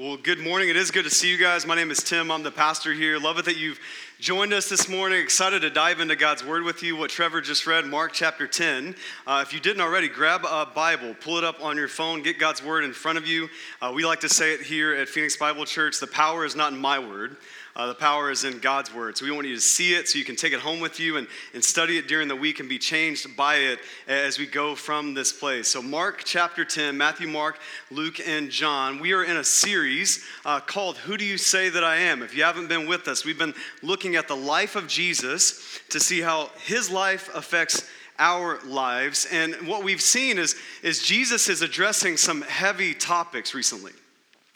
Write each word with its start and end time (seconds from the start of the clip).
Well, 0.00 0.16
good 0.16 0.38
morning. 0.38 0.70
It 0.70 0.76
is 0.76 0.90
good 0.90 1.04
to 1.04 1.10
see 1.10 1.30
you 1.30 1.36
guys. 1.36 1.66
My 1.66 1.74
name 1.74 1.90
is 1.90 2.02
Tim. 2.02 2.30
I'm 2.30 2.42
the 2.42 2.50
pastor 2.50 2.94
here. 2.94 3.18
Love 3.18 3.36
it 3.38 3.44
that 3.44 3.58
you've 3.58 3.78
joined 4.20 4.52
us 4.52 4.68
this 4.68 4.86
morning. 4.86 5.18
Excited 5.18 5.62
to 5.62 5.70
dive 5.70 5.98
into 5.98 6.14
God's 6.14 6.44
Word 6.44 6.62
with 6.62 6.82
you. 6.82 6.94
What 6.94 7.08
Trevor 7.08 7.40
just 7.40 7.66
read, 7.66 7.86
Mark 7.86 8.12
chapter 8.12 8.46
10. 8.46 8.94
Uh, 9.26 9.42
if 9.46 9.54
you 9.54 9.60
didn't 9.60 9.80
already, 9.80 10.08
grab 10.08 10.44
a 10.44 10.66
Bible, 10.66 11.14
pull 11.18 11.38
it 11.38 11.44
up 11.44 11.64
on 11.64 11.78
your 11.78 11.88
phone, 11.88 12.22
get 12.22 12.38
God's 12.38 12.62
Word 12.62 12.84
in 12.84 12.92
front 12.92 13.16
of 13.16 13.26
you. 13.26 13.48
Uh, 13.80 13.92
we 13.94 14.04
like 14.04 14.20
to 14.20 14.28
say 14.28 14.52
it 14.52 14.60
here 14.60 14.94
at 14.94 15.08
Phoenix 15.08 15.38
Bible 15.38 15.64
Church 15.64 16.00
the 16.00 16.06
power 16.06 16.44
is 16.44 16.54
not 16.54 16.74
in 16.74 16.78
my 16.78 16.98
word. 16.98 17.38
Uh, 17.76 17.86
the 17.86 17.94
power 17.94 18.30
is 18.30 18.44
in 18.44 18.58
God's 18.58 18.92
word. 18.92 19.16
So 19.16 19.24
we 19.24 19.30
want 19.30 19.46
you 19.46 19.54
to 19.54 19.60
see 19.60 19.94
it 19.94 20.08
so 20.08 20.18
you 20.18 20.24
can 20.24 20.34
take 20.34 20.52
it 20.52 20.58
home 20.58 20.80
with 20.80 20.98
you 20.98 21.16
and, 21.16 21.28
and 21.54 21.64
study 21.64 21.98
it 21.98 22.08
during 22.08 22.26
the 22.26 22.34
week 22.34 22.58
and 22.58 22.68
be 22.68 22.78
changed 22.78 23.36
by 23.36 23.56
it 23.56 23.78
as 24.08 24.38
we 24.38 24.46
go 24.46 24.74
from 24.74 25.14
this 25.14 25.32
place. 25.32 25.68
So, 25.68 25.80
Mark 25.80 26.22
chapter 26.24 26.64
10, 26.64 26.96
Matthew, 26.96 27.28
Mark, 27.28 27.58
Luke, 27.90 28.20
and 28.26 28.50
John. 28.50 28.98
We 28.98 29.12
are 29.12 29.22
in 29.22 29.36
a 29.36 29.44
series 29.44 30.24
uh, 30.44 30.58
called 30.58 30.98
Who 30.98 31.16
Do 31.16 31.24
You 31.24 31.38
Say 31.38 31.68
That 31.68 31.84
I 31.84 31.96
Am? 31.96 32.22
If 32.22 32.36
you 32.36 32.42
haven't 32.42 32.68
been 32.68 32.88
with 32.88 33.06
us, 33.06 33.24
we've 33.24 33.38
been 33.38 33.54
looking 33.82 34.09
at 34.16 34.28
the 34.28 34.36
life 34.36 34.76
of 34.76 34.86
Jesus 34.86 35.80
to 35.90 36.00
see 36.00 36.20
how 36.20 36.50
his 36.64 36.90
life 36.90 37.30
affects 37.34 37.88
our 38.18 38.60
lives. 38.64 39.26
And 39.32 39.54
what 39.66 39.82
we've 39.82 40.02
seen 40.02 40.38
is, 40.38 40.54
is 40.82 41.02
Jesus 41.02 41.48
is 41.48 41.62
addressing 41.62 42.16
some 42.16 42.42
heavy 42.42 42.94
topics 42.94 43.54
recently. 43.54 43.92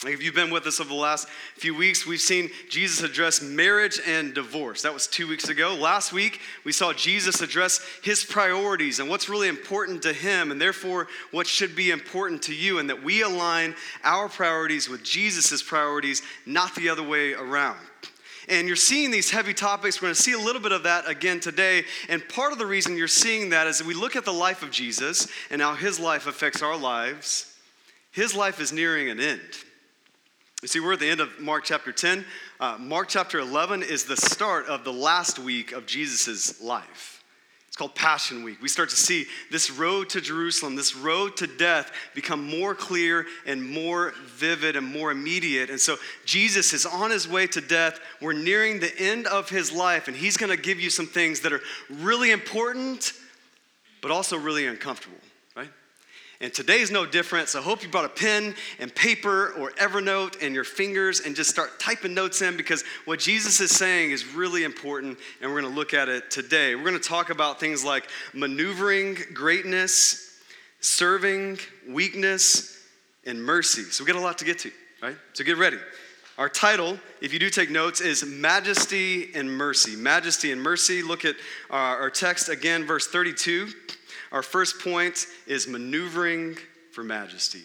If 0.07 0.23
you've 0.23 0.35
been 0.35 0.51
with 0.51 0.67
us 0.67 0.81
over 0.81 0.91
the 0.91 0.95
last 0.95 1.29
few 1.57 1.75
weeks, 1.75 2.07
we've 2.07 2.21
seen 2.21 2.51
Jesus 2.69 3.03
address 3.03 3.41
marriage 3.41 3.99
and 4.07 4.35
divorce. 4.35 4.83
That 4.83 4.93
was 4.93 5.07
two 5.07 5.27
weeks 5.27 5.49
ago. 5.49 5.75
Last 5.75 6.13
week, 6.13 6.41
we 6.65 6.73
saw 6.73 6.93
Jesus 6.93 7.41
address 7.41 7.81
his 8.03 8.23
priorities 8.23 8.99
and 8.99 9.09
what's 9.09 9.31
really 9.31 9.49
important 9.49 10.03
to 10.03 10.13
him, 10.13 10.51
and 10.51 10.61
therefore 10.61 11.07
what 11.31 11.47
should 11.47 11.75
be 11.75 11.91
important 11.91 12.43
to 12.43 12.55
you, 12.55 12.81
and 12.81 12.91
that 12.91 13.03
we 13.03 13.23
align 13.23 13.75
our 14.03 14.29
priorities 14.29 14.91
with 14.91 15.03
Jesus' 15.03 15.63
priorities, 15.63 16.21
not 16.45 16.75
the 16.75 16.91
other 16.91 17.03
way 17.03 17.33
around. 17.33 17.79
And 18.49 18.67
you're 18.67 18.77
seeing 18.77 19.11
these 19.11 19.31
heavy 19.31 19.55
topics. 19.55 20.01
We're 20.01 20.07
going 20.07 20.15
to 20.15 20.23
see 20.23 20.33
a 20.33 20.39
little 20.39 20.61
bit 20.61 20.73
of 20.73 20.83
that 20.83 21.09
again 21.09 21.41
today. 21.41 21.85
And 22.09 22.27
part 22.29 22.53
of 22.53 22.59
the 22.59 22.67
reason 22.67 22.97
you're 22.97 23.09
seeing 23.09 23.51
that 23.51 23.67
is 23.67 23.79
that 23.79 23.87
we 23.87 23.95
look 23.95 24.17
at 24.17 24.25
the 24.25 24.33
life 24.33 24.63
of 24.63 24.71
Jesus 24.71 25.29
and 25.51 25.63
how 25.63 25.75
his 25.75 25.99
life 25.99 26.27
affects 26.27 26.63
our 26.63 26.77
lives. 26.77 27.55
His 28.13 28.35
life 28.35 28.61
is 28.61 28.73
nearing 28.73 29.11
an 29.11 29.19
end. 29.19 29.41
You 30.63 30.69
see, 30.69 30.81
we're 30.81 30.95
at 30.95 31.01
the 31.01 31.11
end 31.11 31.21
of 31.21 31.41
Mark 31.41 31.65
chapter 31.65 31.93
10. 31.93 32.25
Uh, 32.61 32.77
Mark 32.79 33.09
chapter 33.09 33.39
11 33.39 33.83
is 33.83 34.05
the 34.05 34.17
start 34.17 34.67
of 34.67 34.85
the 34.85 34.93
last 34.93 35.39
week 35.39 35.73
of 35.73 35.85
Jesus' 35.85 36.63
life. 36.63 37.24
It's 37.75 37.79
called 37.81 37.97
Passion 37.97 38.45
Week. 38.45 38.63
We 38.63 38.69
start 38.69 38.91
to 38.91 38.97
see 38.97 39.27
this 39.51 39.69
road 39.69 40.09
to 40.11 40.21
Jerusalem, 40.21 40.77
this 40.77 40.95
road 40.95 41.37
to 41.39 41.49
death, 41.49 41.91
become 42.15 42.49
more 42.49 42.73
clear 42.73 43.27
and 43.47 43.69
more 43.69 44.15
vivid 44.27 44.77
and 44.77 44.87
more 44.87 45.11
immediate. 45.11 45.71
And 45.71 45.81
so 45.81 45.97
Jesus 46.25 46.73
is 46.73 46.87
on 46.87 47.11
his 47.11 47.27
way 47.27 47.49
to 47.49 47.61
death. 47.61 47.99
We're 48.21 48.33
nearing 48.33 48.79
the 48.79 48.97
end 48.97 49.27
of 49.27 49.49
his 49.49 49.73
life, 49.73 50.07
and 50.07 50.17
he's 50.17 50.37
going 50.37 50.57
to 50.57 50.63
give 50.63 50.79
you 50.79 50.89
some 50.89 51.09
things 51.09 51.41
that 51.41 51.53
are 51.53 51.63
really 51.91 52.31
important, 52.31 53.13
but 54.03 54.13
also 54.13 54.39
really 54.39 54.69
uncomfortable. 54.69 55.19
And 56.41 56.53
today's 56.53 56.91
no 56.91 57.07
different. 57.07 57.49
So 57.49 57.61
I 57.61 57.63
hope 57.63 57.83
you 57.83 57.89
brought 57.89 58.05
a 58.05 58.11
pen 58.11 58.55
and 58.79 58.95
paper 58.95 59.53
or 59.59 59.71
Evernote 59.73 60.43
and 60.43 60.55
your 60.55 60.65
fingers 60.65 61.21
and 61.21 61.37
just 61.37 61.51
start 61.51 61.79
typing 61.79 62.13
notes 62.15 62.43
in 62.43 62.57
because 62.57 62.83
what 63.05 63.21
Jesus 63.21 63.61
is 63.61 63.71
saying 63.71 64.11
is 64.11 64.35
really 64.35 64.65
important 64.65 65.19
and 65.41 65.51
we're 65.51 65.61
going 65.61 65.73
to 65.73 65.79
look 65.79 65.95
at 65.95 66.09
it 66.09 66.31
today. 66.31 66.75
We're 66.75 66.83
going 66.83 67.01
to 67.01 67.09
talk 67.09 67.31
about 67.31 67.61
things 67.61 67.85
like 67.85 68.09
maneuvering 68.33 69.17
greatness, 69.33 70.39
serving 70.81 71.59
weakness, 71.89 72.79
and 73.27 73.43
mercy. 73.43 73.83
So 73.83 74.05
we 74.05 74.13
got 74.13 74.19
a 74.19 74.23
lot 74.23 74.39
to 74.39 74.45
get 74.45 74.59
to, 74.61 74.71
right? 75.03 75.17
So 75.33 75.45
get 75.45 75.57
ready. 75.57 75.79
Our 76.37 76.49
title, 76.49 76.99
if 77.21 77.33
you 77.33 77.39
do 77.39 77.49
take 77.49 77.71
notes, 77.71 78.01
is 78.01 78.25
Majesty 78.25 79.33
and 79.37 79.49
Mercy. 79.49 79.95
Majesty 79.95 80.51
and 80.51 80.61
Mercy. 80.61 81.01
Look 81.01 81.25
at 81.25 81.37
our, 81.71 82.01
our 82.01 82.11
text 82.11 82.49
again, 82.49 82.85
verse 82.85 83.07
32. 83.07 83.69
Our 84.35 84.43
first 84.43 84.81
point 84.81 85.29
is 85.47 85.69
maneuvering 85.69 86.59
for 86.91 87.05
majesty. 87.05 87.63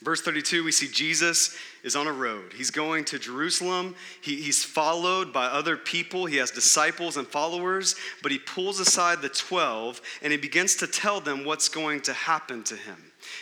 Verse 0.00 0.22
32, 0.22 0.62
we 0.62 0.70
see 0.70 0.86
Jesus 0.86 1.56
is 1.82 1.96
on 1.96 2.06
a 2.06 2.12
road. 2.12 2.52
He's 2.56 2.70
going 2.70 3.04
to 3.06 3.18
Jerusalem. 3.18 3.96
He, 4.22 4.36
he's 4.36 4.62
followed 4.62 5.32
by 5.32 5.46
other 5.46 5.76
people. 5.76 6.26
He 6.26 6.36
has 6.36 6.52
disciples 6.52 7.16
and 7.16 7.26
followers, 7.26 7.96
but 8.22 8.30
he 8.30 8.38
pulls 8.38 8.78
aside 8.78 9.22
the 9.22 9.28
12 9.28 10.00
and 10.22 10.30
he 10.30 10.38
begins 10.38 10.76
to 10.76 10.86
tell 10.86 11.18
them 11.18 11.44
what's 11.44 11.68
going 11.68 12.02
to 12.02 12.12
happen 12.12 12.62
to 12.62 12.76
him. 12.76 12.98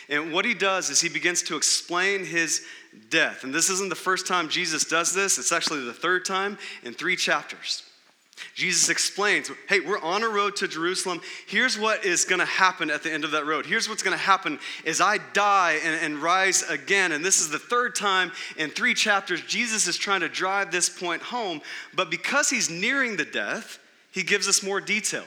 And 0.09 0.33
what 0.33 0.45
he 0.45 0.55
does 0.55 0.89
is 0.89 0.99
he 0.99 1.09
begins 1.09 1.43
to 1.43 1.57
explain 1.57 2.25
his 2.25 2.65
death. 3.11 3.43
And 3.43 3.53
this 3.53 3.69
isn't 3.69 3.89
the 3.89 3.95
first 3.95 4.25
time 4.25 4.49
Jesus 4.49 4.83
does 4.85 5.13
this, 5.13 5.37
it's 5.37 5.51
actually 5.51 5.85
the 5.85 5.93
third 5.93 6.25
time 6.25 6.57
in 6.81 6.95
three 6.95 7.17
chapters. 7.17 7.83
Jesus 8.53 8.89
explains, 8.89 9.49
hey, 9.69 9.79
we're 9.79 9.99
on 9.99 10.23
a 10.23 10.27
road 10.27 10.57
to 10.57 10.67
Jerusalem. 10.67 11.21
Here's 11.47 11.79
what 11.79 12.03
is 12.03 12.25
going 12.25 12.39
to 12.39 12.45
happen 12.45 12.89
at 12.89 13.01
the 13.01 13.11
end 13.11 13.23
of 13.23 13.31
that 13.31 13.45
road. 13.45 13.65
Here's 13.65 13.87
what's 13.87 14.03
going 14.03 14.17
to 14.17 14.23
happen 14.23 14.59
is 14.83 14.99
I 14.99 15.19
die 15.33 15.79
and, 15.83 15.95
and, 16.01 16.21
rise 16.21 16.63
again. 16.63 17.13
And 17.13 17.23
this 17.23 17.39
is 17.39 17.49
the 17.49 17.59
third 17.59 17.95
time 17.95 18.31
in 18.57 18.69
three 18.69 18.93
chapters, 18.93 19.41
Jesus 19.41 19.87
is 19.87 19.97
trying 19.97 20.21
to 20.21 20.29
drive 20.29 20.71
this 20.71 20.89
point 20.89 21.21
home. 21.21 21.61
But 21.93 22.11
because 22.11 22.49
he's 22.49 22.69
nearing 22.69 23.15
the 23.15 23.25
death, 23.25 23.79
he 24.11 24.23
gives 24.23 24.47
us 24.47 24.63
more 24.63 24.81
detail. 24.81 25.23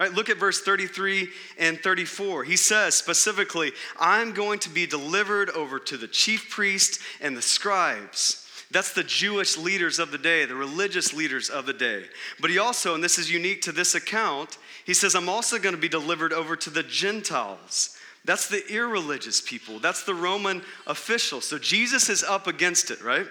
All 0.00 0.06
right, 0.06 0.14
look 0.14 0.30
at 0.30 0.38
verse 0.38 0.60
33 0.60 1.28
and 1.58 1.78
34. 1.80 2.44
He 2.44 2.56
says 2.56 2.94
specifically, 2.94 3.72
I'm 3.98 4.32
going 4.32 4.60
to 4.60 4.70
be 4.70 4.86
delivered 4.86 5.50
over 5.50 5.78
to 5.80 5.96
the 5.96 6.08
chief 6.08 6.50
priest 6.50 7.00
and 7.20 7.36
the 7.36 7.42
scribes. 7.42 8.47
That's 8.70 8.92
the 8.92 9.04
Jewish 9.04 9.56
leaders 9.56 9.98
of 9.98 10.10
the 10.10 10.18
day, 10.18 10.44
the 10.44 10.54
religious 10.54 11.14
leaders 11.14 11.48
of 11.48 11.64
the 11.64 11.72
day. 11.72 12.04
But 12.38 12.50
he 12.50 12.58
also, 12.58 12.94
and 12.94 13.02
this 13.02 13.18
is 13.18 13.30
unique 13.30 13.62
to 13.62 13.72
this 13.72 13.94
account, 13.94 14.58
he 14.84 14.92
says, 14.92 15.14
I'm 15.14 15.28
also 15.28 15.58
going 15.58 15.74
to 15.74 15.80
be 15.80 15.88
delivered 15.88 16.32
over 16.34 16.54
to 16.56 16.70
the 16.70 16.82
Gentiles. 16.82 17.96
That's 18.26 18.48
the 18.48 18.62
irreligious 18.70 19.40
people. 19.40 19.78
That's 19.78 20.04
the 20.04 20.14
Roman 20.14 20.62
officials. 20.86 21.46
So 21.46 21.58
Jesus 21.58 22.10
is 22.10 22.22
up 22.22 22.46
against 22.46 22.90
it, 22.90 23.02
right? 23.02 23.26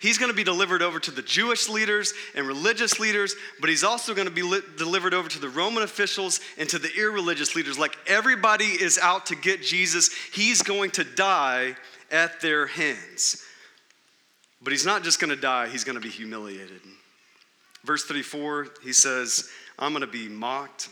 He's 0.00 0.16
going 0.16 0.30
to 0.30 0.36
be 0.36 0.44
delivered 0.44 0.80
over 0.80 1.00
to 1.00 1.10
the 1.10 1.22
Jewish 1.22 1.68
leaders 1.68 2.14
and 2.34 2.46
religious 2.46 2.98
leaders, 2.98 3.34
but 3.60 3.68
he's 3.68 3.84
also 3.84 4.14
going 4.14 4.28
to 4.28 4.32
be 4.32 4.42
li- 4.42 4.62
delivered 4.78 5.12
over 5.12 5.28
to 5.28 5.38
the 5.38 5.48
Roman 5.48 5.82
officials 5.82 6.40
and 6.56 6.68
to 6.68 6.78
the 6.78 6.94
irreligious 6.96 7.54
leaders. 7.56 7.78
Like 7.78 7.96
everybody 8.06 8.64
is 8.64 8.98
out 8.98 9.26
to 9.26 9.36
get 9.36 9.62
Jesus, 9.62 10.10
he's 10.32 10.62
going 10.62 10.92
to 10.92 11.04
die 11.04 11.76
at 12.10 12.40
their 12.40 12.66
hands. 12.66 13.44
But 14.62 14.72
he's 14.72 14.86
not 14.86 15.04
just 15.04 15.20
going 15.20 15.30
to 15.30 15.40
die, 15.40 15.68
he's 15.68 15.84
going 15.84 15.96
to 15.96 16.02
be 16.02 16.08
humiliated. 16.08 16.80
Verse 17.84 18.04
34, 18.04 18.68
he 18.82 18.92
says, 18.92 19.48
I'm 19.78 19.92
going 19.92 20.00
to 20.00 20.06
be 20.06 20.28
mocked, 20.28 20.88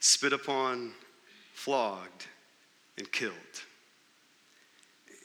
spit 0.00 0.32
upon, 0.32 0.92
flogged, 1.52 2.26
and 2.98 3.10
killed. 3.12 3.34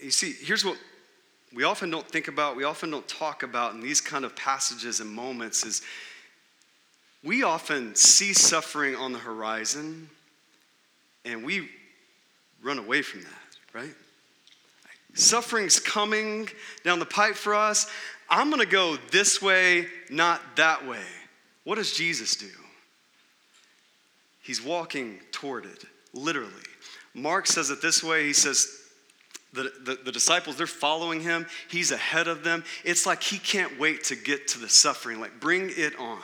You 0.02 0.12
see, 0.12 0.34
here's 0.34 0.64
what 0.64 0.78
we 1.54 1.64
often 1.64 1.90
don't 1.90 2.08
think 2.08 2.28
about, 2.28 2.56
we 2.56 2.64
often 2.64 2.92
don't 2.92 3.08
talk 3.08 3.44
about 3.44 3.74
in 3.74 3.82
these 3.82 4.02
kind 4.02 4.24
of 4.24 4.36
passages 4.36 5.00
and 5.00 5.10
moments 5.10 5.66
is 5.66 5.82
we 7.24 7.44
often 7.44 7.96
see 7.96 8.34
suffering 8.34 8.96
on 8.96 9.14
the 9.14 9.20
horizon 9.20 10.10
and 11.26 11.44
we 11.44 11.70
run 12.62 12.78
away 12.78 13.02
from 13.02 13.22
that, 13.22 13.58
right? 13.74 13.96
Suffering's 15.20 15.80
coming 15.80 16.50
down 16.84 17.00
the 17.00 17.06
pipe 17.06 17.36
for 17.36 17.54
us. 17.54 17.90
I'm 18.30 18.50
going 18.50 18.62
to 18.62 18.68
go 18.68 18.98
this 19.12 19.42
way, 19.42 19.88
not 20.10 20.42
that 20.56 20.88
way. 20.88 21.04
What 21.64 21.76
does 21.76 21.94
Jesus 21.94 22.36
do? 22.36 22.50
He's 24.42 24.64
walking 24.64 25.20
toward 25.32 25.66
it, 25.66 25.86
literally. 26.14 26.54
Mark 27.14 27.48
says 27.48 27.70
it 27.70 27.82
this 27.82 28.04
way 28.04 28.26
He 28.26 28.34
says, 28.34 28.76
the, 29.52 29.72
the, 29.84 30.00
the, 30.06 30.12
disciples, 30.12 30.58
they're 30.58 30.68
following 30.68 31.22
him. 31.22 31.48
He's 31.70 31.92
ahead 31.92 32.28
of 32.28 32.44
them. 32.44 32.64
It's 32.84 33.08
like 33.08 33.24
he 33.24 33.40
can't 33.40 33.80
wait 33.80 34.04
to 34.06 34.16
get 34.16 34.48
to 34.50 34.60
the 34.60 34.70
suffering. 34.70 35.20
Like, 35.20 35.40
bring 35.40 35.72
it 35.76 35.98
on. 35.98 36.22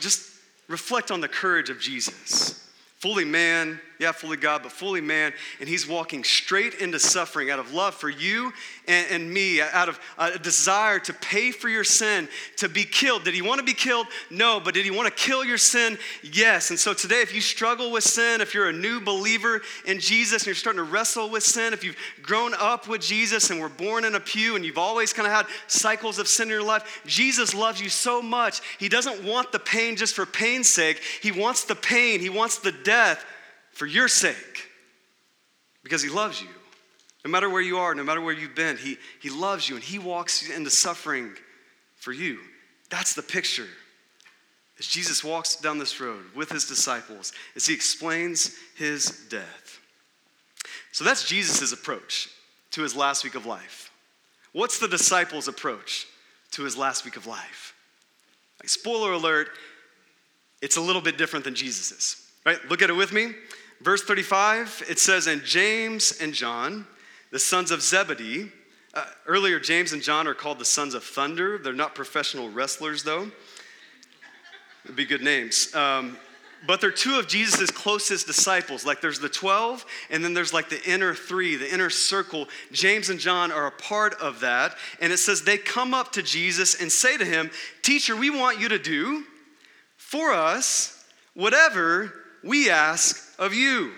Just 0.00 0.30
reflect 0.68 1.10
on 1.10 1.20
the 1.20 1.28
courage 1.28 1.68
of 1.68 1.80
Jesus. 1.80 2.67
Fully 2.98 3.24
man, 3.24 3.80
yeah, 4.00 4.12
fully 4.12 4.36
God, 4.36 4.62
but 4.62 4.70
fully 4.70 5.00
man. 5.00 5.32
And 5.58 5.68
he's 5.68 5.86
walking 5.86 6.22
straight 6.22 6.74
into 6.74 7.00
suffering 7.00 7.50
out 7.50 7.58
of 7.58 7.72
love 7.72 7.94
for 7.94 8.08
you 8.08 8.52
and, 8.86 9.06
and, 9.10 9.32
me, 9.32 9.60
out 9.60 9.88
of 9.88 9.98
a 10.18 10.38
desire 10.38 11.00
to 11.00 11.12
pay 11.12 11.50
for 11.50 11.68
your 11.68 11.82
sin, 11.82 12.28
to 12.56 12.68
be 12.68 12.84
killed. 12.84 13.24
Did 13.24 13.34
he 13.34 13.42
want 13.42 13.58
to 13.58 13.64
be 13.64 13.74
killed? 13.74 14.06
No. 14.30 14.60
But 14.60 14.74
did 14.74 14.84
he 14.84 14.92
want 14.92 15.08
to 15.08 15.22
kill 15.22 15.44
your 15.44 15.58
sin? 15.58 15.98
Yes. 16.22 16.70
And 16.70 16.78
so 16.78 16.94
today, 16.94 17.20
if 17.22 17.34
you 17.34 17.40
struggle 17.40 17.90
with 17.90 18.04
sin, 18.04 18.40
if 18.40 18.54
you're 18.54 18.68
a 18.68 18.72
new 18.72 19.00
believer 19.00 19.62
in 19.84 19.98
Jesus 19.98 20.42
and 20.42 20.46
you're 20.46 20.54
starting 20.54 20.84
to 20.84 20.90
wrestle 20.90 21.28
with 21.28 21.42
sin, 21.42 21.72
if 21.72 21.82
you've 21.82 21.96
grown 22.22 22.54
up 22.58 22.86
with 22.86 23.00
Jesus 23.00 23.50
and 23.50 23.60
were 23.60 23.68
born 23.68 24.04
in 24.04 24.14
a 24.14 24.20
pew 24.20 24.54
and 24.54 24.64
you've 24.64 24.78
always 24.78 25.12
kind 25.12 25.26
of 25.26 25.32
had 25.32 25.46
cycles 25.66 26.20
of 26.20 26.28
sin 26.28 26.48
in 26.48 26.52
your 26.52 26.62
life, 26.62 27.02
Jesus 27.04 27.52
loves 27.52 27.80
you 27.80 27.88
so 27.88 28.22
much. 28.22 28.60
He 28.78 28.88
doesn't 28.88 29.24
want 29.24 29.50
the 29.50 29.58
pain 29.58 29.96
just 29.96 30.14
for 30.14 30.24
pain's 30.24 30.68
sake, 30.68 31.00
He 31.20 31.32
wants 31.32 31.64
the 31.64 31.74
pain, 31.74 32.20
He 32.20 32.30
wants 32.30 32.58
the 32.58 32.72
death 32.88 33.24
for 33.72 33.86
your 33.86 34.08
sake 34.08 34.68
because 35.82 36.02
he 36.02 36.08
loves 36.08 36.40
you. 36.40 36.48
No 37.24 37.30
matter 37.30 37.50
where 37.50 37.60
you 37.60 37.78
are, 37.78 37.94
no 37.94 38.04
matter 38.04 38.20
where 38.20 38.34
you've 38.34 38.54
been, 38.54 38.76
He, 38.76 38.96
he 39.20 39.28
loves 39.28 39.68
you 39.68 39.74
and 39.74 39.84
He 39.84 39.98
walks 39.98 40.48
into 40.48 40.70
suffering 40.70 41.34
for 41.96 42.12
you. 42.12 42.38
That's 42.90 43.14
the 43.14 43.22
picture. 43.22 43.66
As 44.78 44.86
Jesus 44.86 45.24
walks 45.24 45.56
down 45.56 45.78
this 45.78 46.00
road 46.00 46.24
with 46.36 46.50
his 46.50 46.66
disciples, 46.66 47.32
as 47.56 47.66
he 47.66 47.74
explains 47.74 48.56
his 48.76 49.26
death. 49.28 49.80
So 50.92 51.04
that's 51.04 51.28
Jesus' 51.28 51.72
approach 51.72 52.28
to 52.70 52.82
his 52.82 52.94
last 52.94 53.24
week 53.24 53.34
of 53.34 53.44
life. 53.44 53.90
What's 54.52 54.78
the 54.78 54.86
disciples' 54.86 55.48
approach 55.48 56.06
to 56.52 56.62
his 56.62 56.76
last 56.76 57.04
week 57.04 57.16
of 57.16 57.26
life? 57.26 57.74
Like, 58.60 58.68
spoiler 58.68 59.12
alert, 59.12 59.48
it's 60.62 60.76
a 60.76 60.80
little 60.80 61.02
bit 61.02 61.18
different 61.18 61.44
than 61.44 61.56
Jesus's, 61.56 62.27
right? 62.48 62.70
Look 62.70 62.80
at 62.80 62.88
it 62.88 62.94
with 62.94 63.12
me. 63.12 63.34
Verse 63.82 64.02
35, 64.02 64.84
it 64.88 64.98
says, 64.98 65.26
And 65.26 65.44
James 65.44 66.18
and 66.18 66.32
John, 66.32 66.86
the 67.30 67.38
sons 67.38 67.70
of 67.70 67.82
Zebedee, 67.82 68.50
uh, 68.94 69.04
earlier, 69.26 69.60
James 69.60 69.92
and 69.92 70.00
John 70.00 70.26
are 70.26 70.32
called 70.32 70.58
the 70.58 70.64
sons 70.64 70.94
of 70.94 71.04
thunder. 71.04 71.58
They're 71.58 71.74
not 71.74 71.94
professional 71.94 72.48
wrestlers, 72.48 73.02
though. 73.02 73.30
It'd 74.84 74.96
be 74.96 75.04
good 75.04 75.20
names. 75.20 75.74
Um, 75.74 76.16
but 76.66 76.80
they're 76.80 76.90
two 76.90 77.18
of 77.18 77.28
Jesus' 77.28 77.70
closest 77.70 78.26
disciples. 78.26 78.86
Like 78.86 79.02
there's 79.02 79.20
the 79.20 79.28
12, 79.28 79.84
and 80.08 80.24
then 80.24 80.32
there's 80.32 80.54
like 80.54 80.70
the 80.70 80.82
inner 80.90 81.14
three, 81.14 81.56
the 81.56 81.70
inner 81.70 81.90
circle. 81.90 82.48
James 82.72 83.10
and 83.10 83.20
John 83.20 83.52
are 83.52 83.66
a 83.66 83.72
part 83.72 84.14
of 84.22 84.40
that. 84.40 84.74
And 85.02 85.12
it 85.12 85.18
says 85.18 85.42
they 85.42 85.58
come 85.58 85.92
up 85.92 86.12
to 86.12 86.22
Jesus 86.22 86.80
and 86.80 86.90
say 86.90 87.18
to 87.18 87.26
him, 87.26 87.50
Teacher, 87.82 88.16
we 88.16 88.30
want 88.30 88.58
you 88.58 88.70
to 88.70 88.78
do 88.78 89.24
for 89.98 90.32
us 90.32 90.94
whatever 91.38 92.17
we 92.42 92.70
ask 92.70 93.34
of 93.38 93.54
you. 93.54 93.92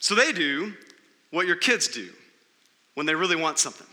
So 0.00 0.14
they 0.14 0.32
do 0.32 0.74
what 1.30 1.46
your 1.46 1.56
kids 1.56 1.88
do 1.88 2.08
when 2.94 3.06
they 3.06 3.14
really 3.14 3.36
want 3.36 3.58
something, 3.58 3.86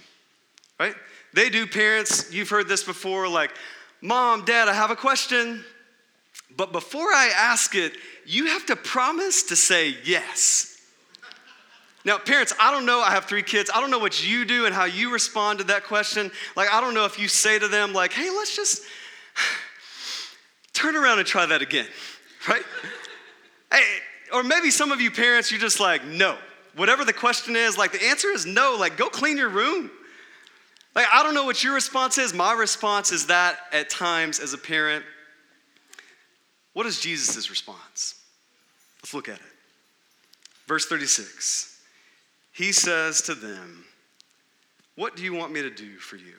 right? 0.80 0.96
They 1.34 1.50
do, 1.50 1.66
parents, 1.66 2.32
you've 2.32 2.50
heard 2.50 2.68
this 2.68 2.84
before, 2.84 3.28
like, 3.28 3.52
Mom, 4.02 4.46
Dad, 4.46 4.68
I 4.68 4.74
have 4.74 4.92
a 4.92 4.96
question. 4.96 5.64
But 6.56 6.72
before 6.72 7.08
I 7.08 7.32
ask 7.36 7.74
it, 7.74 7.94
you 8.26 8.48
have 8.48 8.66
to 8.68 8.76
promise 8.76 9.44
to 9.44 9.56
say 9.56 9.96
yes. 10.04 10.78
Now, 12.06 12.18
parents, 12.18 12.54
I 12.60 12.72
don't 12.72 12.86
know. 12.86 13.00
I 13.00 13.12
have 13.12 13.26
three 13.26 13.44
kids. 13.44 13.72
I 13.74 13.80
don't 13.80 13.90
know 13.90 14.00
what 14.00 14.26
you 14.28 14.44
do 14.44 14.66
and 14.66 14.76
how 14.76 14.86
you 14.86 15.12
respond 15.12 15.60
to 15.60 15.66
that 15.66 15.86
question. 15.86 16.32
Like, 16.56 16.70
I 16.72 16.82
don't 16.82 16.94
know 16.94 17.06
if 17.06 17.18
you 17.18 17.28
say 17.28 17.58
to 17.58 17.68
them, 17.68 17.94
like, 17.94 18.12
hey, 18.12 18.30
let's 18.30 18.56
just 18.56 18.84
turn 20.74 20.96
around 20.96 21.20
and 21.20 21.28
try 21.28 21.46
that 21.46 21.62
again, 21.62 21.88
right? 22.48 22.64
hey, 23.72 23.84
or 24.34 24.44
maybe 24.44 24.72
some 24.72 24.92
of 24.92 25.02
you 25.02 25.12
parents, 25.12 25.52
you're 25.52 25.60
just 25.60 25.80
like, 25.80 26.06
no. 26.06 26.38
Whatever 26.76 27.06
the 27.06 27.14
question 27.14 27.56
is, 27.56 27.78
like, 27.78 27.92
the 27.92 28.04
answer 28.04 28.30
is 28.30 28.46
no. 28.46 28.76
Like, 28.80 28.98
go 28.98 29.10
clean 29.10 29.38
your 29.38 29.50
room. 29.50 29.92
Like, 30.96 31.06
I 31.12 31.24
don't 31.24 31.34
know 31.34 31.46
what 31.46 31.64
your 31.64 31.74
response 31.74 32.18
is. 32.18 32.34
My 32.34 32.54
response 32.54 33.12
is 33.12 33.28
that 33.28 33.58
at 33.72 33.90
times 33.90 34.40
as 34.40 34.54
a 34.54 34.58
parent. 34.58 35.06
What 36.74 36.86
is 36.86 37.00
Jesus' 37.00 37.50
response? 37.50 38.16
Let's 39.02 39.14
look 39.14 39.30
at 39.30 39.36
it. 39.36 39.42
Verse 40.68 40.86
36 40.86 41.80
He 42.52 42.72
says 42.72 43.22
to 43.24 43.36
them, 43.36 43.86
What 44.96 45.16
do 45.16 45.24
you 45.24 45.34
want 45.34 45.52
me 45.52 45.62
to 45.62 45.70
do 45.70 45.98
for 45.98 46.16
you? 46.16 46.36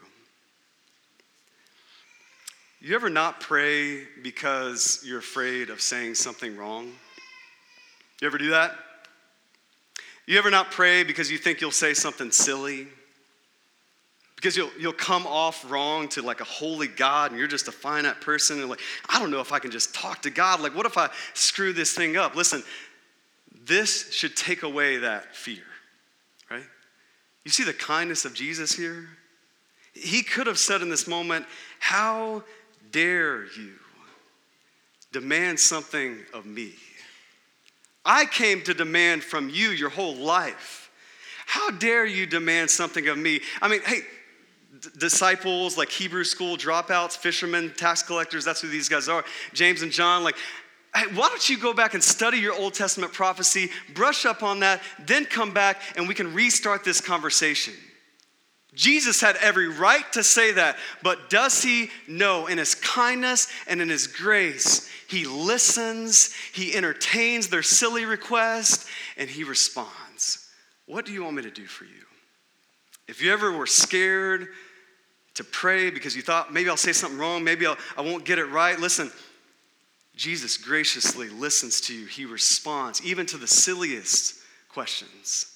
You 2.84 2.94
ever 2.94 3.08
not 3.08 3.40
pray 3.40 4.02
because 4.22 5.02
you're 5.06 5.20
afraid 5.20 5.70
of 5.70 5.80
saying 5.80 6.16
something 6.16 6.54
wrong? 6.54 6.92
You 8.20 8.26
ever 8.26 8.36
do 8.36 8.50
that? 8.50 8.72
You 10.26 10.36
ever 10.36 10.50
not 10.50 10.70
pray 10.70 11.02
because 11.02 11.30
you 11.30 11.38
think 11.38 11.62
you'll 11.62 11.70
say 11.70 11.94
something 11.94 12.30
silly? 12.30 12.88
because 14.36 14.58
you'll, 14.58 14.70
you'll 14.78 14.92
come 14.92 15.26
off 15.26 15.64
wrong 15.70 16.06
to 16.06 16.20
like 16.20 16.42
a 16.42 16.44
holy 16.44 16.86
God 16.86 17.30
and 17.30 17.38
you're 17.38 17.48
just 17.48 17.66
a 17.66 17.72
finite 17.72 18.20
person 18.20 18.60
and 18.60 18.68
like, 18.68 18.82
I 19.08 19.18
don't 19.18 19.30
know 19.30 19.40
if 19.40 19.52
I 19.52 19.58
can 19.58 19.70
just 19.70 19.94
talk 19.94 20.20
to 20.20 20.30
God. 20.30 20.60
Like, 20.60 20.76
what 20.76 20.84
if 20.84 20.98
I 20.98 21.08
screw 21.32 21.72
this 21.72 21.94
thing 21.94 22.18
up? 22.18 22.36
Listen, 22.36 22.62
this 23.64 24.12
should 24.12 24.36
take 24.36 24.62
away 24.62 24.98
that 24.98 25.34
fear, 25.34 25.62
right? 26.50 26.66
You 27.46 27.50
see 27.50 27.64
the 27.64 27.72
kindness 27.72 28.26
of 28.26 28.34
Jesus 28.34 28.74
here? 28.74 29.08
He 29.94 30.22
could 30.22 30.46
have 30.46 30.58
said 30.58 30.82
in 30.82 30.90
this 30.90 31.06
moment, 31.06 31.46
How 31.78 32.44
dare 32.94 33.42
you 33.42 33.72
demand 35.10 35.58
something 35.58 36.16
of 36.32 36.46
me? 36.46 36.74
I 38.04 38.24
came 38.24 38.62
to 38.62 38.72
demand 38.72 39.24
from 39.24 39.50
you 39.50 39.70
your 39.70 39.90
whole 39.90 40.14
life. 40.14 40.92
How 41.44 41.72
dare 41.72 42.06
you 42.06 42.24
demand 42.24 42.70
something 42.70 43.08
of 43.08 43.18
me? 43.18 43.40
I 43.60 43.66
mean, 43.66 43.80
hey, 43.84 44.02
disciples, 44.98 45.76
like 45.76 45.90
Hebrew 45.90 46.22
school 46.22 46.56
dropouts, 46.56 47.16
fishermen, 47.16 47.72
tax 47.76 48.04
collectors, 48.04 48.44
that's 48.44 48.60
who 48.60 48.68
these 48.68 48.88
guys 48.88 49.08
are. 49.08 49.24
James 49.54 49.82
and 49.82 49.90
John, 49.90 50.22
like, 50.22 50.36
hey, 50.94 51.06
why 51.14 51.28
don't 51.28 51.48
you 51.48 51.58
go 51.58 51.74
back 51.74 51.94
and 51.94 52.02
study 52.02 52.38
your 52.38 52.54
Old 52.54 52.74
Testament 52.74 53.12
prophecy, 53.12 53.70
brush 53.94 54.24
up 54.24 54.44
on 54.44 54.60
that, 54.60 54.80
then 55.00 55.24
come 55.24 55.52
back 55.52 55.80
and 55.96 56.06
we 56.06 56.14
can 56.14 56.32
restart 56.32 56.84
this 56.84 57.00
conversation. 57.00 57.74
Jesus 58.74 59.20
had 59.20 59.36
every 59.36 59.68
right 59.68 60.10
to 60.12 60.24
say 60.24 60.52
that, 60.52 60.76
but 61.02 61.30
does 61.30 61.62
he 61.62 61.90
know 62.08 62.46
in 62.46 62.58
his 62.58 62.74
kindness 62.74 63.48
and 63.68 63.80
in 63.80 63.88
his 63.88 64.06
grace, 64.06 64.90
he 65.08 65.26
listens, 65.26 66.34
he 66.52 66.74
entertains 66.74 67.48
their 67.48 67.62
silly 67.62 68.04
request, 68.04 68.88
and 69.16 69.30
he 69.30 69.44
responds. 69.44 70.48
What 70.86 71.06
do 71.06 71.12
you 71.12 71.22
want 71.22 71.36
me 71.36 71.42
to 71.42 71.50
do 71.50 71.66
for 71.66 71.84
you? 71.84 71.90
If 73.06 73.22
you 73.22 73.32
ever 73.32 73.52
were 73.52 73.66
scared 73.66 74.48
to 75.34 75.44
pray 75.44 75.90
because 75.90 76.16
you 76.16 76.22
thought 76.22 76.52
maybe 76.52 76.68
I'll 76.68 76.76
say 76.76 76.92
something 76.92 77.18
wrong, 77.18 77.44
maybe 77.44 77.66
I'll, 77.66 77.76
I 77.96 78.00
won't 78.00 78.24
get 78.24 78.38
it 78.38 78.46
right, 78.46 78.78
listen, 78.78 79.10
Jesus 80.16 80.56
graciously 80.56 81.28
listens 81.28 81.80
to 81.82 81.94
you. 81.94 82.06
He 82.06 82.24
responds, 82.24 83.04
even 83.04 83.26
to 83.26 83.36
the 83.36 83.48
silliest 83.48 84.36
questions. 84.68 85.53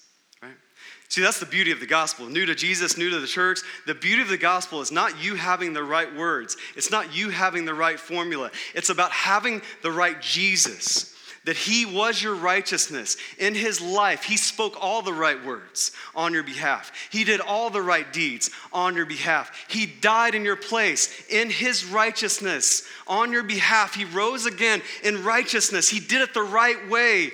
See, 1.08 1.22
that's 1.22 1.40
the 1.40 1.46
beauty 1.46 1.70
of 1.70 1.80
the 1.80 1.86
gospel. 1.86 2.26
New 2.26 2.44
to 2.46 2.54
Jesus, 2.54 2.98
new 2.98 3.08
to 3.10 3.18
the 3.18 3.26
church. 3.26 3.60
The 3.86 3.94
beauty 3.94 4.20
of 4.20 4.28
the 4.28 4.36
gospel 4.36 4.82
is 4.82 4.92
not 4.92 5.22
you 5.22 5.36
having 5.36 5.72
the 5.72 5.82
right 5.82 6.14
words, 6.14 6.56
it's 6.76 6.90
not 6.90 7.14
you 7.14 7.30
having 7.30 7.64
the 7.64 7.74
right 7.74 7.98
formula. 7.98 8.50
It's 8.74 8.90
about 8.90 9.10
having 9.12 9.62
the 9.82 9.92
right 9.92 10.20
Jesus 10.20 11.14
that 11.48 11.56
He 11.56 11.86
was 11.86 12.22
your 12.22 12.34
righteousness. 12.34 13.16
In 13.38 13.54
His 13.54 13.80
life, 13.80 14.22
He 14.24 14.36
spoke 14.36 14.76
all 14.78 15.00
the 15.00 15.14
right 15.14 15.42
words 15.46 15.92
on 16.14 16.34
your 16.34 16.42
behalf. 16.42 16.92
He 17.10 17.24
did 17.24 17.40
all 17.40 17.70
the 17.70 17.80
right 17.80 18.12
deeds 18.12 18.50
on 18.70 18.94
your 18.94 19.06
behalf. 19.06 19.50
He 19.70 19.86
died 19.86 20.34
in 20.34 20.44
your 20.44 20.56
place 20.56 21.24
in 21.30 21.48
His 21.48 21.86
righteousness 21.86 22.86
on 23.06 23.32
your 23.32 23.44
behalf. 23.44 23.94
He 23.94 24.04
rose 24.04 24.44
again 24.44 24.82
in 25.02 25.24
righteousness. 25.24 25.88
He 25.88 26.00
did 26.00 26.20
it 26.20 26.34
the 26.34 26.42
right 26.42 26.86
way 26.90 27.30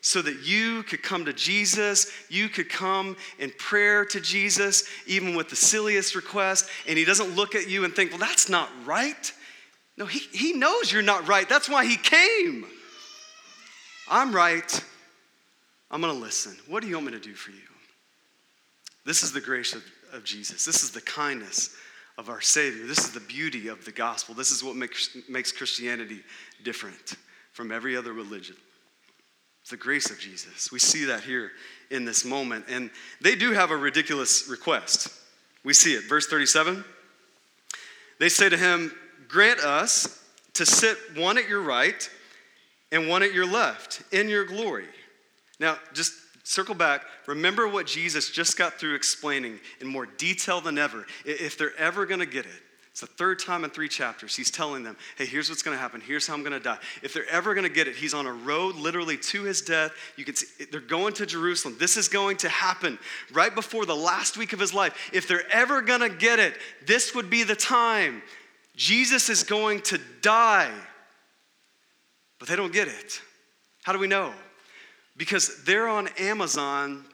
so 0.00 0.22
that 0.22 0.46
you 0.46 0.82
could 0.84 1.02
come 1.02 1.24
to 1.24 1.32
Jesus, 1.32 2.12
you 2.28 2.48
could 2.48 2.68
come 2.68 3.16
in 3.38 3.50
prayer 3.58 4.04
to 4.06 4.20
Jesus, 4.20 4.84
even 5.06 5.34
with 5.34 5.48
the 5.48 5.56
silliest 5.56 6.14
request, 6.14 6.68
and 6.86 6.96
He 6.96 7.04
doesn't 7.04 7.34
look 7.34 7.54
at 7.54 7.68
you 7.68 7.84
and 7.84 7.94
think, 7.94 8.10
well, 8.10 8.20
that's 8.20 8.48
not 8.48 8.68
right. 8.84 9.32
No, 9.96 10.06
He, 10.06 10.20
he 10.32 10.52
knows 10.52 10.92
you're 10.92 11.02
not 11.02 11.26
right. 11.26 11.48
That's 11.48 11.68
why 11.68 11.84
He 11.84 11.96
came. 11.96 12.66
I'm 14.08 14.34
right. 14.34 14.84
I'm 15.90 16.00
going 16.00 16.14
to 16.14 16.20
listen. 16.20 16.56
What 16.68 16.82
do 16.82 16.88
you 16.88 16.94
want 16.94 17.06
me 17.06 17.12
to 17.12 17.20
do 17.20 17.34
for 17.34 17.50
you? 17.50 17.56
This 19.04 19.22
is 19.22 19.32
the 19.32 19.40
grace 19.40 19.74
of, 19.74 19.82
of 20.12 20.24
Jesus. 20.24 20.64
This 20.64 20.82
is 20.82 20.90
the 20.90 21.00
kindness 21.00 21.74
of 22.18 22.28
our 22.28 22.40
Savior. 22.40 22.86
This 22.86 22.98
is 22.98 23.12
the 23.12 23.20
beauty 23.20 23.68
of 23.68 23.84
the 23.84 23.92
gospel. 23.92 24.34
This 24.34 24.50
is 24.50 24.62
what 24.62 24.76
makes, 24.76 25.16
makes 25.28 25.50
Christianity 25.50 26.20
different 26.62 27.16
from 27.52 27.72
every 27.72 27.96
other 27.96 28.12
religion. 28.12 28.56
It's 29.68 29.72
the 29.72 29.76
grace 29.76 30.10
of 30.10 30.18
Jesus. 30.18 30.72
We 30.72 30.78
see 30.78 31.04
that 31.04 31.24
here 31.24 31.50
in 31.90 32.06
this 32.06 32.24
moment. 32.24 32.64
And 32.70 32.88
they 33.20 33.36
do 33.36 33.52
have 33.52 33.70
a 33.70 33.76
ridiculous 33.76 34.48
request. 34.48 35.12
We 35.62 35.74
see 35.74 35.92
it. 35.92 36.08
Verse 36.08 36.26
37 36.26 36.82
they 38.18 38.30
say 38.30 38.48
to 38.48 38.56
him, 38.56 38.94
Grant 39.28 39.60
us 39.60 40.24
to 40.54 40.64
sit 40.64 40.96
one 41.16 41.36
at 41.36 41.50
your 41.50 41.60
right 41.60 42.08
and 42.92 43.10
one 43.10 43.22
at 43.22 43.34
your 43.34 43.44
left 43.44 44.02
in 44.10 44.30
your 44.30 44.46
glory. 44.46 44.86
Now, 45.60 45.76
just 45.92 46.14
circle 46.44 46.74
back. 46.74 47.02
Remember 47.26 47.68
what 47.68 47.86
Jesus 47.86 48.30
just 48.30 48.56
got 48.56 48.80
through 48.80 48.94
explaining 48.94 49.60
in 49.82 49.86
more 49.86 50.06
detail 50.06 50.62
than 50.62 50.78
ever. 50.78 51.04
If 51.26 51.58
they're 51.58 51.76
ever 51.76 52.06
going 52.06 52.20
to 52.20 52.26
get 52.26 52.46
it, 52.46 52.62
it's 52.98 53.08
the 53.08 53.16
third 53.16 53.38
time 53.38 53.62
in 53.62 53.70
three 53.70 53.88
chapters. 53.88 54.34
He's 54.34 54.50
telling 54.50 54.82
them, 54.82 54.96
hey, 55.16 55.24
here's 55.24 55.48
what's 55.48 55.62
going 55.62 55.76
to 55.76 55.80
happen. 55.80 56.00
Here's 56.00 56.26
how 56.26 56.34
I'm 56.34 56.40
going 56.40 56.52
to 56.52 56.58
die. 56.58 56.78
If 57.00 57.14
they're 57.14 57.30
ever 57.30 57.54
going 57.54 57.62
to 57.62 57.72
get 57.72 57.86
it, 57.86 57.94
he's 57.94 58.12
on 58.12 58.26
a 58.26 58.32
road 58.32 58.74
literally 58.74 59.16
to 59.16 59.44
his 59.44 59.62
death. 59.62 59.92
You 60.16 60.24
can 60.24 60.34
see 60.34 60.64
they're 60.72 60.80
going 60.80 61.14
to 61.14 61.26
Jerusalem. 61.26 61.76
This 61.78 61.96
is 61.96 62.08
going 62.08 62.38
to 62.38 62.48
happen 62.48 62.98
right 63.32 63.54
before 63.54 63.86
the 63.86 63.94
last 63.94 64.36
week 64.36 64.52
of 64.52 64.58
his 64.58 64.74
life. 64.74 65.10
If 65.12 65.28
they're 65.28 65.48
ever 65.52 65.80
going 65.80 66.00
to 66.00 66.08
get 66.08 66.40
it, 66.40 66.54
this 66.86 67.14
would 67.14 67.30
be 67.30 67.44
the 67.44 67.54
time. 67.54 68.20
Jesus 68.74 69.28
is 69.28 69.44
going 69.44 69.82
to 69.82 70.00
die 70.20 70.72
but 72.38 72.48
they 72.48 72.56
don't 72.56 72.72
get 72.72 72.88
it. 72.88 73.20
How 73.82 73.92
do 73.92 73.98
we 73.98 74.06
know? 74.06 74.32
Because 75.16 75.64
they're 75.64 75.88
on 75.88 76.08
Amazon 76.18 77.04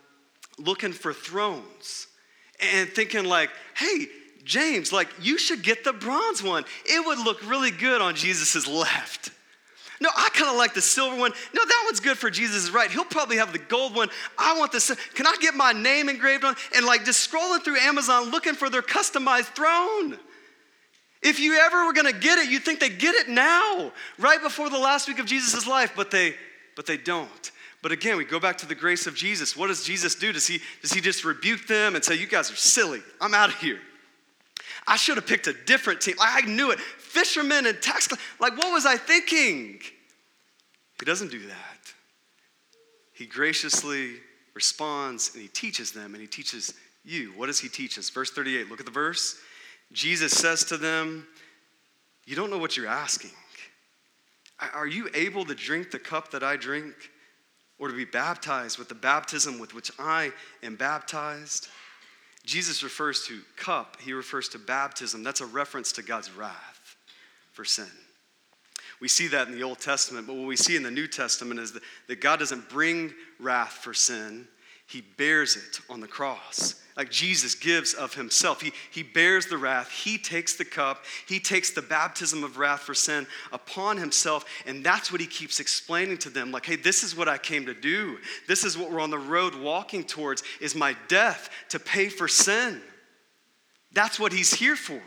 looking 0.58 0.92
for 0.92 1.12
thrones 1.12 2.06
and 2.60 2.88
thinking, 2.88 3.24
like, 3.24 3.50
hey, 3.76 4.06
James, 4.44 4.92
like, 4.92 5.08
you 5.20 5.38
should 5.38 5.62
get 5.62 5.84
the 5.84 5.92
bronze 5.92 6.42
one. 6.42 6.64
It 6.84 7.04
would 7.06 7.18
look 7.18 7.48
really 7.48 7.70
good 7.70 8.00
on 8.00 8.14
Jesus' 8.14 8.66
left. 8.66 9.30
No, 10.00 10.10
I 10.14 10.28
kind 10.34 10.50
of 10.50 10.56
like 10.56 10.74
the 10.74 10.82
silver 10.82 11.16
one. 11.16 11.32
No, 11.54 11.64
that 11.64 11.82
one's 11.86 12.00
good 12.00 12.18
for 12.18 12.28
Jesus' 12.28 12.70
right. 12.70 12.90
He'll 12.90 13.04
probably 13.04 13.36
have 13.36 13.52
the 13.52 13.58
gold 13.58 13.94
one. 13.94 14.08
I 14.36 14.58
want 14.58 14.72
this. 14.72 14.94
Can 15.14 15.26
I 15.26 15.36
get 15.40 15.54
my 15.54 15.72
name 15.72 16.08
engraved 16.08 16.44
on? 16.44 16.56
And 16.76 16.84
like 16.84 17.04
just 17.04 17.30
scrolling 17.30 17.62
through 17.64 17.78
Amazon 17.78 18.30
looking 18.30 18.54
for 18.54 18.68
their 18.68 18.82
customized 18.82 19.54
throne. 19.54 20.18
If 21.22 21.40
you 21.40 21.54
ever 21.54 21.86
were 21.86 21.94
gonna 21.94 22.12
get 22.12 22.38
it, 22.38 22.50
you'd 22.50 22.64
think 22.64 22.80
they 22.80 22.90
get 22.90 23.14
it 23.14 23.30
now, 23.30 23.92
right 24.18 24.42
before 24.42 24.68
the 24.68 24.78
last 24.78 25.08
week 25.08 25.20
of 25.20 25.26
Jesus' 25.26 25.66
life, 25.66 25.92
but 25.96 26.10
they 26.10 26.34
but 26.76 26.86
they 26.86 26.96
don't. 26.96 27.50
But 27.82 27.92
again, 27.92 28.16
we 28.16 28.24
go 28.24 28.40
back 28.40 28.58
to 28.58 28.66
the 28.66 28.74
grace 28.74 29.06
of 29.06 29.14
Jesus. 29.14 29.56
What 29.56 29.68
does 29.68 29.84
Jesus 29.84 30.14
do? 30.14 30.32
Does 30.32 30.46
he, 30.46 30.60
does 30.80 30.92
he 30.92 31.00
just 31.00 31.24
rebuke 31.24 31.66
them 31.66 31.94
and 31.94 32.04
say, 32.04 32.14
You 32.14 32.26
guys 32.26 32.50
are 32.50 32.56
silly? 32.56 33.02
I'm 33.20 33.34
out 33.34 33.50
of 33.50 33.56
here. 33.56 33.78
I 34.86 34.96
should 34.96 35.16
have 35.16 35.26
picked 35.26 35.46
a 35.46 35.54
different 35.66 36.00
team. 36.00 36.16
I 36.20 36.42
knew 36.42 36.70
it. 36.70 36.78
Fishermen 36.80 37.66
and 37.66 37.80
tax 37.80 38.08
like 38.38 38.56
what 38.56 38.72
was 38.72 38.86
I 38.86 38.96
thinking? 38.96 39.80
He 40.98 41.04
doesn't 41.04 41.30
do 41.30 41.46
that. 41.46 41.92
He 43.12 43.26
graciously 43.26 44.14
responds 44.54 45.32
and 45.34 45.42
he 45.42 45.48
teaches 45.48 45.92
them 45.92 46.14
and 46.14 46.20
he 46.20 46.26
teaches 46.26 46.74
you. 47.04 47.32
What 47.36 47.46
does 47.46 47.60
he 47.60 47.68
teach 47.68 47.98
us? 47.98 48.10
Verse 48.10 48.30
38, 48.30 48.68
look 48.68 48.80
at 48.80 48.86
the 48.86 48.92
verse. 48.92 49.36
Jesus 49.92 50.32
says 50.32 50.64
to 50.64 50.76
them, 50.76 51.26
You 52.26 52.36
don't 52.36 52.50
know 52.50 52.58
what 52.58 52.76
you're 52.76 52.86
asking. 52.86 53.30
Are 54.72 54.86
you 54.86 55.08
able 55.14 55.44
to 55.44 55.54
drink 55.54 55.90
the 55.90 55.98
cup 55.98 56.30
that 56.30 56.42
I 56.42 56.56
drink 56.56 56.94
or 57.78 57.88
to 57.88 57.94
be 57.94 58.04
baptized 58.04 58.78
with 58.78 58.88
the 58.88 58.94
baptism 58.94 59.58
with 59.58 59.74
which 59.74 59.90
I 59.98 60.32
am 60.62 60.76
baptized? 60.76 61.68
Jesus 62.44 62.82
refers 62.82 63.26
to 63.26 63.40
cup, 63.56 63.96
he 64.00 64.12
refers 64.12 64.48
to 64.50 64.58
baptism. 64.58 65.22
That's 65.22 65.40
a 65.40 65.46
reference 65.46 65.92
to 65.92 66.02
God's 66.02 66.30
wrath 66.30 66.96
for 67.52 67.64
sin. 67.64 67.90
We 69.00 69.08
see 69.08 69.28
that 69.28 69.48
in 69.48 69.54
the 69.54 69.62
Old 69.62 69.80
Testament, 69.80 70.26
but 70.26 70.36
what 70.36 70.46
we 70.46 70.56
see 70.56 70.76
in 70.76 70.82
the 70.82 70.90
New 70.90 71.06
Testament 71.06 71.58
is 71.60 71.72
that, 72.06 72.20
God 72.20 72.38
doesn't 72.38 72.68
bring 72.68 73.12
wrath 73.40 73.72
for 73.82 73.94
sin, 73.94 74.46
He 74.86 75.00
bears 75.00 75.56
it 75.56 75.80
on 75.88 76.00
the 76.00 76.06
cross. 76.06 76.80
Like 76.96 77.10
Jesus 77.10 77.56
gives 77.56 77.92
of 77.92 78.14
himself. 78.14 78.60
He, 78.60 78.72
he 78.92 79.02
bears 79.02 79.46
the 79.46 79.56
wrath. 79.56 79.90
He 79.90 80.16
takes 80.16 80.54
the 80.54 80.64
cup. 80.64 81.04
He 81.26 81.40
takes 81.40 81.72
the 81.72 81.82
baptism 81.82 82.44
of 82.44 82.56
wrath 82.56 82.80
for 82.80 82.94
sin 82.94 83.26
upon 83.50 83.96
himself. 83.96 84.44
And 84.64 84.84
that's 84.84 85.10
what 85.10 85.20
he 85.20 85.26
keeps 85.26 85.58
explaining 85.58 86.18
to 86.18 86.30
them. 86.30 86.52
Like, 86.52 86.66
hey, 86.66 86.76
this 86.76 87.02
is 87.02 87.16
what 87.16 87.28
I 87.28 87.38
came 87.38 87.66
to 87.66 87.74
do. 87.74 88.18
This 88.46 88.62
is 88.62 88.78
what 88.78 88.92
we're 88.92 89.00
on 89.00 89.10
the 89.10 89.18
road 89.18 89.56
walking 89.56 90.04
towards 90.04 90.44
is 90.60 90.76
my 90.76 90.94
death 91.08 91.50
to 91.70 91.80
pay 91.80 92.08
for 92.08 92.28
sin. 92.28 92.80
That's 93.92 94.20
what 94.20 94.32
he's 94.32 94.54
here 94.54 94.76
for 94.76 95.02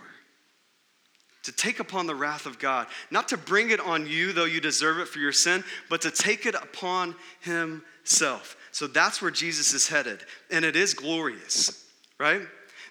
to 1.47 1.53
take 1.53 1.79
upon 1.79 2.07
the 2.07 2.15
wrath 2.15 2.45
of 2.45 2.59
God, 2.59 2.87
not 3.09 3.29
to 3.29 3.37
bring 3.37 3.71
it 3.71 3.79
on 3.79 4.05
you, 4.05 4.33
though 4.33 4.43
you 4.43 4.59
deserve 4.59 4.99
it 4.99 5.07
for 5.07 5.19
your 5.19 5.31
sin, 5.31 5.63
but 5.89 6.01
to 6.01 6.11
take 6.11 6.45
it 6.45 6.55
upon 6.55 7.15
Himself. 7.39 8.56
So 8.77 8.85
that's 8.85 9.23
where 9.23 9.31
Jesus 9.31 9.73
is 9.73 9.87
headed, 9.87 10.19
and 10.51 10.63
it 10.63 10.75
is 10.75 10.93
glorious, 10.93 11.83
right? 12.19 12.43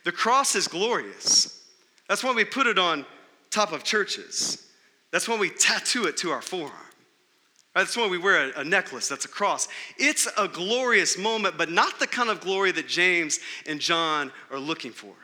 The 0.03 0.11
cross 0.11 0.57
is 0.57 0.67
glorious. 0.67 1.65
That's 2.09 2.25
why 2.25 2.33
we 2.33 2.45
put 2.45 2.67
it 2.67 2.77
on 2.77 3.07
top 3.53 3.71
of 3.71 3.85
churches. 3.85 4.67
That's 5.13 5.29
why 5.29 5.39
we 5.39 5.49
tattoo 5.49 6.07
it 6.07 6.17
to 6.17 6.33
our 6.33 6.43
forearm. 6.43 6.73
Right? 6.73 7.83
That's 7.83 7.97
why 7.97 8.09
we 8.09 8.19
wear 8.19 8.51
a, 8.51 8.63
a, 8.63 8.65
necklace 8.65 9.07
that's 9.07 9.27
a 9.27 9.29
cross. 9.29 9.69
It's 9.97 10.27
a 10.37 10.49
glorious 10.49 11.17
moment, 11.17 11.57
but 11.57 11.71
not 11.71 12.01
the 12.01 12.09
kind 12.09 12.31
of 12.31 12.41
glory 12.41 12.73
that 12.73 12.89
James 12.89 13.39
and 13.65 13.79
John 13.79 14.33
are 14.51 14.59
looking 14.59 14.91
for, 14.91 15.15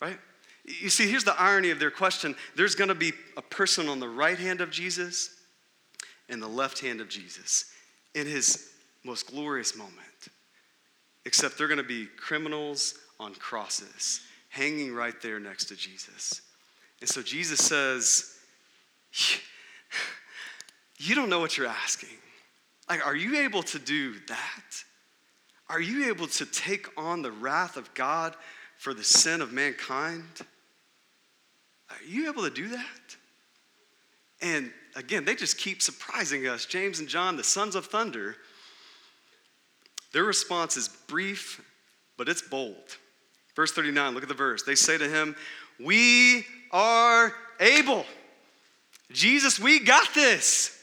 right? 0.00 0.20
You 0.64 0.90
see, 0.90 1.10
here's 1.10 1.24
the 1.24 1.34
irony 1.42 1.70
of 1.70 1.80
their 1.80 1.90
question 1.90 2.36
there's 2.54 2.76
going 2.76 2.86
to 2.86 2.94
be 2.94 3.14
a 3.36 3.42
person 3.42 3.88
on 3.88 3.98
the 3.98 4.08
right 4.08 4.38
hand 4.38 4.60
of 4.60 4.70
Jesus 4.70 5.34
and 6.28 6.40
the 6.40 6.46
left 6.46 6.78
hand 6.78 7.00
of 7.00 7.08
Jesus 7.08 7.64
in 8.14 8.28
his 8.28 8.77
most 9.04 9.28
glorious 9.28 9.76
moment. 9.76 9.94
Except 11.24 11.58
they're 11.58 11.68
going 11.68 11.78
to 11.78 11.84
be 11.84 12.06
criminals 12.16 12.94
on 13.20 13.34
crosses, 13.34 14.20
hanging 14.48 14.94
right 14.94 15.20
there 15.22 15.40
next 15.40 15.66
to 15.66 15.76
Jesus. 15.76 16.42
And 17.00 17.08
so 17.08 17.22
Jesus 17.22 17.60
says, 17.60 18.34
You 20.98 21.14
don't 21.14 21.28
know 21.28 21.40
what 21.40 21.56
you're 21.56 21.66
asking. 21.66 22.16
Like, 22.88 23.06
are 23.06 23.16
you 23.16 23.40
able 23.40 23.62
to 23.64 23.78
do 23.78 24.14
that? 24.28 24.84
Are 25.68 25.80
you 25.80 26.08
able 26.08 26.26
to 26.28 26.46
take 26.46 26.88
on 26.96 27.22
the 27.22 27.30
wrath 27.30 27.76
of 27.76 27.92
God 27.94 28.34
for 28.78 28.94
the 28.94 29.04
sin 29.04 29.42
of 29.42 29.52
mankind? 29.52 30.24
Are 31.90 31.96
you 32.06 32.28
able 32.28 32.42
to 32.42 32.50
do 32.50 32.68
that? 32.68 33.16
And 34.40 34.70
again, 34.96 35.24
they 35.24 35.34
just 35.34 35.58
keep 35.58 35.82
surprising 35.82 36.46
us. 36.46 36.64
James 36.64 37.00
and 37.00 37.08
John, 37.08 37.36
the 37.36 37.44
sons 37.44 37.74
of 37.74 37.86
thunder, 37.86 38.36
their 40.12 40.24
response 40.24 40.76
is 40.76 40.88
brief, 41.06 41.64
but 42.16 42.28
it's 42.28 42.42
bold. 42.42 42.96
Verse 43.54 43.72
39, 43.72 44.14
look 44.14 44.22
at 44.22 44.28
the 44.28 44.34
verse. 44.34 44.62
They 44.62 44.74
say 44.74 44.98
to 44.98 45.08
him, 45.08 45.36
We 45.78 46.46
are 46.70 47.32
able. 47.60 48.04
Jesus, 49.10 49.58
we 49.58 49.80
got 49.80 50.14
this. 50.14 50.74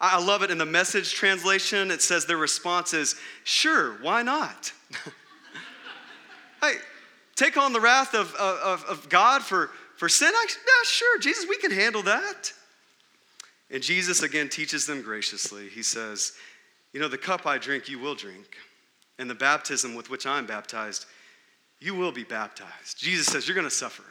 I 0.00 0.22
love 0.22 0.42
it 0.42 0.50
in 0.50 0.58
the 0.58 0.66
message 0.66 1.12
translation. 1.14 1.90
It 1.90 2.02
says 2.02 2.26
their 2.26 2.36
response 2.36 2.92
is, 2.92 3.16
Sure, 3.44 3.92
why 4.02 4.22
not? 4.22 4.72
hey, 6.60 6.74
take 7.36 7.56
on 7.56 7.72
the 7.72 7.80
wrath 7.80 8.14
of, 8.14 8.34
of, 8.34 8.84
of 8.84 9.08
God 9.08 9.42
for 9.42 9.70
for 9.96 10.08
sin? 10.08 10.30
I, 10.34 10.46
yeah, 10.50 10.84
sure, 10.84 11.18
Jesus, 11.18 11.46
we 11.48 11.56
can 11.58 11.70
handle 11.70 12.02
that. 12.02 12.52
And 13.70 13.82
Jesus 13.82 14.22
again 14.22 14.48
teaches 14.48 14.86
them 14.86 15.02
graciously. 15.02 15.68
He 15.68 15.82
says, 15.82 16.32
You 16.92 17.00
know, 17.00 17.08
the 17.08 17.18
cup 17.18 17.46
I 17.46 17.58
drink, 17.58 17.88
you 17.88 17.98
will 17.98 18.14
drink, 18.14 18.56
and 19.18 19.28
the 19.28 19.34
baptism 19.34 19.94
with 19.94 20.10
which 20.10 20.26
I'm 20.26 20.46
baptized, 20.46 21.06
you 21.80 21.94
will 21.94 22.12
be 22.12 22.24
baptized. 22.24 22.98
Jesus 22.98 23.26
says, 23.26 23.46
You're 23.46 23.54
going 23.54 23.66
to 23.66 23.74
suffer. 23.74 24.04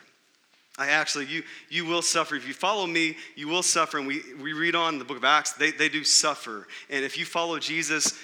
I 0.78 0.90
actually, 0.90 1.26
you, 1.26 1.44
you 1.70 1.86
will 1.86 2.02
suffer. 2.02 2.36
If 2.36 2.48
you 2.48 2.54
follow 2.54 2.88
me, 2.88 3.16
you 3.36 3.48
will 3.48 3.62
suffer. 3.62 4.00
And 4.00 4.08
we, 4.08 4.22
we 4.42 4.54
read 4.54 4.76
on 4.76 4.98
the 4.98 5.06
book 5.06 5.18
of 5.18 5.24
Acts, 5.24 5.54
they, 5.54 5.72
they 5.72 5.88
do 5.88 6.04
suffer. 6.04 6.68
And 6.90 7.06
if 7.06 7.18
you 7.18 7.26
follow 7.26 7.60
Jesus, 7.60 8.18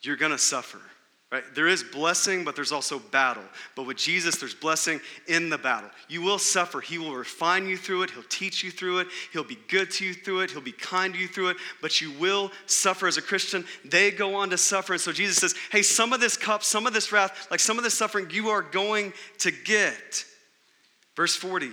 you're 0.00 0.16
going 0.16 0.32
to 0.32 0.38
suffer. 0.38 0.80
Right? 1.32 1.42
There 1.54 1.66
is 1.66 1.82
blessing, 1.82 2.44
but 2.44 2.54
there's 2.54 2.72
also 2.72 2.98
battle. 2.98 3.42
But 3.74 3.86
with 3.86 3.96
Jesus, 3.96 4.36
there's 4.36 4.54
blessing 4.54 5.00
in 5.26 5.48
the 5.48 5.56
battle. 5.56 5.88
You 6.06 6.20
will 6.20 6.38
suffer. 6.38 6.82
He 6.82 6.98
will 6.98 7.14
refine 7.14 7.66
you 7.66 7.78
through 7.78 8.02
it. 8.02 8.10
He'll 8.10 8.22
teach 8.24 8.62
you 8.62 8.70
through 8.70 8.98
it. 8.98 9.08
He'll 9.32 9.42
be 9.42 9.56
good 9.68 9.90
to 9.92 10.04
you 10.04 10.12
through 10.12 10.40
it. 10.40 10.50
He'll 10.50 10.60
be 10.60 10.72
kind 10.72 11.14
to 11.14 11.18
you 11.18 11.26
through 11.26 11.48
it. 11.48 11.56
But 11.80 12.02
you 12.02 12.12
will 12.20 12.52
suffer 12.66 13.06
as 13.06 13.16
a 13.16 13.22
Christian. 13.22 13.64
They 13.82 14.10
go 14.10 14.34
on 14.34 14.50
to 14.50 14.58
suffer. 14.58 14.92
And 14.92 15.00
so 15.00 15.10
Jesus 15.10 15.38
says, 15.38 15.54
hey, 15.70 15.80
some 15.80 16.12
of 16.12 16.20
this 16.20 16.36
cup, 16.36 16.62
some 16.62 16.86
of 16.86 16.92
this 16.92 17.12
wrath, 17.12 17.48
like 17.50 17.60
some 17.60 17.78
of 17.78 17.84
this 17.84 17.94
suffering, 17.94 18.28
you 18.30 18.50
are 18.50 18.60
going 18.60 19.14
to 19.38 19.50
get. 19.50 20.26
Verse 21.16 21.34
40. 21.34 21.70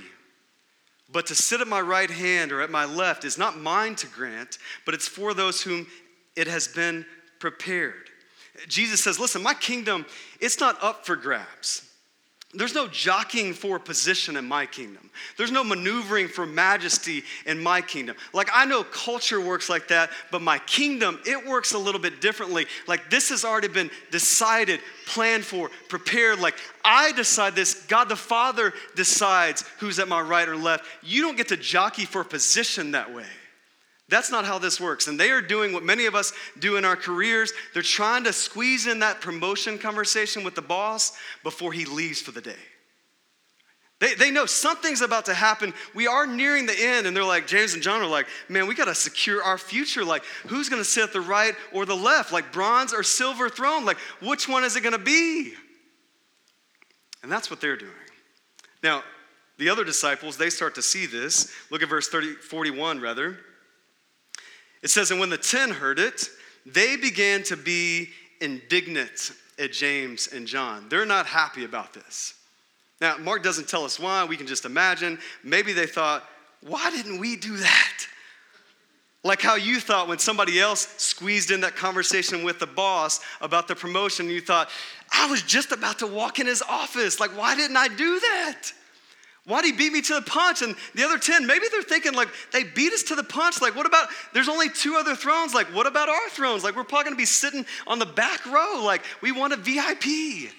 But 1.11 1.25
to 1.25 1.35
sit 1.35 1.59
at 1.59 1.67
my 1.67 1.81
right 1.81 2.09
hand 2.09 2.53
or 2.53 2.61
at 2.61 2.71
my 2.71 2.85
left 2.85 3.25
is 3.25 3.37
not 3.37 3.59
mine 3.59 3.95
to 3.95 4.07
grant, 4.07 4.57
but 4.85 4.93
it's 4.93 5.07
for 5.09 5.33
those 5.33 5.61
whom 5.61 5.85
it 6.37 6.47
has 6.47 6.69
been 6.69 7.05
prepared. 7.39 8.08
Jesus 8.67 9.03
says, 9.03 9.19
listen, 9.19 9.41
my 9.41 9.53
kingdom, 9.53 10.05
it's 10.39 10.59
not 10.59 10.77
up 10.83 11.05
for 11.05 11.15
grabs. 11.15 11.85
There's 12.51 12.73
no 12.73 12.87
jockeying 12.87 13.53
for 13.53 13.77
position 13.77 14.35
in 14.35 14.47
my 14.47 14.65
kingdom. 14.65 15.11
There's 15.37 15.51
no 15.51 15.63
maneuvering 15.63 16.27
for 16.27 16.47
majesty 16.47 17.21
in 17.45 17.59
my 17.59 17.79
kingdom. 17.79 18.15
Like, 18.33 18.49
I 18.51 18.65
know 18.65 18.83
culture 18.83 19.39
works 19.39 19.69
like 19.69 19.89
that, 19.89 20.09
but 20.31 20.41
my 20.41 20.57
kingdom, 20.57 21.19
it 21.27 21.47
works 21.47 21.73
a 21.73 21.77
little 21.77 22.01
bit 22.01 22.21
differently. 22.21 22.65
Like, 22.87 23.11
this 23.11 23.29
has 23.29 23.45
already 23.45 23.67
been 23.67 23.91
decided, 24.09 24.79
planned 25.05 25.45
for, 25.45 25.69
prepared. 25.89 26.39
Like, 26.39 26.55
I 26.83 27.11
decide 27.11 27.53
this, 27.53 27.85
God 27.85 28.09
the 28.09 28.15
Father 28.15 28.73
decides 28.95 29.63
who's 29.77 29.99
at 29.99 30.07
my 30.07 30.19
right 30.21 30.49
or 30.49 30.55
left. 30.55 30.85
You 31.03 31.21
don't 31.21 31.37
get 31.37 31.49
to 31.49 31.57
jockey 31.57 32.05
for 32.05 32.23
position 32.23 32.91
that 32.91 33.13
way. 33.13 33.27
That's 34.09 34.31
not 34.31 34.45
how 34.45 34.57
this 34.57 34.81
works. 34.81 35.07
And 35.07 35.19
they 35.19 35.29
are 35.29 35.41
doing 35.41 35.71
what 35.71 35.83
many 35.83 36.07
of 36.07 36.15
us 36.15 36.33
do 36.57 36.77
in 36.77 36.85
our 36.85 36.95
careers. 36.95 37.53
They're 37.73 37.83
trying 37.83 38.23
to 38.23 38.33
squeeze 38.33 38.87
in 38.87 38.99
that 38.99 39.21
promotion 39.21 39.77
conversation 39.77 40.43
with 40.43 40.55
the 40.55 40.61
boss 40.61 41.15
before 41.43 41.71
he 41.71 41.85
leaves 41.85 42.19
for 42.19 42.31
the 42.31 42.41
day. 42.41 42.55
They, 43.99 44.15
they 44.15 44.31
know 44.31 44.45
something's 44.45 45.01
about 45.01 45.25
to 45.25 45.33
happen. 45.33 45.73
We 45.93 46.07
are 46.07 46.25
nearing 46.25 46.65
the 46.65 46.75
end, 46.77 47.05
and 47.05 47.15
they're 47.15 47.23
like, 47.23 47.47
James 47.47 47.73
and 47.73 47.83
John 47.83 48.01
are 48.01 48.07
like, 48.07 48.27
man, 48.47 48.65
we 48.65 48.73
got 48.73 48.85
to 48.85 48.95
secure 48.95 49.43
our 49.43 49.57
future. 49.57 50.05
Like, 50.05 50.23
who's 50.47 50.69
going 50.69 50.81
to 50.81 50.87
sit 50.89 51.03
at 51.03 51.13
the 51.13 51.21
right 51.21 51.53
or 51.73 51.85
the 51.85 51.95
left? 51.95 52.31
Like, 52.31 52.53
bronze 52.53 52.93
or 52.93 53.03
silver 53.03 53.49
throne? 53.49 53.83
Like, 53.83 53.97
which 54.21 54.47
one 54.47 54.63
is 54.63 54.77
it 54.77 54.81
going 54.81 54.93
to 54.93 54.99
be? 54.99 55.53
And 57.21 57.31
that's 57.31 57.51
what 57.51 57.59
they're 57.59 57.75
doing. 57.75 57.91
Now, 58.81 59.03
the 59.57 59.67
other 59.67 59.83
disciples, 59.83 60.37
they 60.37 60.49
start 60.49 60.75
to 60.75 60.81
see 60.81 61.05
this. 61.05 61.51
Look 61.69 61.83
at 61.83 61.89
verse 61.89 62.07
30, 62.07 62.35
41, 62.35 63.01
rather. 63.01 63.37
It 64.81 64.89
says, 64.89 65.11
And 65.11 65.19
when 65.19 65.29
the 65.29 65.37
ten 65.37 65.71
heard 65.71 65.99
it, 65.99 66.29
they 66.65 66.95
began 66.95 67.43
to 67.43 67.57
be 67.57 68.09
indignant 68.41 69.31
at 69.57 69.73
James 69.73 70.27
and 70.27 70.47
John. 70.47 70.87
They're 70.89 71.05
not 71.05 71.25
happy 71.25 71.65
about 71.65 71.93
this. 71.93 72.33
Now, 73.01 73.17
Mark 73.17 73.43
doesn't 73.43 73.67
tell 73.67 73.85
us 73.85 73.99
why. 73.99 74.25
We 74.25 74.37
can 74.37 74.47
just 74.47 74.65
imagine. 74.65 75.19
Maybe 75.43 75.73
they 75.73 75.85
thought, 75.85 76.23
why 76.61 76.89
didn't 76.91 77.19
we 77.19 77.35
do 77.35 77.57
that? 77.57 77.93
Like 79.23 79.41
how 79.41 79.55
you 79.55 79.79
thought 79.79 80.07
when 80.07 80.19
somebody 80.19 80.59
else 80.59 80.87
squeezed 80.97 81.51
in 81.51 81.61
that 81.61 81.75
conversation 81.75 82.43
with 82.43 82.59
the 82.59 82.67
boss 82.67 83.19
about 83.41 83.67
the 83.67 83.75
promotion, 83.75 84.29
you 84.29 84.39
thought, 84.39 84.69
I 85.11 85.29
was 85.29 85.41
just 85.41 85.71
about 85.71 85.99
to 85.99 86.07
walk 86.07 86.39
in 86.39 86.47
his 86.47 86.61
office. 86.61 87.19
Like, 87.19 87.37
why 87.37 87.55
didn't 87.55 87.75
I 87.75 87.89
do 87.89 88.19
that? 88.19 88.71
Why'd 89.49 89.65
he 89.65 89.71
beat 89.71 89.91
me 89.91 90.01
to 90.03 90.13
the 90.13 90.21
punch? 90.21 90.61
And 90.61 90.75
the 90.93 91.03
other 91.03 91.17
10, 91.17 91.47
maybe 91.47 91.65
they're 91.71 91.81
thinking, 91.81 92.13
like, 92.13 92.27
they 92.51 92.63
beat 92.63 92.93
us 92.93 93.01
to 93.03 93.15
the 93.15 93.23
punch. 93.23 93.63
Like, 93.63 93.75
what 93.75 93.87
about, 93.87 94.09
there's 94.31 94.47
only 94.47 94.69
two 94.69 94.95
other 94.95 95.15
thrones. 95.15 95.55
Like, 95.55 95.73
what 95.73 95.87
about 95.87 96.07
our 96.07 96.29
thrones? 96.29 96.63
Like, 96.63 96.75
we're 96.75 96.83
probably 96.83 97.05
gonna 97.05 97.15
be 97.15 97.25
sitting 97.25 97.65
on 97.87 97.97
the 97.97 98.05
back 98.05 98.45
row. 98.45 98.83
Like, 98.85 99.03
we 99.21 99.31
want 99.31 99.53
a 99.53 99.57
VIP. 99.57 100.51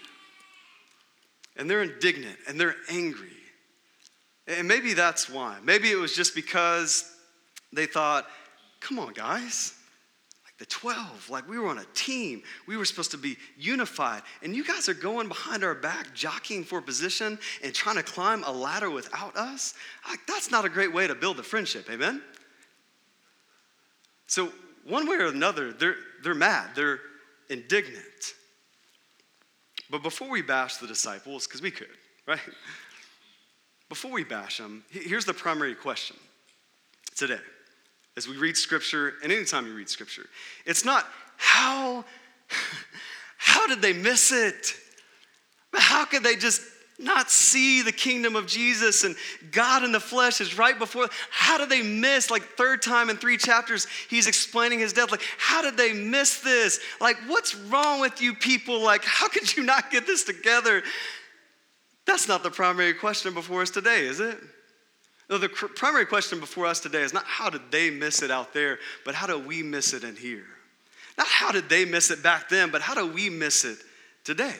And 1.56 1.70
they're 1.70 1.84
indignant 1.84 2.36
and 2.48 2.60
they're 2.60 2.74
angry. 2.88 3.28
And 4.48 4.66
maybe 4.66 4.94
that's 4.94 5.30
why. 5.30 5.58
Maybe 5.62 5.92
it 5.92 5.96
was 5.96 6.16
just 6.16 6.34
because 6.34 7.08
they 7.72 7.86
thought, 7.86 8.26
come 8.80 8.98
on, 8.98 9.12
guys. 9.12 9.72
The 10.60 10.66
12, 10.66 11.30
like 11.30 11.48
we 11.48 11.58
were 11.58 11.68
on 11.68 11.78
a 11.78 11.86
team. 11.94 12.42
We 12.66 12.76
were 12.76 12.84
supposed 12.84 13.12
to 13.12 13.16
be 13.16 13.38
unified. 13.56 14.20
And 14.42 14.54
you 14.54 14.62
guys 14.62 14.90
are 14.90 14.94
going 14.94 15.26
behind 15.26 15.64
our 15.64 15.74
back, 15.74 16.14
jockeying 16.14 16.64
for 16.64 16.82
position 16.82 17.38
and 17.64 17.72
trying 17.72 17.96
to 17.96 18.02
climb 18.02 18.44
a 18.44 18.52
ladder 18.52 18.90
without 18.90 19.34
us. 19.38 19.72
Like, 20.06 20.20
that's 20.28 20.50
not 20.50 20.66
a 20.66 20.68
great 20.68 20.92
way 20.92 21.06
to 21.06 21.14
build 21.14 21.38
a 21.38 21.42
friendship, 21.42 21.88
amen? 21.90 22.20
So, 24.26 24.52
one 24.84 25.08
way 25.08 25.16
or 25.16 25.28
another, 25.28 25.72
they're, 25.72 25.96
they're 26.22 26.34
mad, 26.34 26.72
they're 26.74 27.00
indignant. 27.48 28.34
But 29.88 30.02
before 30.02 30.28
we 30.28 30.42
bash 30.42 30.76
the 30.76 30.86
disciples, 30.86 31.46
because 31.46 31.62
we 31.62 31.70
could, 31.70 31.88
right? 32.28 32.38
Before 33.88 34.10
we 34.10 34.24
bash 34.24 34.58
them, 34.58 34.84
here's 34.90 35.24
the 35.24 35.32
primary 35.32 35.74
question 35.74 36.16
today 37.16 37.40
as 38.16 38.28
we 38.28 38.36
read 38.36 38.56
scripture 38.56 39.14
and 39.22 39.32
anytime 39.32 39.66
you 39.66 39.74
read 39.74 39.88
scripture. 39.88 40.26
It's 40.66 40.84
not 40.84 41.06
how 41.36 42.04
how 43.38 43.66
did 43.66 43.80
they 43.80 43.92
miss 43.92 44.32
it? 44.32 44.74
How 45.74 46.04
could 46.04 46.22
they 46.22 46.36
just 46.36 46.62
not 47.00 47.30
see 47.30 47.82
the 47.82 47.92
kingdom 47.92 48.36
of 48.36 48.46
Jesus 48.46 49.04
and 49.04 49.16
God 49.50 49.84
in 49.84 49.92
the 49.92 50.00
flesh 50.00 50.40
is 50.40 50.58
right 50.58 50.78
before. 50.78 51.08
How 51.30 51.58
did 51.58 51.70
they 51.70 51.82
miss, 51.82 52.30
like, 52.30 52.42
third 52.56 52.82
time 52.82 53.10
in 53.10 53.16
three 53.16 53.36
chapters, 53.36 53.86
he's 54.08 54.26
explaining 54.26 54.80
his 54.80 54.92
death? 54.92 55.10
Like, 55.10 55.22
how 55.38 55.62
did 55.62 55.76
they 55.76 55.92
miss 55.92 56.40
this? 56.40 56.80
Like, 57.00 57.16
what's 57.26 57.54
wrong 57.54 58.00
with 58.00 58.20
you 58.20 58.34
people? 58.34 58.80
Like, 58.82 59.04
how 59.04 59.28
could 59.28 59.56
you 59.56 59.62
not 59.62 59.90
get 59.90 60.06
this 60.06 60.24
together? 60.24 60.82
That's 62.06 62.28
not 62.28 62.42
the 62.42 62.50
primary 62.50 62.94
question 62.94 63.34
before 63.34 63.62
us 63.62 63.70
today, 63.70 64.04
is 64.04 64.20
it? 64.20 64.38
No, 65.30 65.38
the 65.38 65.48
cr- 65.48 65.66
primary 65.66 66.06
question 66.06 66.40
before 66.40 66.66
us 66.66 66.80
today 66.80 67.02
is 67.02 67.14
not 67.14 67.24
how 67.24 67.48
did 67.48 67.70
they 67.70 67.88
miss 67.88 68.20
it 68.22 68.32
out 68.32 68.52
there, 68.52 68.80
but 69.04 69.14
how 69.14 69.28
do 69.28 69.38
we 69.38 69.62
miss 69.62 69.94
it 69.94 70.02
in 70.02 70.16
here? 70.16 70.44
Not 71.16 71.28
how 71.28 71.52
did 71.52 71.68
they 71.68 71.84
miss 71.84 72.10
it 72.10 72.22
back 72.22 72.48
then, 72.48 72.70
but 72.70 72.82
how 72.82 72.94
do 72.94 73.06
we 73.06 73.30
miss 73.30 73.64
it 73.64 73.78
today? 74.24 74.56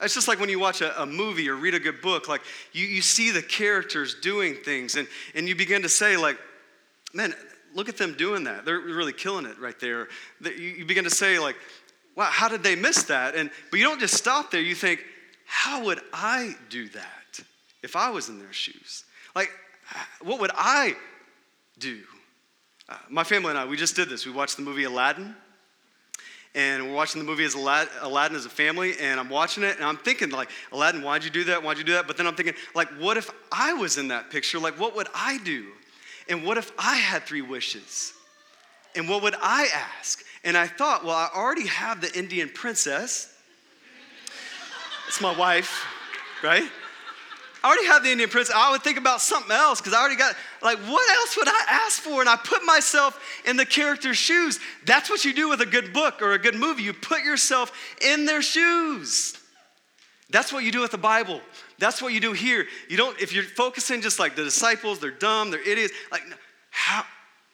It's 0.00 0.14
just 0.14 0.28
like 0.28 0.40
when 0.40 0.48
you 0.48 0.58
watch 0.58 0.80
a, 0.80 1.02
a, 1.02 1.06
movie 1.06 1.48
or 1.48 1.56
read 1.56 1.74
a 1.74 1.78
good 1.78 2.00
book, 2.00 2.28
like 2.28 2.42
you, 2.72 2.86
you 2.86 3.02
see 3.02 3.30
the 3.30 3.42
characters 3.42 4.14
doing 4.20 4.54
things 4.54 4.94
and, 4.94 5.08
and 5.34 5.48
you 5.48 5.54
begin 5.54 5.82
to 5.82 5.88
say, 5.88 6.16
like, 6.16 6.38
man, 7.14 7.34
look 7.74 7.88
at 7.88 7.96
them 7.96 8.14
doing 8.14 8.44
that. 8.44 8.64
They're 8.64 8.80
really 8.80 9.12
killing 9.12 9.46
it 9.46 9.58
right 9.58 9.78
there. 9.80 10.08
You, 10.42 10.52
you 10.52 10.84
begin 10.84 11.04
to 11.04 11.10
say, 11.10 11.38
like, 11.38 11.56
wow, 12.14 12.28
how 12.30 12.48
did 12.48 12.62
they 12.62 12.76
miss 12.76 13.04
that? 13.04 13.34
And 13.34 13.50
but 13.70 13.78
you 13.78 13.84
don't 13.84 14.00
just 14.00 14.14
stop 14.14 14.50
there. 14.50 14.60
You 14.60 14.74
think, 14.74 15.02
how 15.46 15.84
would 15.84 16.00
I 16.12 16.54
do 16.68 16.88
that 16.90 17.40
if 17.82 17.96
I 17.96 18.10
was 18.10 18.28
in 18.28 18.38
their 18.38 18.52
shoes? 18.52 19.04
Like, 19.34 19.50
what 20.20 20.40
would 20.40 20.50
I 20.54 20.96
do? 21.78 22.00
Uh, 22.88 22.96
my 23.08 23.24
family 23.24 23.50
and 23.50 23.58
I, 23.58 23.66
we 23.66 23.76
just 23.76 23.96
did 23.96 24.08
this. 24.08 24.26
We 24.26 24.32
watched 24.32 24.56
the 24.56 24.62
movie 24.62 24.84
Aladdin. 24.84 25.34
And 26.54 26.88
we're 26.88 26.94
watching 26.94 27.20
the 27.20 27.26
movie 27.26 27.44
as 27.44 27.54
Aladdin 27.54 28.34
as 28.34 28.46
a 28.46 28.48
family, 28.48 28.94
and 28.98 29.20
I'm 29.20 29.28
watching 29.28 29.62
it, 29.62 29.76
and 29.76 29.84
I'm 29.84 29.98
thinking, 29.98 30.30
like, 30.30 30.48
Aladdin, 30.72 31.02
why'd 31.02 31.22
you 31.22 31.28
do 31.28 31.44
that? 31.44 31.62
Why'd 31.62 31.76
you 31.76 31.84
do 31.84 31.92
that? 31.92 32.06
But 32.06 32.16
then 32.16 32.26
I'm 32.26 32.34
thinking, 32.34 32.54
like, 32.74 32.88
what 32.98 33.18
if 33.18 33.30
I 33.52 33.74
was 33.74 33.98
in 33.98 34.08
that 34.08 34.30
picture? 34.30 34.58
Like, 34.58 34.80
what 34.80 34.96
would 34.96 35.08
I 35.14 35.36
do? 35.44 35.66
And 36.30 36.44
what 36.46 36.56
if 36.56 36.72
I 36.78 36.96
had 36.96 37.24
three 37.24 37.42
wishes? 37.42 38.14
And 38.94 39.06
what 39.06 39.22
would 39.22 39.34
I 39.38 39.68
ask? 39.98 40.24
And 40.44 40.56
I 40.56 40.66
thought, 40.66 41.04
well, 41.04 41.14
I 41.14 41.28
already 41.34 41.66
have 41.66 42.00
the 42.00 42.10
Indian 42.18 42.48
princess. 42.48 43.34
It's 45.08 45.20
my 45.20 45.36
wife, 45.36 45.84
right? 46.42 46.70
I 47.66 47.68
already 47.68 47.86
have 47.86 48.04
the 48.04 48.12
Indian 48.12 48.30
princess. 48.30 48.54
I 48.54 48.70
would 48.70 48.84
think 48.84 48.96
about 48.96 49.20
something 49.20 49.50
else 49.50 49.80
because 49.80 49.92
I 49.92 49.98
already 49.98 50.14
got, 50.14 50.36
like, 50.62 50.78
what 50.78 51.10
else 51.10 51.36
would 51.36 51.48
I 51.48 51.64
ask 51.68 52.00
for? 52.00 52.20
And 52.20 52.28
I 52.28 52.36
put 52.36 52.64
myself 52.64 53.20
in 53.44 53.56
the 53.56 53.66
character's 53.66 54.16
shoes. 54.16 54.60
That's 54.84 55.10
what 55.10 55.24
you 55.24 55.34
do 55.34 55.48
with 55.48 55.60
a 55.60 55.66
good 55.66 55.92
book 55.92 56.22
or 56.22 56.34
a 56.34 56.38
good 56.38 56.54
movie. 56.54 56.84
You 56.84 56.92
put 56.92 57.24
yourself 57.24 57.72
in 58.00 58.24
their 58.24 58.40
shoes. 58.40 59.36
That's 60.30 60.52
what 60.52 60.62
you 60.62 60.70
do 60.70 60.80
with 60.80 60.92
the 60.92 60.98
Bible. 60.98 61.40
That's 61.80 62.00
what 62.00 62.12
you 62.12 62.20
do 62.20 62.32
here. 62.32 62.68
You 62.88 62.96
don't, 62.96 63.20
if 63.20 63.32
you're 63.32 63.42
focusing 63.42 64.00
just 64.00 64.20
like 64.20 64.36
the 64.36 64.44
disciples, 64.44 65.00
they're 65.00 65.10
dumb, 65.10 65.50
they're 65.50 65.68
idiots, 65.68 65.92
like, 66.12 66.22
how, 66.70 67.02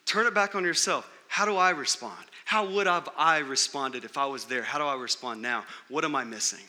turn 0.04 0.26
it 0.26 0.34
back 0.34 0.54
on 0.54 0.62
yourself. 0.62 1.10
How 1.28 1.46
do 1.46 1.56
I 1.56 1.70
respond? 1.70 2.22
How 2.44 2.68
would 2.68 2.86
I 2.86 2.94
have 2.96 3.08
I 3.16 3.38
responded 3.38 4.04
if 4.04 4.18
I 4.18 4.26
was 4.26 4.44
there? 4.44 4.62
How 4.62 4.76
do 4.76 4.84
I 4.84 4.94
respond 4.94 5.40
now? 5.40 5.64
What 5.88 6.04
am 6.04 6.14
I 6.14 6.24
missing? 6.24 6.66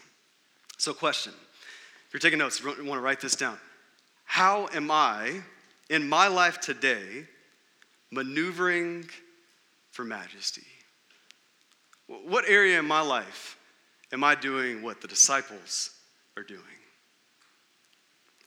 So, 0.77 0.93
question 0.93 1.33
you're 2.13 2.19
taking 2.19 2.39
notes, 2.39 2.61
you 2.61 2.67
want 2.67 2.99
to 2.99 3.03
write 3.03 3.19
this 3.19 3.35
down. 3.35 3.57
How 4.23 4.69
am 4.73 4.91
I, 4.91 5.41
in 5.89 6.07
my 6.07 6.27
life 6.27 6.61
today, 6.61 7.25
maneuvering 8.11 9.05
for 9.91 10.05
majesty? 10.05 10.65
What 12.07 12.47
area 12.47 12.79
in 12.79 12.85
my 12.85 13.01
life 13.01 13.57
am 14.11 14.23
I 14.23 14.35
doing 14.35 14.83
what 14.83 15.01
the 15.01 15.07
disciples 15.07 15.89
are 16.37 16.43
doing? 16.43 16.61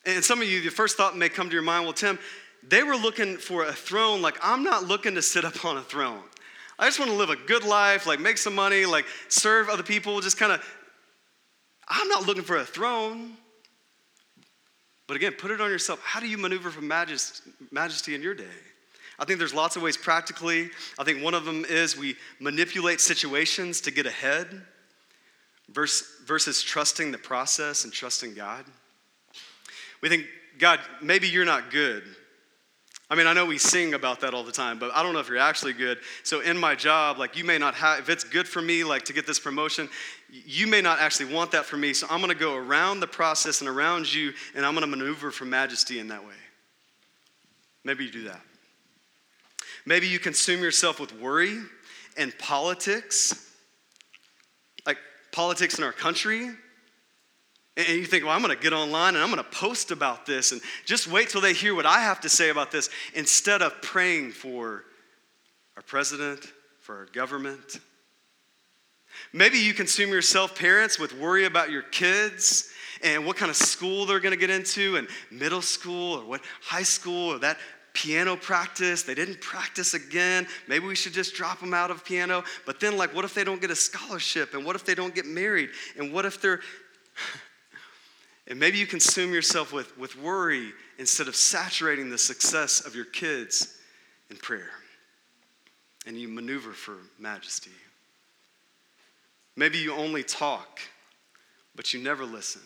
And 0.04 0.24
some 0.24 0.40
of 0.40 0.48
you, 0.48 0.60
the 0.60 0.70
first 0.70 0.96
thought 0.96 1.16
may 1.16 1.28
come 1.28 1.48
to 1.48 1.52
your 1.52 1.62
mind, 1.62 1.84
well, 1.84 1.92
Tim, 1.92 2.18
they 2.68 2.84
were 2.84 2.96
looking 2.96 3.36
for 3.36 3.64
a 3.64 3.72
throne. 3.72 4.22
Like, 4.22 4.36
I'm 4.42 4.62
not 4.62 4.84
looking 4.84 5.16
to 5.16 5.22
sit 5.22 5.44
up 5.44 5.64
on 5.64 5.76
a 5.76 5.82
throne. 5.82 6.22
I 6.78 6.86
just 6.86 6.98
want 6.98 7.10
to 7.10 7.16
live 7.16 7.30
a 7.30 7.36
good 7.36 7.64
life, 7.64 8.06
like 8.06 8.20
make 8.20 8.38
some 8.38 8.54
money, 8.54 8.86
like 8.86 9.06
serve 9.28 9.68
other 9.68 9.82
people, 9.82 10.20
just 10.20 10.36
kind 10.36 10.52
of. 10.52 10.64
I'm 11.88 12.08
not 12.08 12.26
looking 12.26 12.42
for 12.42 12.56
a 12.56 12.64
throne. 12.64 13.36
But 15.06 15.16
again, 15.16 15.32
put 15.32 15.50
it 15.50 15.60
on 15.60 15.70
yourself. 15.70 16.00
How 16.02 16.20
do 16.20 16.28
you 16.28 16.36
maneuver 16.36 16.70
for 16.70 16.82
majesty 16.82 18.14
in 18.14 18.22
your 18.22 18.34
day? 18.34 18.44
I 19.18 19.24
think 19.24 19.38
there's 19.38 19.54
lots 19.54 19.76
of 19.76 19.82
ways 19.82 19.96
practically. 19.96 20.70
I 20.98 21.04
think 21.04 21.22
one 21.22 21.32
of 21.32 21.44
them 21.44 21.64
is 21.64 21.96
we 21.96 22.16
manipulate 22.40 23.00
situations 23.00 23.80
to 23.82 23.90
get 23.90 24.04
ahead 24.06 24.62
versus 25.68 26.62
trusting 26.62 27.12
the 27.12 27.18
process 27.18 27.84
and 27.84 27.92
trusting 27.92 28.34
God. 28.34 28.64
We 30.00 30.08
think, 30.08 30.26
God, 30.58 30.80
maybe 31.00 31.28
you're 31.28 31.44
not 31.44 31.70
good. 31.70 32.04
I 33.08 33.14
mean, 33.14 33.28
I 33.28 33.32
know 33.34 33.46
we 33.46 33.56
sing 33.56 33.94
about 33.94 34.20
that 34.20 34.34
all 34.34 34.42
the 34.42 34.50
time, 34.50 34.80
but 34.80 34.90
I 34.92 35.02
don't 35.02 35.12
know 35.12 35.20
if 35.20 35.28
you're 35.28 35.38
actually 35.38 35.74
good. 35.74 35.98
So 36.24 36.40
in 36.40 36.58
my 36.58 36.74
job, 36.74 37.18
like 37.18 37.36
you 37.36 37.44
may 37.44 37.56
not 37.56 37.76
have, 37.76 38.00
if 38.00 38.08
it's 38.08 38.24
good 38.24 38.48
for 38.48 38.60
me, 38.60 38.82
like 38.82 39.04
to 39.04 39.12
get 39.12 39.28
this 39.28 39.38
promotion, 39.38 39.88
you 40.28 40.66
may 40.66 40.80
not 40.80 40.98
actually 40.98 41.32
want 41.32 41.52
that 41.52 41.64
for 41.66 41.76
me. 41.76 41.92
So 41.92 42.08
I'm 42.10 42.18
going 42.18 42.32
to 42.32 42.38
go 42.38 42.56
around 42.56 42.98
the 42.98 43.06
process 43.06 43.60
and 43.60 43.70
around 43.70 44.12
you, 44.12 44.32
and 44.56 44.66
I'm 44.66 44.74
going 44.74 44.82
to 44.82 44.96
maneuver 44.96 45.30
for 45.30 45.44
majesty 45.44 46.00
in 46.00 46.08
that 46.08 46.26
way. 46.26 46.34
Maybe 47.84 48.04
you 48.04 48.10
do 48.10 48.24
that. 48.24 48.40
Maybe 49.84 50.08
you 50.08 50.18
consume 50.18 50.60
yourself 50.60 50.98
with 50.98 51.14
worry 51.20 51.60
and 52.16 52.36
politics, 52.40 53.52
like 54.84 54.98
politics 55.30 55.78
in 55.78 55.84
our 55.84 55.92
country, 55.92 56.50
and 57.76 57.88
you 57.88 58.06
think, 58.06 58.24
well, 58.24 58.32
I'm 58.32 58.42
going 58.42 58.56
to 58.56 58.62
get 58.62 58.72
online 58.72 59.14
and 59.14 59.22
I'm 59.22 59.30
going 59.30 59.42
to 59.42 59.50
post 59.50 59.90
about 59.90 60.24
this 60.24 60.52
and 60.52 60.60
just 60.86 61.06
wait 61.08 61.28
till 61.28 61.42
they 61.42 61.52
hear 61.52 61.74
what 61.74 61.86
I 61.86 62.00
have 62.00 62.20
to 62.22 62.28
say 62.28 62.48
about 62.48 62.70
this 62.70 62.88
instead 63.14 63.60
of 63.60 63.80
praying 63.82 64.32
for 64.32 64.84
our 65.76 65.82
president, 65.82 66.40
for 66.80 66.96
our 66.96 67.06
government. 67.06 67.80
Maybe 69.32 69.58
you 69.58 69.74
consume 69.74 70.10
yourself, 70.10 70.58
parents, 70.58 70.98
with 70.98 71.14
worry 71.18 71.44
about 71.44 71.70
your 71.70 71.82
kids 71.82 72.70
and 73.02 73.26
what 73.26 73.36
kind 73.36 73.50
of 73.50 73.56
school 73.56 74.06
they're 74.06 74.20
going 74.20 74.32
to 74.32 74.40
get 74.40 74.50
into 74.50 74.96
and 74.96 75.06
middle 75.30 75.62
school 75.62 76.18
or 76.18 76.24
what 76.24 76.40
high 76.62 76.82
school 76.82 77.34
or 77.34 77.38
that 77.40 77.58
piano 77.92 78.36
practice. 78.36 79.02
They 79.02 79.14
didn't 79.14 79.40
practice 79.40 79.94
again. 79.94 80.46
Maybe 80.68 80.86
we 80.86 80.94
should 80.94 81.12
just 81.12 81.34
drop 81.34 81.60
them 81.60 81.74
out 81.74 81.90
of 81.90 82.04
piano. 82.04 82.44
But 82.64 82.80
then, 82.80 82.96
like, 82.96 83.14
what 83.14 83.24
if 83.24 83.34
they 83.34 83.44
don't 83.44 83.60
get 83.60 83.70
a 83.70 83.76
scholarship? 83.76 84.54
And 84.54 84.64
what 84.64 84.76
if 84.76 84.84
they 84.84 84.94
don't 84.94 85.14
get 85.14 85.26
married? 85.26 85.70
And 85.98 86.12
what 86.12 86.24
if 86.24 86.40
they're. 86.40 86.60
And 88.48 88.60
maybe 88.60 88.78
you 88.78 88.86
consume 88.86 89.32
yourself 89.32 89.72
with, 89.72 89.96
with 89.98 90.16
worry 90.16 90.72
instead 90.98 91.28
of 91.28 91.34
saturating 91.34 92.10
the 92.10 92.18
success 92.18 92.86
of 92.86 92.94
your 92.94 93.04
kids 93.04 93.78
in 94.30 94.36
prayer. 94.36 94.70
And 96.06 96.16
you 96.16 96.28
maneuver 96.28 96.72
for 96.72 96.96
majesty. 97.18 97.72
Maybe 99.56 99.78
you 99.78 99.94
only 99.94 100.22
talk, 100.22 100.80
but 101.74 101.92
you 101.92 102.00
never 102.00 102.24
listen. 102.24 102.62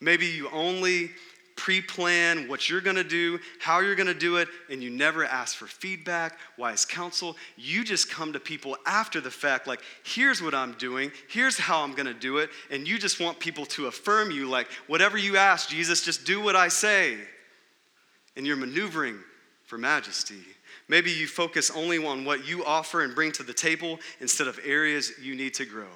Maybe 0.00 0.26
you 0.26 0.48
only 0.50 1.10
pre 1.56 1.80
plan 1.80 2.46
what 2.48 2.68
you're 2.68 2.80
gonna 2.80 3.02
do, 3.02 3.40
how 3.58 3.80
you're 3.80 3.94
gonna 3.94 4.14
do 4.14 4.36
it, 4.36 4.48
and 4.70 4.82
you 4.82 4.90
never 4.90 5.24
ask 5.24 5.56
for 5.56 5.66
feedback, 5.66 6.38
wise 6.56 6.84
counsel. 6.84 7.36
You 7.56 7.82
just 7.82 8.10
come 8.10 8.32
to 8.34 8.40
people 8.40 8.76
after 8.86 9.20
the 9.20 9.30
fact, 9.30 9.66
like, 9.66 9.80
here's 10.04 10.40
what 10.42 10.54
I'm 10.54 10.72
doing, 10.74 11.10
here's 11.28 11.58
how 11.58 11.82
I'm 11.82 11.94
gonna 11.94 12.14
do 12.14 12.38
it, 12.38 12.50
and 12.70 12.86
you 12.86 12.98
just 12.98 13.18
want 13.18 13.40
people 13.40 13.66
to 13.66 13.86
affirm 13.86 14.30
you, 14.30 14.48
like, 14.48 14.68
whatever 14.86 15.18
you 15.18 15.36
ask, 15.36 15.68
Jesus, 15.68 16.04
just 16.04 16.24
do 16.24 16.40
what 16.40 16.54
I 16.54 16.68
say. 16.68 17.16
And 18.36 18.46
you're 18.46 18.56
maneuvering 18.56 19.18
for 19.64 19.78
majesty. 19.78 20.44
Maybe 20.88 21.10
you 21.10 21.26
focus 21.26 21.70
only 21.70 22.04
on 22.04 22.24
what 22.24 22.46
you 22.46 22.64
offer 22.64 23.02
and 23.02 23.14
bring 23.14 23.32
to 23.32 23.42
the 23.42 23.54
table 23.54 23.98
instead 24.20 24.46
of 24.46 24.60
areas 24.64 25.12
you 25.20 25.34
need 25.34 25.54
to 25.54 25.64
grow. 25.64 25.88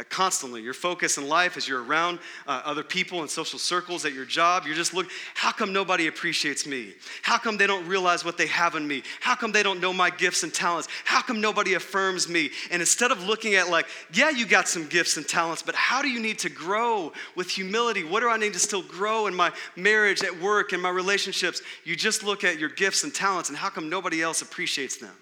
Uh, 0.00 0.04
constantly. 0.08 0.62
Your 0.62 0.72
focus 0.72 1.18
in 1.18 1.28
life 1.28 1.58
as 1.58 1.68
you're 1.68 1.84
around 1.84 2.20
uh, 2.46 2.62
other 2.64 2.82
people 2.82 3.20
in 3.20 3.28
social 3.28 3.58
circles 3.58 4.06
at 4.06 4.14
your 4.14 4.24
job, 4.24 4.64
you're 4.64 4.74
just 4.74 4.94
looking, 4.94 5.12
how 5.34 5.52
come 5.52 5.74
nobody 5.74 6.06
appreciates 6.06 6.66
me? 6.66 6.94
How 7.20 7.36
come 7.36 7.58
they 7.58 7.66
don't 7.66 7.86
realize 7.86 8.24
what 8.24 8.38
they 8.38 8.46
have 8.46 8.76
in 8.76 8.88
me? 8.88 9.02
How 9.20 9.34
come 9.34 9.52
they 9.52 9.62
don't 9.62 9.78
know 9.78 9.92
my 9.92 10.08
gifts 10.08 10.42
and 10.42 10.54
talents? 10.54 10.88
How 11.04 11.20
come 11.20 11.42
nobody 11.42 11.74
affirms 11.74 12.30
me? 12.30 12.48
And 12.70 12.80
instead 12.80 13.10
of 13.10 13.24
looking 13.24 13.56
at, 13.56 13.68
like, 13.68 13.84
yeah, 14.14 14.30
you 14.30 14.46
got 14.46 14.68
some 14.68 14.86
gifts 14.86 15.18
and 15.18 15.28
talents, 15.28 15.60
but 15.60 15.74
how 15.74 16.00
do 16.00 16.08
you 16.08 16.18
need 16.18 16.38
to 16.38 16.48
grow 16.48 17.12
with 17.36 17.50
humility? 17.50 18.02
What 18.02 18.20
do 18.20 18.30
I 18.30 18.38
need 18.38 18.54
to 18.54 18.58
still 18.58 18.82
grow 18.82 19.26
in 19.26 19.34
my 19.34 19.52
marriage, 19.76 20.22
at 20.22 20.40
work, 20.40 20.72
in 20.72 20.80
my 20.80 20.88
relationships? 20.88 21.60
You 21.84 21.94
just 21.94 22.24
look 22.24 22.42
at 22.42 22.58
your 22.58 22.70
gifts 22.70 23.04
and 23.04 23.14
talents 23.14 23.50
and 23.50 23.58
how 23.58 23.68
come 23.68 23.90
nobody 23.90 24.22
else 24.22 24.40
appreciates 24.40 24.96
them? 24.96 25.14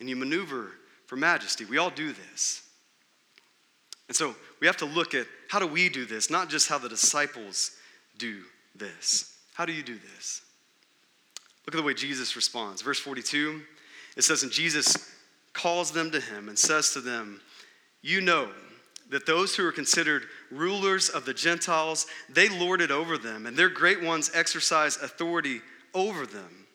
And 0.00 0.08
you 0.08 0.16
maneuver 0.16 0.72
for 1.06 1.14
majesty. 1.14 1.64
We 1.64 1.78
all 1.78 1.90
do 1.90 2.12
this. 2.12 2.67
And 4.08 4.16
so 4.16 4.34
we 4.60 4.66
have 4.66 4.78
to 4.78 4.86
look 4.86 5.14
at 5.14 5.26
how 5.48 5.58
do 5.58 5.66
we 5.66 5.88
do 5.88 6.04
this, 6.04 6.30
not 6.30 6.48
just 6.48 6.68
how 6.68 6.78
the 6.78 6.88
disciples 6.88 7.72
do 8.16 8.42
this. 8.74 9.36
How 9.54 9.64
do 9.64 9.72
you 9.72 9.82
do 9.82 9.98
this? 10.14 10.42
Look 11.66 11.74
at 11.74 11.78
the 11.78 11.86
way 11.86 11.94
Jesus 11.94 12.34
responds. 12.34 12.80
Verse 12.80 12.98
42, 12.98 13.60
it 14.16 14.22
says, 14.22 14.42
And 14.42 14.50
Jesus 14.50 15.12
calls 15.52 15.90
them 15.90 16.10
to 16.12 16.20
him 16.20 16.48
and 16.48 16.58
says 16.58 16.92
to 16.94 17.00
them, 17.00 17.40
You 18.00 18.22
know 18.22 18.48
that 19.10 19.26
those 19.26 19.54
who 19.54 19.66
are 19.66 19.72
considered 19.72 20.24
rulers 20.50 21.08
of 21.08 21.24
the 21.24 21.34
Gentiles, 21.34 22.06
they 22.28 22.48
lord 22.48 22.80
it 22.80 22.90
over 22.90 23.18
them, 23.18 23.46
and 23.46 23.56
their 23.56 23.68
great 23.68 24.02
ones 24.02 24.30
exercise 24.34 24.96
authority 24.96 25.60
over 25.94 26.24
them. 26.26 26.66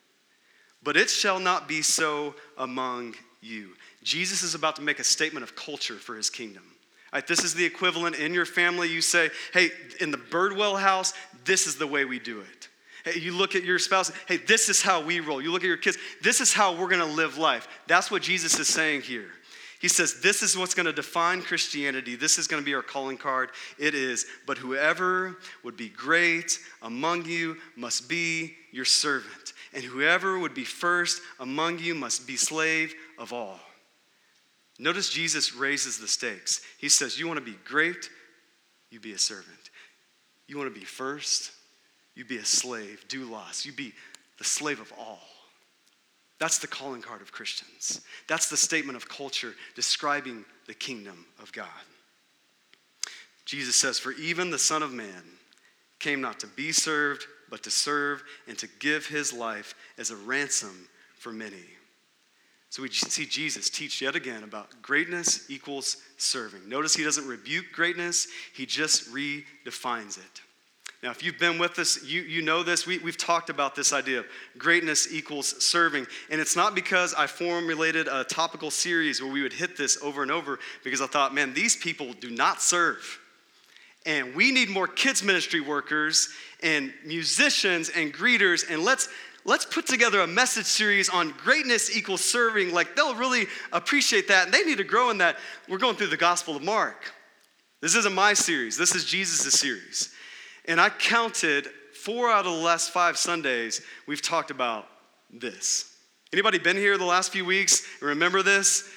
But 0.83 0.97
it 0.97 1.09
shall 1.09 1.39
not 1.39 1.67
be 1.67 1.81
so 1.81 2.35
among 2.57 3.15
you. 3.41 3.69
Jesus 4.03 4.43
is 4.43 4.55
about 4.55 4.75
to 4.75 4.81
make 4.81 4.99
a 4.99 5.03
statement 5.03 5.43
of 5.43 5.55
culture 5.55 5.95
for 5.95 6.15
his 6.15 6.29
kingdom. 6.29 6.63
Right, 7.13 7.27
this 7.27 7.43
is 7.43 7.53
the 7.53 7.63
equivalent 7.63 8.15
in 8.15 8.33
your 8.33 8.45
family. 8.45 8.89
You 8.89 9.01
say, 9.01 9.29
hey, 9.53 9.69
in 9.99 10.09
the 10.09 10.17
Birdwell 10.17 10.79
house, 10.79 11.13
this 11.45 11.67
is 11.67 11.75
the 11.75 11.85
way 11.85 12.05
we 12.05 12.17
do 12.19 12.41
it. 12.41 12.69
Hey, 13.05 13.19
you 13.19 13.33
look 13.33 13.55
at 13.55 13.63
your 13.63 13.77
spouse, 13.77 14.11
hey, 14.27 14.37
this 14.37 14.67
is 14.67 14.81
how 14.81 15.03
we 15.03 15.19
roll. 15.19 15.39
You 15.41 15.51
look 15.51 15.63
at 15.63 15.67
your 15.67 15.77
kids, 15.77 15.97
this 16.23 16.41
is 16.41 16.53
how 16.53 16.75
we're 16.75 16.87
gonna 16.87 17.05
live 17.05 17.37
life. 17.37 17.67
That's 17.85 18.09
what 18.09 18.23
Jesus 18.23 18.57
is 18.57 18.67
saying 18.67 19.01
here. 19.01 19.29
He 19.79 19.89
says, 19.89 20.21
This 20.21 20.41
is 20.41 20.57
what's 20.57 20.73
going 20.73 20.85
to 20.85 20.93
define 20.93 21.41
Christianity. 21.41 22.15
This 22.15 22.37
is 22.37 22.47
going 22.47 22.61
to 22.61 22.65
be 22.65 22.73
our 22.73 22.81
calling 22.81 23.17
card. 23.17 23.49
It 23.77 23.93
is, 23.93 24.25
but 24.47 24.57
whoever 24.57 25.35
would 25.61 25.75
be 25.75 25.89
great 25.89 26.57
among 26.81 27.25
you 27.25 27.57
must 27.75 28.07
be 28.07 28.55
your 28.71 28.85
servant. 28.85 29.51
And 29.73 29.83
whoever 29.83 30.39
would 30.39 30.53
be 30.53 30.63
first 30.63 31.21
among 31.37 31.79
you 31.79 31.95
must 31.95 32.25
be 32.25 32.37
slave 32.37 32.95
of 33.17 33.33
all. 33.33 33.59
Notice 34.79 35.09
Jesus 35.09 35.53
raises 35.53 35.97
the 35.97 36.07
stakes. 36.07 36.61
He 36.79 36.89
says, 36.89 37.19
You 37.19 37.27
want 37.27 37.39
to 37.39 37.45
be 37.45 37.57
great? 37.65 38.09
You 38.89 38.99
be 38.99 39.13
a 39.13 39.17
servant. 39.19 39.69
You 40.47 40.57
want 40.57 40.73
to 40.73 40.79
be 40.79 40.85
first? 40.85 41.51
You 42.15 42.25
be 42.25 42.37
a 42.37 42.45
slave, 42.45 43.05
doulos. 43.07 43.65
You 43.65 43.71
be 43.71 43.93
the 44.37 44.43
slave 44.43 44.79
of 44.79 44.91
all. 44.97 45.21
That's 46.39 46.57
the 46.57 46.67
calling 46.67 47.01
card 47.01 47.21
of 47.21 47.31
Christians. 47.31 48.01
That's 48.27 48.49
the 48.49 48.57
statement 48.57 48.97
of 48.97 49.07
culture 49.07 49.53
describing 49.75 50.45
the 50.67 50.73
kingdom 50.73 51.25
of 51.41 51.51
God. 51.53 51.67
Jesus 53.45 53.75
says, 53.75 53.99
For 53.99 54.11
even 54.13 54.51
the 54.51 54.59
Son 54.59 54.83
of 54.83 54.91
Man 54.91 55.23
came 55.99 56.21
not 56.21 56.39
to 56.41 56.47
be 56.47 56.71
served, 56.71 57.25
but 57.49 57.63
to 57.63 57.71
serve 57.71 58.23
and 58.47 58.57
to 58.57 58.67
give 58.79 59.05
his 59.05 59.31
life 59.31 59.75
as 59.97 60.11
a 60.11 60.15
ransom 60.15 60.89
for 61.17 61.31
many. 61.31 61.63
So 62.73 62.81
we 62.81 62.89
see 62.89 63.27
Jesus 63.27 63.69
teach 63.69 64.01
yet 64.01 64.15
again 64.15 64.41
about 64.41 64.81
greatness 64.81 65.47
equals 65.47 65.97
serving. 66.17 66.67
Notice 66.67 66.95
he 66.95 67.03
doesn't 67.03 67.27
rebuke 67.27 67.65
greatness, 67.71 68.27
he 68.55 68.65
just 68.65 69.13
redefines 69.13 70.17
it. 70.17 70.41
Now, 71.03 71.11
if 71.11 71.21
you've 71.21 71.37
been 71.37 71.59
with 71.59 71.77
us, 71.77 72.03
you, 72.03 72.23
you 72.23 72.41
know 72.41 72.63
this. 72.63 72.87
We, 72.87 72.97
we've 72.97 73.15
talked 73.15 73.51
about 73.51 73.75
this 73.75 73.93
idea 73.93 74.21
of 74.21 74.25
greatness 74.57 75.13
equals 75.13 75.63
serving. 75.63 76.07
And 76.31 76.41
it's 76.41 76.55
not 76.55 76.73
because 76.73 77.13
I 77.13 77.27
formulated 77.27 78.07
a 78.07 78.23
topical 78.23 78.71
series 78.71 79.21
where 79.21 79.31
we 79.31 79.43
would 79.43 79.53
hit 79.53 79.77
this 79.77 80.01
over 80.01 80.23
and 80.23 80.31
over, 80.31 80.57
because 80.83 80.99
I 80.99 81.05
thought, 81.05 81.31
man, 81.31 81.53
these 81.53 81.75
people 81.75 82.13
do 82.13 82.31
not 82.31 82.59
serve. 82.59 83.19
And 84.07 84.33
we 84.33 84.51
need 84.51 84.69
more 84.69 84.87
kids' 84.87 85.21
ministry 85.21 85.61
workers 85.61 86.29
and 86.63 86.91
musicians 87.05 87.89
and 87.89 88.11
greeters. 88.11 88.67
And 88.67 88.83
let's, 88.83 89.09
let's 89.45 89.65
put 89.65 89.87
together 89.87 90.21
a 90.21 90.27
message 90.27 90.65
series 90.65 91.09
on 91.09 91.31
greatness 91.31 91.95
equals 91.95 92.23
serving. 92.23 92.73
Like, 92.73 92.95
they'll 92.95 93.15
really 93.15 93.47
appreciate 93.71 94.27
that, 94.29 94.45
and 94.45 94.53
they 94.53 94.63
need 94.63 94.77
to 94.77 94.83
grow 94.83 95.09
in 95.09 95.17
that. 95.19 95.37
We're 95.67 95.77
going 95.77 95.95
through 95.95 96.07
the 96.07 96.17
Gospel 96.17 96.55
of 96.55 96.63
Mark. 96.63 97.13
This 97.81 97.95
isn't 97.95 98.15
my 98.15 98.33
series, 98.33 98.77
this 98.77 98.95
is 98.95 99.05
Jesus' 99.05 99.59
series. 99.59 100.09
And 100.65 100.79
I 100.79 100.89
counted 100.89 101.67
four 101.93 102.31
out 102.31 102.45
of 102.45 102.53
the 102.53 102.61
last 102.63 102.91
five 102.91 103.17
Sundays, 103.17 103.81
we've 104.07 104.21
talked 104.21 104.51
about 104.51 104.87
this. 105.31 105.89
Anybody 106.31 106.57
been 106.57 106.77
here 106.77 106.97
the 106.97 107.05
last 107.05 107.31
few 107.31 107.45
weeks? 107.45 107.85
Remember 108.01 108.41
this? 108.41 108.89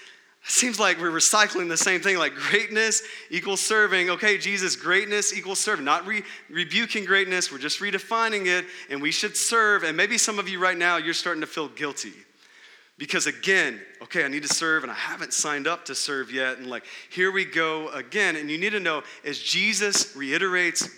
It 0.47 0.53
seems 0.53 0.79
like 0.79 1.01
we're 1.01 1.11
recycling 1.11 1.69
the 1.69 1.77
same 1.77 2.01
thing, 2.01 2.19
like 2.19 2.37
greatness 2.37 3.03
equals 3.31 3.61
serving. 3.61 4.11
Okay, 4.11 4.39
Jesus, 4.39 4.77
greatness 4.77 5.37
equals 5.37 5.59
serving. 5.59 5.85
Not 5.85 6.07
re- 6.07 6.23
rebuking 6.49 7.05
greatness, 7.05 7.51
we're 7.51 7.59
just 7.59 7.81
redefining 7.81 8.47
it, 8.47 8.65
and 8.89 9.03
we 9.03 9.11
should 9.11 9.37
serve. 9.37 9.83
And 9.83 9.97
maybe 9.97 10.17
some 10.17 10.39
of 10.39 10.49
you 10.49 10.61
right 10.61 10.79
now, 10.79 10.99
you're 10.99 11.15
starting 11.15 11.41
to 11.41 11.49
feel 11.49 11.67
guilty. 11.67 12.13
Because 12.97 13.27
again, 13.27 13.81
okay, 14.03 14.25
I 14.25 14.29
need 14.29 14.45
to 14.45 14.49
serve, 14.49 14.85
and 14.85 14.93
I 14.93 14.95
haven't 14.95 15.33
signed 15.33 15.67
up 15.67 15.85
to 15.87 15.97
serve 15.97 16.31
yet. 16.31 16.59
And 16.59 16.69
like, 16.69 16.85
here 17.11 17.33
we 17.33 17.45
go 17.45 17.89
again. 17.89 18.37
And 18.37 18.49
you 18.49 18.57
need 18.57 18.71
to 18.71 18.81
know, 18.81 19.03
as 19.25 19.41
Jesus 19.41 20.15
reiterates, 20.15 20.89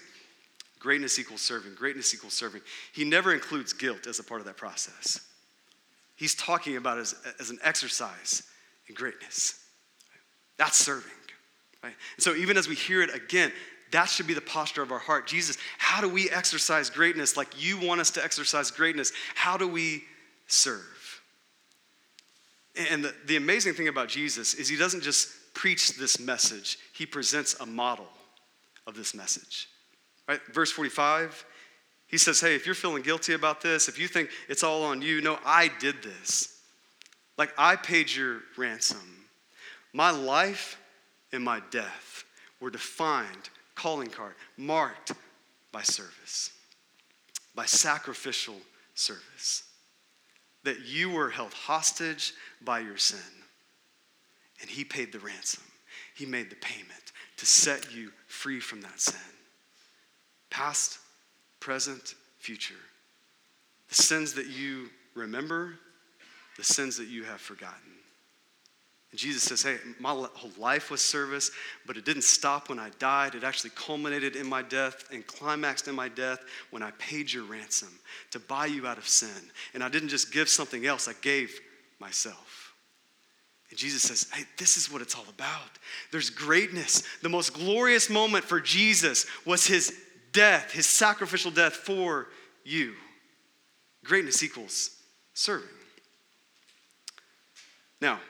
greatness 0.78 1.18
equals 1.18 1.40
serving, 1.40 1.74
greatness 1.74 2.12
equals 2.12 2.34
serving, 2.34 2.60
he 2.92 3.02
never 3.02 3.32
includes 3.32 3.72
guilt 3.72 4.06
as 4.06 4.18
a 4.18 4.22
part 4.22 4.40
of 4.40 4.46
that 4.46 4.58
process. 4.58 5.20
He's 6.16 6.34
talking 6.34 6.76
about 6.76 6.98
as, 6.98 7.14
as 7.40 7.48
an 7.48 7.58
exercise 7.64 8.42
and 8.88 8.96
greatness. 8.96 9.64
That's 10.56 10.76
serving. 10.76 11.10
Right? 11.82 11.94
And 12.16 12.22
so 12.22 12.34
even 12.34 12.56
as 12.56 12.68
we 12.68 12.74
hear 12.74 13.02
it 13.02 13.14
again, 13.14 13.52
that 13.92 14.06
should 14.06 14.26
be 14.26 14.34
the 14.34 14.40
posture 14.40 14.82
of 14.82 14.92
our 14.92 14.98
heart. 14.98 15.26
Jesus, 15.26 15.56
how 15.78 16.00
do 16.00 16.08
we 16.08 16.28
exercise 16.30 16.90
greatness 16.90 17.36
like 17.36 17.62
you 17.62 17.78
want 17.78 18.00
us 18.00 18.10
to 18.12 18.24
exercise 18.24 18.70
greatness? 18.70 19.12
How 19.34 19.56
do 19.56 19.66
we 19.66 20.04
serve? 20.46 21.22
And 22.90 23.04
the, 23.04 23.14
the 23.26 23.36
amazing 23.36 23.74
thing 23.74 23.88
about 23.88 24.08
Jesus 24.08 24.54
is 24.54 24.68
he 24.68 24.76
doesn't 24.76 25.02
just 25.02 25.30
preach 25.54 25.96
this 25.96 26.20
message, 26.20 26.78
he 26.94 27.06
presents 27.06 27.58
a 27.60 27.66
model 27.66 28.06
of 28.86 28.94
this 28.94 29.14
message. 29.14 29.68
Right? 30.28 30.40
Verse 30.52 30.70
45, 30.70 31.44
he 32.06 32.18
says, 32.18 32.40
Hey, 32.40 32.54
if 32.54 32.66
you're 32.66 32.74
feeling 32.74 33.02
guilty 33.02 33.32
about 33.32 33.60
this, 33.60 33.88
if 33.88 33.98
you 33.98 34.06
think 34.06 34.30
it's 34.48 34.62
all 34.62 34.84
on 34.84 35.02
you, 35.02 35.20
no, 35.20 35.38
I 35.44 35.70
did 35.80 36.02
this. 36.02 36.57
Like 37.38 37.54
I 37.56 37.76
paid 37.76 38.12
your 38.12 38.42
ransom. 38.56 39.24
My 39.92 40.10
life 40.10 40.76
and 41.32 41.42
my 41.42 41.62
death 41.70 42.24
were 42.60 42.70
defined, 42.70 43.48
calling 43.76 44.08
card, 44.08 44.34
marked 44.56 45.12
by 45.70 45.82
service, 45.82 46.50
by 47.54 47.64
sacrificial 47.64 48.56
service. 48.94 49.62
That 50.64 50.80
you 50.80 51.10
were 51.10 51.30
held 51.30 51.54
hostage 51.54 52.34
by 52.60 52.80
your 52.80 52.98
sin. 52.98 53.20
And 54.60 54.68
he 54.68 54.84
paid 54.84 55.12
the 55.12 55.20
ransom. 55.20 55.62
He 56.14 56.26
made 56.26 56.50
the 56.50 56.56
payment 56.56 57.12
to 57.36 57.46
set 57.46 57.94
you 57.94 58.10
free 58.26 58.58
from 58.58 58.80
that 58.80 59.00
sin. 59.00 59.20
Past, 60.50 60.98
present, 61.60 62.16
future. 62.38 62.74
The 63.88 63.94
sins 63.94 64.34
that 64.34 64.48
you 64.48 64.90
remember 65.14 65.74
the 66.58 66.64
sins 66.64 66.98
that 66.98 67.08
you 67.08 67.24
have 67.24 67.40
forgotten. 67.40 67.92
And 69.10 69.18
Jesus 69.18 69.42
says, 69.42 69.62
Hey, 69.62 69.78
my 69.98 70.10
whole 70.10 70.50
life 70.58 70.90
was 70.90 71.00
service, 71.00 71.50
but 71.86 71.96
it 71.96 72.04
didn't 72.04 72.24
stop 72.24 72.68
when 72.68 72.78
I 72.78 72.90
died. 72.98 73.34
It 73.34 73.44
actually 73.44 73.70
culminated 73.70 74.36
in 74.36 74.46
my 74.46 74.60
death 74.60 75.04
and 75.10 75.26
climaxed 75.26 75.88
in 75.88 75.94
my 75.94 76.08
death 76.08 76.40
when 76.70 76.82
I 76.82 76.90
paid 76.98 77.32
your 77.32 77.44
ransom 77.44 77.88
to 78.32 78.38
buy 78.38 78.66
you 78.66 78.86
out 78.86 78.98
of 78.98 79.08
sin. 79.08 79.50
And 79.72 79.82
I 79.82 79.88
didn't 79.88 80.10
just 80.10 80.32
give 80.32 80.48
something 80.48 80.84
else, 80.84 81.08
I 81.08 81.14
gave 81.22 81.58
myself. 81.98 82.74
And 83.70 83.78
Jesus 83.78 84.02
says, 84.02 84.26
hey, 84.32 84.44
this 84.56 84.76
is 84.76 84.90
what 84.90 85.02
it's 85.02 85.14
all 85.14 85.26
about. 85.28 85.78
There's 86.10 86.30
greatness. 86.30 87.02
The 87.20 87.28
most 87.28 87.52
glorious 87.52 88.08
moment 88.08 88.44
for 88.44 88.60
Jesus 88.60 89.26
was 89.44 89.66
his 89.66 89.92
death, 90.32 90.72
his 90.72 90.86
sacrificial 90.86 91.50
death 91.50 91.74
for 91.74 92.28
you. 92.64 92.94
Greatness 94.04 94.42
equals 94.42 94.90
serving. 95.34 95.68
Now, 98.00 98.20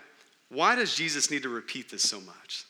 why 0.48 0.74
does 0.74 0.94
Jesus 0.94 1.30
need 1.30 1.42
to 1.42 1.48
repeat 1.48 1.90
this 1.90 2.02
so 2.02 2.20
much? 2.20 2.64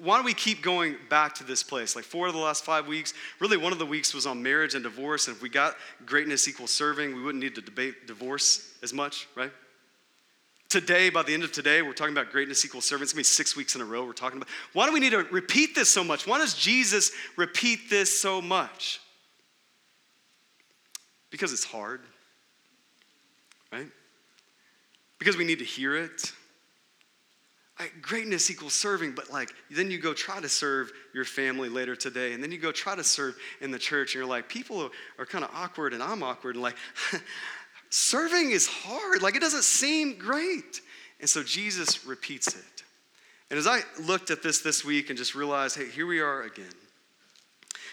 Why 0.00 0.18
do 0.18 0.24
we 0.24 0.32
keep 0.32 0.62
going 0.62 0.96
back 1.10 1.34
to 1.34 1.44
this 1.44 1.62
place? 1.62 1.96
Like 1.96 2.04
four 2.04 2.26
of 2.28 2.32
the 2.32 2.38
last 2.40 2.64
five 2.64 2.86
weeks, 2.86 3.12
really 3.40 3.58
one 3.58 3.72
of 3.72 3.78
the 3.78 3.84
weeks 3.84 4.14
was 4.14 4.24
on 4.24 4.42
marriage 4.42 4.74
and 4.74 4.82
divorce. 4.82 5.28
And 5.28 5.36
if 5.36 5.42
we 5.42 5.50
got 5.50 5.76
greatness 6.06 6.48
equals 6.48 6.70
serving, 6.70 7.14
we 7.14 7.22
wouldn't 7.22 7.42
need 7.42 7.54
to 7.56 7.60
debate 7.60 8.06
divorce 8.06 8.74
as 8.82 8.94
much, 8.94 9.28
right? 9.34 9.52
Today, 10.68 11.10
by 11.10 11.22
the 11.22 11.34
end 11.34 11.44
of 11.44 11.52
today, 11.52 11.82
we're 11.82 11.92
talking 11.92 12.14
about 12.14 12.32
greatness 12.32 12.64
equals 12.64 12.86
serving. 12.86 13.04
It's 13.04 13.12
gonna 13.12 13.20
be 13.20 13.24
six 13.24 13.54
weeks 13.54 13.74
in 13.74 13.80
a 13.80 13.84
row 13.84 14.04
we're 14.04 14.12
talking 14.12 14.38
about. 14.38 14.48
Why 14.72 14.86
do 14.86 14.92
we 14.92 15.00
need 15.00 15.10
to 15.10 15.24
repeat 15.24 15.74
this 15.74 15.90
so 15.90 16.02
much? 16.02 16.26
Why 16.26 16.38
does 16.38 16.54
Jesus 16.54 17.12
repeat 17.36 17.90
this 17.90 18.18
so 18.18 18.40
much? 18.40 19.00
Because 21.30 21.52
it's 21.52 21.64
hard, 21.64 22.00
right? 23.70 23.86
Because 25.18 25.36
we 25.36 25.44
need 25.44 25.58
to 25.60 25.64
hear 25.64 25.96
it 25.96 26.32
like, 27.78 27.92
greatness 28.00 28.50
equals 28.50 28.72
serving, 28.72 29.12
but 29.12 29.30
like 29.30 29.52
then 29.70 29.90
you 29.90 29.98
go 29.98 30.14
try 30.14 30.40
to 30.40 30.48
serve 30.48 30.92
your 31.14 31.24
family 31.24 31.68
later 31.68 31.94
today, 31.94 32.32
and 32.32 32.42
then 32.42 32.50
you 32.50 32.58
go 32.58 32.72
try 32.72 32.94
to 32.94 33.04
serve 33.04 33.36
in 33.60 33.70
the 33.70 33.78
church, 33.78 34.14
and 34.14 34.20
you're 34.20 34.28
like, 34.28 34.48
people 34.48 34.82
are, 34.82 34.90
are 35.18 35.26
kind 35.26 35.44
of 35.44 35.50
awkward, 35.54 35.92
and 35.92 36.02
I'm 36.02 36.22
awkward, 36.22 36.54
and 36.54 36.62
like, 36.62 36.76
serving 37.90 38.50
is 38.50 38.66
hard. 38.66 39.22
Like, 39.22 39.36
it 39.36 39.40
doesn't 39.40 39.64
seem 39.64 40.16
great. 40.16 40.80
And 41.20 41.28
so 41.28 41.42
Jesus 41.42 42.06
repeats 42.06 42.48
it. 42.48 42.82
And 43.50 43.58
as 43.58 43.66
I 43.66 43.80
looked 44.02 44.30
at 44.30 44.42
this 44.42 44.60
this 44.60 44.84
week 44.84 45.08
and 45.08 45.18
just 45.18 45.34
realized, 45.34 45.76
hey, 45.76 45.88
here 45.88 46.06
we 46.06 46.20
are 46.20 46.42
again, 46.42 46.64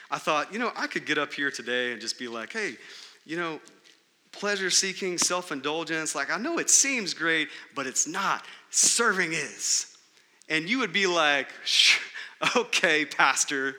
I 0.10 0.18
thought, 0.18 0.54
you 0.54 0.60
know, 0.60 0.72
I 0.76 0.88
could 0.88 1.06
get 1.06 1.18
up 1.18 1.34
here 1.34 1.52
today 1.52 1.92
and 1.92 2.00
just 2.00 2.18
be 2.18 2.28
like, 2.28 2.54
hey, 2.54 2.76
you 3.26 3.38
know, 3.38 3.60
pleasure 4.34 4.70
seeking, 4.70 5.18
self 5.18 5.52
indulgence, 5.52 6.16
like, 6.16 6.30
I 6.30 6.38
know 6.38 6.60
it 6.60 6.70
seems 6.70 7.14
great, 7.14 7.48
but 7.76 7.88
it's 7.88 8.08
not 8.08 8.46
serving 8.70 9.34
is. 9.34 9.96
And 10.50 10.68
you 10.68 10.80
would 10.80 10.92
be 10.92 11.08
like, 11.08 11.48
okay, 12.56 13.06
Pastor. 13.06 13.76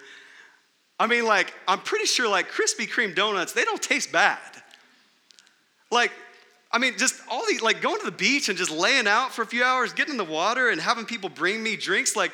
I 0.99 1.07
mean, 1.07 1.27
like, 1.27 1.53
I'm 1.69 1.81
pretty 1.81 2.07
sure, 2.07 2.29
like, 2.29 2.51
Krispy 2.51 2.89
Kreme 2.89 3.15
donuts, 3.15 3.53
they 3.53 3.65
don't 3.65 3.83
taste 3.83 4.13
bad. 4.13 4.39
Like, 5.91 6.13
I 6.73 6.79
mean, 6.79 6.97
just 6.99 7.21
all 7.31 7.45
these, 7.47 7.63
like, 7.63 7.83
going 7.83 8.01
to 8.01 8.07
the 8.07 8.13
beach 8.13 8.49
and 8.49 8.57
just 8.57 8.71
laying 8.71 9.07
out 9.07 9.33
for 9.33 9.43
a 9.43 9.47
few 9.47 9.63
hours, 9.63 9.93
getting 9.93 10.13
in 10.13 10.19
the 10.19 10.25
water 10.25 10.71
and 10.71 10.81
having 10.81 11.05
people 11.05 11.29
bring 11.29 11.63
me 11.63 11.77
drinks, 11.77 12.17
like, 12.17 12.33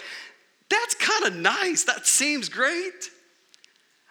that's 0.69 0.95
kind 0.95 1.25
of 1.25 1.35
nice. 1.35 1.85
That 1.85 2.07
seems 2.07 2.49
great. 2.49 3.11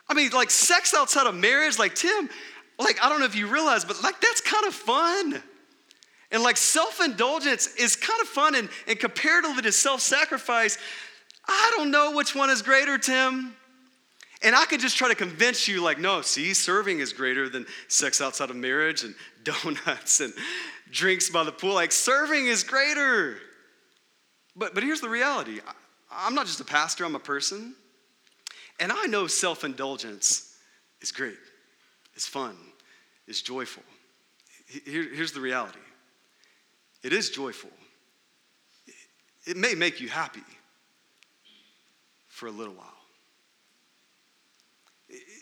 I 0.10 0.14
mean, 0.14 0.32
like, 0.32 0.50
sex 0.50 0.94
outside 0.94 1.28
of 1.28 1.36
marriage, 1.36 1.80
like, 1.80 1.96
Tim, 1.96 2.30
like, 2.80 3.04
I 3.04 3.10
don't 3.10 3.20
know 3.20 3.26
if 3.26 3.36
you 3.36 3.48
realize, 3.48 3.86
but, 3.86 4.02
like, 4.04 4.20
that's 4.22 4.42
kind 4.42 4.66
of 4.66 4.74
fun. 4.74 5.44
And 6.32 6.44
like 6.44 6.58
self 6.58 7.02
indulgence 7.04 7.76
is 7.76 7.96
kind 7.96 8.22
of 8.22 8.28
fun, 8.28 8.56
and, 8.56 8.70
and 8.88 9.00
comparatively 9.00 9.64
to 9.64 9.72
self 9.72 10.02
sacrifice, 10.02 10.78
I 11.48 11.74
don't 11.76 11.92
know 11.92 12.12
which 12.12 12.36
one 12.36 12.50
is 12.50 12.62
greater, 12.62 12.98
Tim. 12.98 13.56
And 14.42 14.56
I 14.56 14.66
could 14.66 14.80
just 14.80 14.96
try 14.96 15.10
to 15.10 15.16
convince 15.16 15.68
you, 15.68 15.82
like, 15.82 16.00
no, 16.00 16.22
see, 16.22 16.54
serving 16.54 17.00
is 17.00 17.12
greater 17.12 17.50
than 17.50 17.66
sex 17.90 18.22
outside 18.22 18.50
of 18.50 18.56
marriage 18.56 19.04
and 19.04 19.14
donuts 19.44 20.22
and 20.22 20.34
drinks 20.92 21.30
by 21.30 21.44
the 21.44 21.52
pool. 21.52 21.74
Like, 21.74 21.92
serving 21.92 22.46
is 22.46 22.64
greater. 22.64 23.38
But, 24.56 24.74
but 24.74 24.84
here's 24.84 25.02
the 25.02 25.10
reality 25.10 25.60
I, 25.68 25.74
I'm 26.12 26.36
not 26.36 26.46
just 26.46 26.60
a 26.60 26.66
pastor, 26.66 27.06
I'm 27.06 27.16
a 27.16 27.20
person. 27.20 27.76
And 28.80 28.94
I 28.94 29.08
know 29.08 29.28
self 29.28 29.64
indulgence 29.64 30.56
is 31.02 31.12
great, 31.12 31.38
it's 32.16 32.28
fun, 32.28 32.56
it's 33.30 33.42
joyful. 33.42 33.84
Here, 34.68 35.08
here's 35.14 35.32
the 35.32 35.40
reality 35.40 35.80
it 37.04 37.14
is 37.14 37.30
joyful. 37.30 37.70
It 39.46 39.56
may 39.56 39.74
make 39.74 40.02
you 40.02 40.10
happy 40.10 40.44
for 42.28 42.48
a 42.48 42.52
little 42.52 42.74
while. 42.74 42.86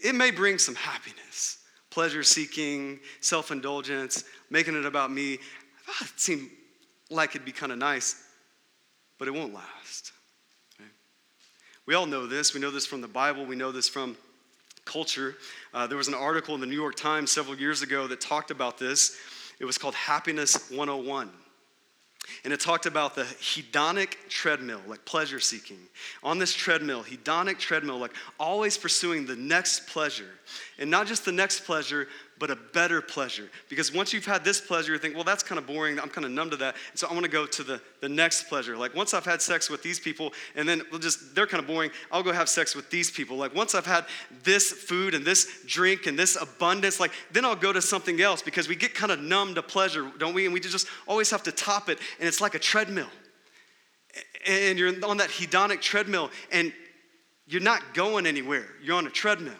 It 0.03 0.13
may 0.13 0.31
bring 0.31 0.59
some 0.59 0.75
happiness, 0.75 1.59
pleasure 1.89 2.23
seeking, 2.23 2.99
self 3.21 3.51
indulgence, 3.51 4.23
making 4.49 4.75
it 4.75 4.85
about 4.85 5.11
me. 5.11 5.39
Ah, 5.89 6.03
it 6.03 6.19
seemed 6.19 6.49
like 7.09 7.31
it'd 7.31 7.45
be 7.45 7.51
kind 7.51 7.71
of 7.71 7.77
nice, 7.77 8.21
but 9.17 9.27
it 9.27 9.31
won't 9.31 9.53
last. 9.53 10.11
We 11.85 11.95
all 11.95 12.05
know 12.05 12.27
this. 12.27 12.53
We 12.53 12.59
know 12.59 12.69
this 12.69 12.85
from 12.85 12.99
the 12.99 13.07
Bible, 13.07 13.45
we 13.45 13.55
know 13.55 13.71
this 13.71 13.87
from 13.87 14.17
culture. 14.87 15.35
Uh, 15.73 15.85
there 15.85 15.97
was 15.97 16.07
an 16.07 16.15
article 16.15 16.55
in 16.55 16.61
the 16.61 16.67
New 16.67 16.75
York 16.75 16.95
Times 16.95 17.31
several 17.31 17.55
years 17.55 17.83
ago 17.83 18.07
that 18.07 18.19
talked 18.19 18.49
about 18.49 18.79
this. 18.79 19.15
It 19.59 19.65
was 19.65 19.77
called 19.77 19.93
Happiness 19.93 20.71
101. 20.71 21.29
And 22.43 22.53
it 22.53 22.59
talked 22.59 22.85
about 22.85 23.15
the 23.15 23.23
hedonic 23.23 24.15
treadmill, 24.29 24.81
like 24.87 25.05
pleasure 25.05 25.39
seeking. 25.39 25.79
On 26.23 26.37
this 26.37 26.53
treadmill, 26.53 27.03
hedonic 27.03 27.57
treadmill, 27.57 27.99
like 27.99 28.13
always 28.39 28.77
pursuing 28.77 29.25
the 29.25 29.35
next 29.35 29.87
pleasure. 29.87 30.29
And 30.77 30.91
not 30.91 31.07
just 31.07 31.25
the 31.25 31.31
next 31.31 31.65
pleasure, 31.65 32.07
but 32.39 32.51
a 32.51 32.55
better 32.55 33.01
pleasure. 33.01 33.49
Because 33.69 33.93
once 33.93 34.13
you've 34.13 34.25
had 34.25 34.43
this 34.43 34.61
pleasure, 34.61 34.93
you 34.93 34.99
think, 34.99 35.15
well, 35.15 35.23
that's 35.23 35.43
kind 35.43 35.57
of 35.59 35.65
boring. 35.65 35.99
I'm 35.99 36.09
kind 36.09 36.25
of 36.25 36.31
numb 36.31 36.49
to 36.51 36.57
that. 36.57 36.75
So 36.95 37.07
I 37.07 37.13
want 37.13 37.25
to 37.25 37.31
go 37.31 37.45
to 37.45 37.63
the, 37.63 37.81
the 38.01 38.09
next 38.09 38.47
pleasure. 38.47 38.77
Like 38.77 38.95
once 38.95 39.13
I've 39.13 39.25
had 39.25 39.41
sex 39.41 39.69
with 39.69 39.83
these 39.83 39.99
people, 39.99 40.33
and 40.55 40.67
then 40.67 40.81
we'll 40.91 40.99
just, 40.99 41.35
they're 41.35 41.47
kind 41.47 41.61
of 41.61 41.67
boring, 41.67 41.91
I'll 42.11 42.23
go 42.23 42.31
have 42.31 42.49
sex 42.49 42.75
with 42.75 42.89
these 42.89 43.09
people. 43.09 43.37
Like 43.37 43.55
once 43.55 43.75
I've 43.75 43.85
had 43.85 44.05
this 44.43 44.71
food 44.71 45.13
and 45.13 45.25
this 45.25 45.63
drink 45.65 46.05
and 46.05 46.17
this 46.17 46.35
abundance, 46.39 46.99
like 46.99 47.11
then 47.31 47.45
I'll 47.45 47.55
go 47.55 47.73
to 47.73 47.81
something 47.81 48.21
else 48.21 48.41
because 48.41 48.67
we 48.67 48.75
get 48.75 48.93
kind 48.93 49.11
of 49.11 49.19
numb 49.19 49.55
to 49.55 49.63
pleasure, 49.63 50.11
don't 50.17 50.33
we? 50.33 50.45
And 50.45 50.53
we 50.53 50.59
just 50.59 50.87
always 51.07 51.29
have 51.31 51.43
to 51.43 51.51
top 51.51 51.89
it. 51.89 51.99
And 52.19 52.27
it's 52.27 52.41
like 52.41 52.55
a 52.55 52.59
treadmill. 52.59 53.09
And 54.47 54.79
you're 54.79 54.93
on 55.05 55.17
that 55.17 55.29
hedonic 55.29 55.81
treadmill 55.81 56.31
and 56.51 56.71
you're 57.45 57.61
not 57.61 57.93
going 57.93 58.25
anywhere. 58.25 58.67
You're 58.81 58.97
on 58.97 59.07
a 59.07 59.11
treadmill 59.11 59.53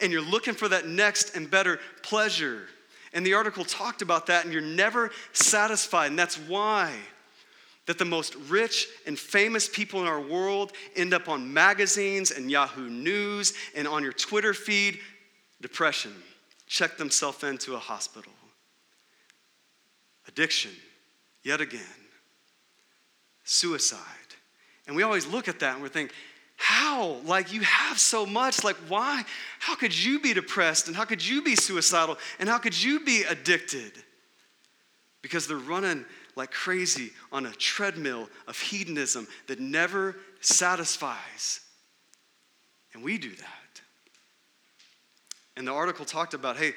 and 0.00 0.12
you're 0.12 0.22
looking 0.22 0.54
for 0.54 0.68
that 0.68 0.86
next 0.86 1.36
and 1.36 1.50
better 1.50 1.80
pleasure. 2.02 2.62
And 3.12 3.24
the 3.24 3.34
article 3.34 3.64
talked 3.64 4.02
about 4.02 4.26
that, 4.26 4.44
and 4.44 4.52
you're 4.52 4.62
never 4.62 5.10
satisfied. 5.32 6.08
And 6.10 6.18
that's 6.18 6.36
why 6.36 6.92
that 7.86 7.98
the 7.98 8.04
most 8.04 8.34
rich 8.48 8.88
and 9.06 9.18
famous 9.18 9.68
people 9.68 10.00
in 10.00 10.06
our 10.06 10.20
world 10.20 10.72
end 10.96 11.14
up 11.14 11.28
on 11.28 11.52
magazines 11.52 12.30
and 12.32 12.50
Yahoo 12.50 12.90
News 12.90 13.54
and 13.74 13.88
on 13.88 14.02
your 14.02 14.12
Twitter 14.12 14.52
feed. 14.52 14.98
Depression, 15.62 16.12
check 16.66 16.98
themselves 16.98 17.42
into 17.42 17.74
a 17.74 17.78
hospital. 17.78 18.32
Addiction, 20.28 20.72
yet 21.42 21.60
again. 21.60 21.80
Suicide. 23.44 24.00
And 24.86 24.96
we 24.96 25.04
always 25.04 25.26
look 25.26 25.48
at 25.48 25.60
that 25.60 25.74
and 25.74 25.82
we 25.82 25.88
think, 25.88 26.12
how? 26.56 27.18
Like, 27.24 27.52
you 27.52 27.60
have 27.60 27.98
so 27.98 28.24
much. 28.24 28.64
Like, 28.64 28.76
why? 28.88 29.22
How 29.60 29.76
could 29.76 29.96
you 29.96 30.20
be 30.20 30.32
depressed? 30.32 30.88
And 30.88 30.96
how 30.96 31.04
could 31.04 31.24
you 31.24 31.42
be 31.42 31.54
suicidal? 31.54 32.16
And 32.38 32.48
how 32.48 32.58
could 32.58 32.82
you 32.82 33.00
be 33.00 33.24
addicted? 33.24 33.92
Because 35.22 35.46
they're 35.46 35.58
running 35.58 36.04
like 36.34 36.50
crazy 36.50 37.10
on 37.32 37.46
a 37.46 37.52
treadmill 37.52 38.28
of 38.46 38.58
hedonism 38.58 39.26
that 39.46 39.60
never 39.60 40.16
satisfies. 40.40 41.60
And 42.94 43.02
we 43.02 43.18
do 43.18 43.30
that. 43.30 43.80
And 45.56 45.66
the 45.66 45.72
article 45.72 46.04
talked 46.04 46.34
about 46.34 46.56
hey, 46.56 46.72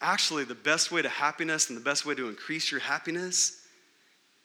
actually, 0.00 0.44
the 0.44 0.54
best 0.54 0.92
way 0.92 1.02
to 1.02 1.08
happiness 1.08 1.68
and 1.68 1.78
the 1.78 1.82
best 1.82 2.06
way 2.06 2.14
to 2.14 2.28
increase 2.28 2.70
your 2.70 2.80
happiness 2.80 3.60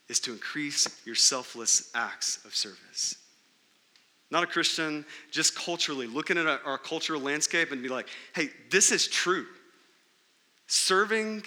is 0.08 0.20
to 0.22 0.32
increase 0.32 0.88
your 1.06 1.16
selfless 1.16 1.92
acts 1.94 2.44
of 2.46 2.56
service 2.56 3.16
not 4.32 4.44
a 4.44 4.48
Christian, 4.48 5.06
just 5.32 5.56
culturally, 5.56 6.08
looking 6.08 6.38
at 6.38 6.48
our 6.48 6.78
cultural 6.78 7.20
landscape 7.22 7.72
and 7.72 7.82
be 7.82 7.90
like, 7.90 8.08
hey, 8.36 8.50
this 8.70 8.92
is 8.92 9.08
true. 9.08 9.46
Serving 10.68 11.44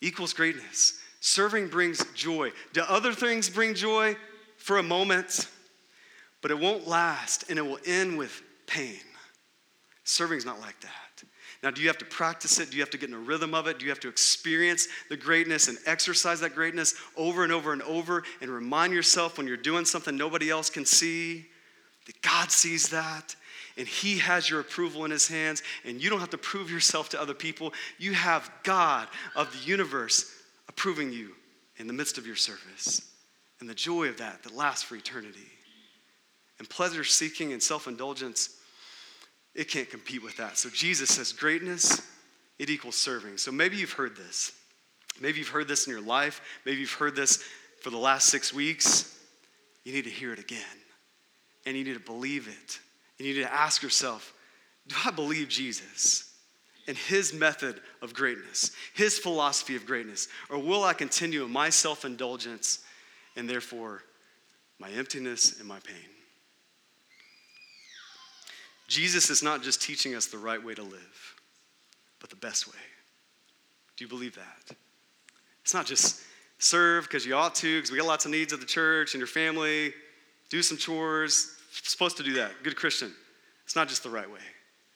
equals 0.00 0.32
greatness. 0.32 1.00
Serving 1.20 1.68
brings 1.68 2.04
joy. 2.14 2.52
Do 2.72 2.82
other 2.88 3.12
things 3.12 3.50
bring 3.50 3.74
joy? 3.74 4.16
For 4.56 4.78
a 4.78 4.82
moment, 4.82 5.48
but 6.42 6.50
it 6.50 6.58
won't 6.58 6.88
last 6.88 7.48
and 7.48 7.58
it 7.58 7.62
will 7.62 7.78
end 7.86 8.18
with 8.18 8.42
pain. 8.66 9.00
Serving's 10.02 10.44
not 10.44 10.60
like 10.60 10.78
that. 10.80 11.24
Now, 11.62 11.70
do 11.70 11.80
you 11.80 11.88
have 11.88 11.98
to 11.98 12.04
practice 12.04 12.60
it? 12.60 12.70
Do 12.70 12.76
you 12.76 12.82
have 12.82 12.90
to 12.90 12.98
get 12.98 13.08
in 13.08 13.14
a 13.14 13.18
rhythm 13.18 13.54
of 13.54 13.66
it? 13.66 13.78
Do 13.78 13.84
you 13.84 13.90
have 13.90 14.00
to 14.00 14.08
experience 14.08 14.88
the 15.08 15.16
greatness 15.16 15.68
and 15.68 15.78
exercise 15.86 16.40
that 16.40 16.54
greatness 16.54 16.94
over 17.16 17.44
and 17.44 17.52
over 17.52 17.72
and 17.72 17.82
over 17.82 18.22
and 18.40 18.50
remind 18.50 18.92
yourself 18.92 19.38
when 19.38 19.46
you're 19.46 19.56
doing 19.56 19.84
something 19.84 20.16
nobody 20.16 20.50
else 20.50 20.70
can 20.70 20.84
see? 20.84 21.46
That 22.08 22.20
God 22.20 22.50
sees 22.50 22.88
that 22.88 23.36
and 23.78 23.86
He 23.86 24.18
has 24.18 24.50
your 24.50 24.58
approval 24.58 25.04
in 25.04 25.12
His 25.12 25.28
hands, 25.28 25.62
and 25.84 26.02
you 26.02 26.10
don't 26.10 26.18
have 26.18 26.30
to 26.30 26.38
prove 26.38 26.70
yourself 26.70 27.08
to 27.10 27.20
other 27.20 27.32
people. 27.32 27.72
You 27.96 28.12
have 28.12 28.50
God 28.64 29.06
of 29.36 29.52
the 29.52 29.64
universe 29.66 30.34
approving 30.68 31.12
you 31.12 31.30
in 31.76 31.86
the 31.86 31.92
midst 31.92 32.18
of 32.18 32.26
your 32.26 32.36
service. 32.36 33.02
And 33.60 33.68
the 33.68 33.74
joy 33.74 34.08
of 34.08 34.18
that 34.18 34.42
that 34.42 34.54
lasts 34.54 34.82
for 34.82 34.96
eternity. 34.96 35.46
And 36.58 36.68
pleasure 36.68 37.04
seeking 37.04 37.52
and 37.52 37.62
self 37.62 37.86
indulgence, 37.86 38.56
it 39.54 39.68
can't 39.68 39.88
compete 39.88 40.24
with 40.24 40.36
that. 40.38 40.58
So 40.58 40.68
Jesus 40.70 41.10
says 41.10 41.32
greatness, 41.32 42.02
it 42.58 42.70
equals 42.70 42.96
serving. 42.96 43.38
So 43.38 43.52
maybe 43.52 43.76
you've 43.76 43.92
heard 43.92 44.16
this. 44.16 44.52
Maybe 45.20 45.38
you've 45.38 45.48
heard 45.48 45.68
this 45.68 45.86
in 45.86 45.92
your 45.92 46.02
life. 46.02 46.40
Maybe 46.64 46.80
you've 46.80 46.92
heard 46.92 47.14
this 47.14 47.44
for 47.80 47.90
the 47.90 47.96
last 47.96 48.28
six 48.28 48.52
weeks. 48.52 49.16
You 49.84 49.92
need 49.92 50.04
to 50.04 50.10
hear 50.10 50.32
it 50.32 50.38
again. 50.38 50.64
And 51.66 51.76
you 51.76 51.84
need 51.84 51.94
to 51.94 52.00
believe 52.00 52.48
it. 52.48 52.78
And 53.18 53.26
you 53.26 53.34
need 53.34 53.42
to 53.42 53.52
ask 53.52 53.82
yourself 53.82 54.34
do 54.86 54.96
I 55.04 55.10
believe 55.10 55.48
Jesus 55.48 56.32
and 56.86 56.96
his 56.96 57.34
method 57.34 57.80
of 58.00 58.14
greatness, 58.14 58.72
his 58.94 59.18
philosophy 59.18 59.76
of 59.76 59.84
greatness? 59.84 60.28
Or 60.48 60.58
will 60.58 60.82
I 60.82 60.94
continue 60.94 61.44
in 61.44 61.50
my 61.50 61.68
self 61.68 62.04
indulgence 62.04 62.80
and 63.36 63.48
therefore 63.48 64.02
my 64.78 64.90
emptiness 64.90 65.58
and 65.60 65.68
my 65.68 65.78
pain? 65.80 65.96
Jesus 68.88 69.28
is 69.28 69.42
not 69.42 69.62
just 69.62 69.82
teaching 69.82 70.14
us 70.14 70.26
the 70.26 70.38
right 70.38 70.62
way 70.62 70.74
to 70.74 70.82
live, 70.82 71.34
but 72.20 72.30
the 72.30 72.36
best 72.36 72.66
way. 72.66 72.80
Do 73.98 74.04
you 74.04 74.08
believe 74.08 74.34
that? 74.36 74.76
It's 75.62 75.74
not 75.74 75.84
just 75.84 76.22
serve 76.58 77.04
because 77.04 77.26
you 77.26 77.34
ought 77.34 77.54
to, 77.56 77.76
because 77.76 77.90
we 77.90 77.98
got 77.98 78.06
lots 78.06 78.24
of 78.24 78.30
needs 78.30 78.54
of 78.54 78.60
the 78.60 78.66
church 78.66 79.12
and 79.12 79.20
your 79.20 79.28
family, 79.28 79.92
do 80.50 80.62
some 80.62 80.78
chores. 80.78 81.56
supposed 81.70 82.16
to 82.18 82.22
do 82.22 82.34
that. 82.34 82.52
Good 82.62 82.76
Christian. 82.76 83.12
It's 83.64 83.76
not 83.76 83.88
just 83.88 84.02
the 84.02 84.10
right 84.10 84.30
way, 84.30 84.40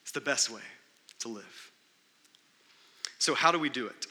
it's 0.02 0.12
the 0.12 0.20
best 0.20 0.50
way 0.50 0.62
to 1.20 1.28
live. 1.28 1.70
So, 3.18 3.34
how 3.34 3.52
do 3.52 3.58
we 3.58 3.68
do 3.68 3.86
it? 3.86 4.06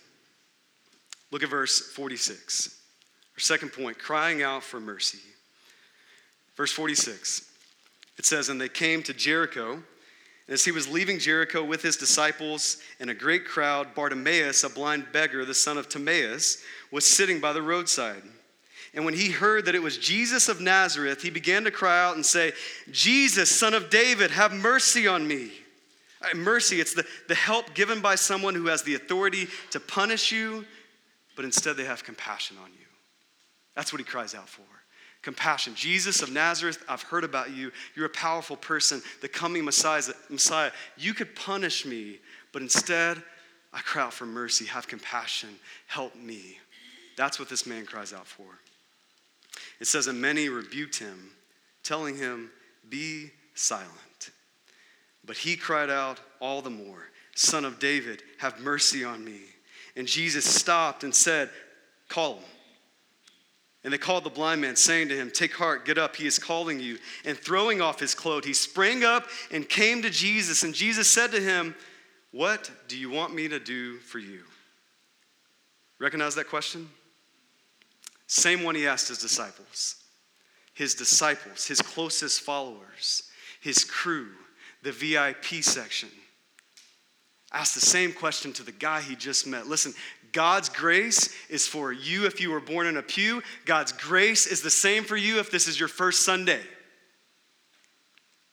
Look 1.31 1.43
at 1.43 1.49
verse 1.49 1.79
46. 1.93 2.77
Our 3.35 3.39
second 3.39 3.69
point 3.69 3.97
crying 3.97 4.43
out 4.43 4.63
for 4.63 4.79
mercy. 4.79 5.19
Verse 6.55 6.71
46. 6.71 7.49
It 8.17 8.25
says, 8.25 8.49
And 8.49 8.59
they 8.59 8.69
came 8.69 9.01
to 9.03 9.13
Jericho. 9.13 9.73
And 9.73 10.53
as 10.53 10.65
he 10.65 10.71
was 10.71 10.87
leaving 10.87 11.17
Jericho 11.17 11.63
with 11.63 11.81
his 11.81 11.95
disciples 11.95 12.77
and 12.99 13.09
a 13.09 13.13
great 13.13 13.45
crowd, 13.45 13.95
Bartimaeus, 13.95 14.63
a 14.63 14.69
blind 14.69 15.07
beggar, 15.13 15.45
the 15.45 15.53
son 15.53 15.77
of 15.77 15.87
Timaeus, 15.87 16.61
was 16.91 17.07
sitting 17.07 17.39
by 17.39 17.53
the 17.53 17.61
roadside. 17.61 18.23
And 18.93 19.05
when 19.05 19.13
he 19.13 19.31
heard 19.31 19.65
that 19.65 19.75
it 19.75 19.81
was 19.81 19.97
Jesus 19.97 20.49
of 20.49 20.59
Nazareth, 20.59 21.21
he 21.21 21.29
began 21.29 21.63
to 21.63 21.71
cry 21.71 22.03
out 22.03 22.15
and 22.15 22.25
say, 22.25 22.51
Jesus, 22.91 23.49
son 23.49 23.73
of 23.73 23.89
David, 23.89 24.31
have 24.31 24.53
mercy 24.53 25.07
on 25.07 25.25
me. 25.25 25.51
Uh, 26.21 26.35
mercy, 26.35 26.81
it's 26.81 26.93
the, 26.93 27.05
the 27.27 27.35
help 27.35 27.73
given 27.73 28.01
by 28.01 28.15
someone 28.15 28.53
who 28.53 28.67
has 28.67 28.83
the 28.83 28.95
authority 28.95 29.47
to 29.71 29.79
punish 29.79 30.31
you, 30.31 30.65
but 31.35 31.45
instead 31.45 31.77
they 31.77 31.85
have 31.85 32.03
compassion 32.03 32.57
on 32.61 32.69
you. 32.71 32.85
That's 33.75 33.93
what 33.93 33.99
he 33.99 34.05
cries 34.05 34.35
out 34.35 34.49
for 34.49 34.63
compassion. 35.21 35.75
Jesus 35.75 36.21
of 36.21 36.31
Nazareth, 36.31 36.83
I've 36.89 37.03
heard 37.03 37.23
about 37.23 37.51
you. 37.51 37.71
You're 37.95 38.07
a 38.07 38.09
powerful 38.09 38.57
person, 38.57 39.01
the 39.21 39.27
coming 39.27 39.63
Messiah. 39.63 40.01
Messiah. 40.29 40.71
You 40.97 41.13
could 41.13 41.35
punish 41.35 41.85
me, 41.85 42.19
but 42.51 42.61
instead, 42.61 43.21
I 43.73 43.79
cry 43.81 44.03
out 44.03 44.13
for 44.13 44.25
mercy. 44.25 44.65
Have 44.65 44.87
compassion. 44.87 45.49
Help 45.87 46.15
me. 46.15 46.57
That's 47.17 47.39
what 47.39 47.49
this 47.49 47.65
man 47.65 47.85
cries 47.85 48.13
out 48.13 48.27
for. 48.27 48.45
It 49.79 49.87
says, 49.87 50.07
And 50.07 50.21
many 50.21 50.49
rebuked 50.49 50.97
him, 50.99 51.31
telling 51.83 52.17
him, 52.17 52.51
Be 52.89 53.31
silent. 53.53 54.31
But 55.25 55.37
he 55.37 55.55
cried 55.55 55.89
out 55.89 56.19
all 56.39 56.61
the 56.61 56.69
more, 56.69 57.09
Son 57.35 57.65
of 57.65 57.79
David, 57.79 58.23
have 58.39 58.59
mercy 58.59 59.03
on 59.03 59.23
me. 59.23 59.41
And 59.95 60.07
Jesus 60.07 60.45
stopped 60.45 61.03
and 61.03 61.13
said, 61.13 61.49
Call 62.07 62.35
him. 62.35 62.43
And 63.83 63.91
they 63.91 63.97
called 63.97 64.23
the 64.23 64.29
blind 64.29 64.61
man, 64.61 64.75
saying 64.75 65.09
to 65.09 65.15
him, 65.15 65.31
Take 65.31 65.53
heart, 65.53 65.85
get 65.85 65.97
up, 65.97 66.15
he 66.15 66.27
is 66.27 66.37
calling 66.37 66.79
you. 66.79 66.97
And 67.25 67.37
throwing 67.37 67.81
off 67.81 67.99
his 67.99 68.13
cloak, 68.13 68.45
he 68.45 68.53
sprang 68.53 69.03
up 69.03 69.27
and 69.49 69.67
came 69.67 70.01
to 70.03 70.09
Jesus. 70.09 70.63
And 70.63 70.73
Jesus 70.73 71.09
said 71.09 71.31
to 71.31 71.41
him, 71.41 71.75
What 72.31 72.69
do 72.87 72.97
you 72.97 73.09
want 73.09 73.33
me 73.33 73.47
to 73.47 73.59
do 73.59 73.97
for 73.97 74.19
you? 74.19 74.41
Recognize 75.99 76.35
that 76.35 76.47
question? 76.47 76.89
Same 78.31 78.63
one 78.63 78.75
he 78.75 78.87
asked 78.87 79.09
his 79.09 79.17
disciples. 79.17 79.97
His 80.73 80.95
disciples, 80.95 81.67
his 81.67 81.81
closest 81.81 82.39
followers, 82.39 83.23
his 83.59 83.83
crew, 83.83 84.29
the 84.83 84.93
VIP 84.93 85.61
section. 85.61 86.07
Asked 87.51 87.75
the 87.75 87.81
same 87.81 88.13
question 88.13 88.53
to 88.53 88.63
the 88.63 88.71
guy 88.71 89.01
he 89.01 89.17
just 89.17 89.45
met. 89.45 89.67
Listen, 89.67 89.93
God's 90.31 90.69
grace 90.69 91.35
is 91.49 91.67
for 91.67 91.91
you 91.91 92.25
if 92.25 92.39
you 92.39 92.51
were 92.51 92.61
born 92.61 92.87
in 92.87 92.95
a 92.95 93.01
pew. 93.01 93.43
God's 93.65 93.91
grace 93.91 94.47
is 94.47 94.61
the 94.61 94.69
same 94.69 95.03
for 95.03 95.17
you 95.17 95.39
if 95.39 95.51
this 95.51 95.67
is 95.67 95.77
your 95.77 95.89
first 95.89 96.23
Sunday. 96.23 96.61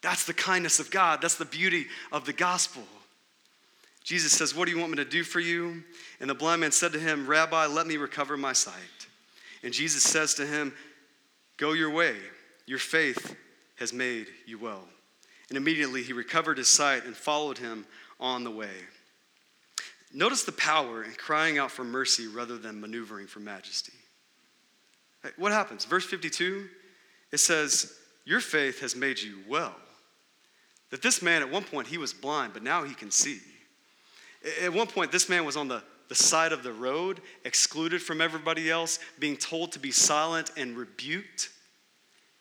That's 0.02 0.24
the 0.24 0.34
kindness 0.34 0.80
of 0.80 0.90
God. 0.90 1.22
That's 1.22 1.36
the 1.36 1.44
beauty 1.44 1.86
of 2.10 2.26
the 2.26 2.32
gospel. 2.32 2.82
Jesus 4.02 4.32
says, 4.32 4.56
What 4.56 4.64
do 4.64 4.72
you 4.72 4.80
want 4.80 4.90
me 4.90 4.96
to 4.96 5.08
do 5.08 5.22
for 5.22 5.38
you? 5.38 5.84
And 6.18 6.28
the 6.28 6.34
blind 6.34 6.62
man 6.62 6.72
said 6.72 6.92
to 6.94 6.98
him, 6.98 7.28
Rabbi, 7.28 7.66
let 7.66 7.86
me 7.86 7.96
recover 7.96 8.36
my 8.36 8.52
sight. 8.52 8.97
And 9.62 9.72
Jesus 9.72 10.02
says 10.02 10.34
to 10.34 10.46
him, 10.46 10.72
Go 11.56 11.72
your 11.72 11.90
way. 11.90 12.14
Your 12.66 12.78
faith 12.78 13.36
has 13.76 13.92
made 13.92 14.26
you 14.46 14.58
well. 14.58 14.84
And 15.48 15.56
immediately 15.56 16.02
he 16.02 16.12
recovered 16.12 16.58
his 16.58 16.68
sight 16.68 17.04
and 17.04 17.16
followed 17.16 17.58
him 17.58 17.86
on 18.20 18.44
the 18.44 18.50
way. 18.50 18.70
Notice 20.12 20.44
the 20.44 20.52
power 20.52 21.02
in 21.02 21.12
crying 21.12 21.58
out 21.58 21.70
for 21.70 21.84
mercy 21.84 22.26
rather 22.26 22.58
than 22.58 22.80
maneuvering 22.80 23.26
for 23.26 23.40
majesty. 23.40 23.92
What 25.36 25.52
happens? 25.52 25.84
Verse 25.84 26.04
52, 26.04 26.68
it 27.32 27.38
says, 27.38 27.94
Your 28.24 28.40
faith 28.40 28.80
has 28.80 28.94
made 28.94 29.18
you 29.18 29.38
well. 29.48 29.74
That 30.90 31.02
this 31.02 31.20
man, 31.20 31.42
at 31.42 31.50
one 31.50 31.64
point, 31.64 31.88
he 31.88 31.98
was 31.98 32.14
blind, 32.14 32.54
but 32.54 32.62
now 32.62 32.84
he 32.84 32.94
can 32.94 33.10
see. 33.10 33.40
At 34.62 34.72
one 34.72 34.86
point, 34.86 35.12
this 35.12 35.28
man 35.28 35.44
was 35.44 35.56
on 35.56 35.68
the, 35.68 35.82
the 36.08 36.14
side 36.14 36.52
of 36.52 36.62
the 36.62 36.72
road, 36.72 37.20
excluded 37.44 38.02
from 38.02 38.20
everybody 38.20 38.70
else, 38.70 38.98
being 39.18 39.36
told 39.36 39.72
to 39.72 39.78
be 39.78 39.90
silent 39.90 40.50
and 40.56 40.76
rebuked. 40.76 41.50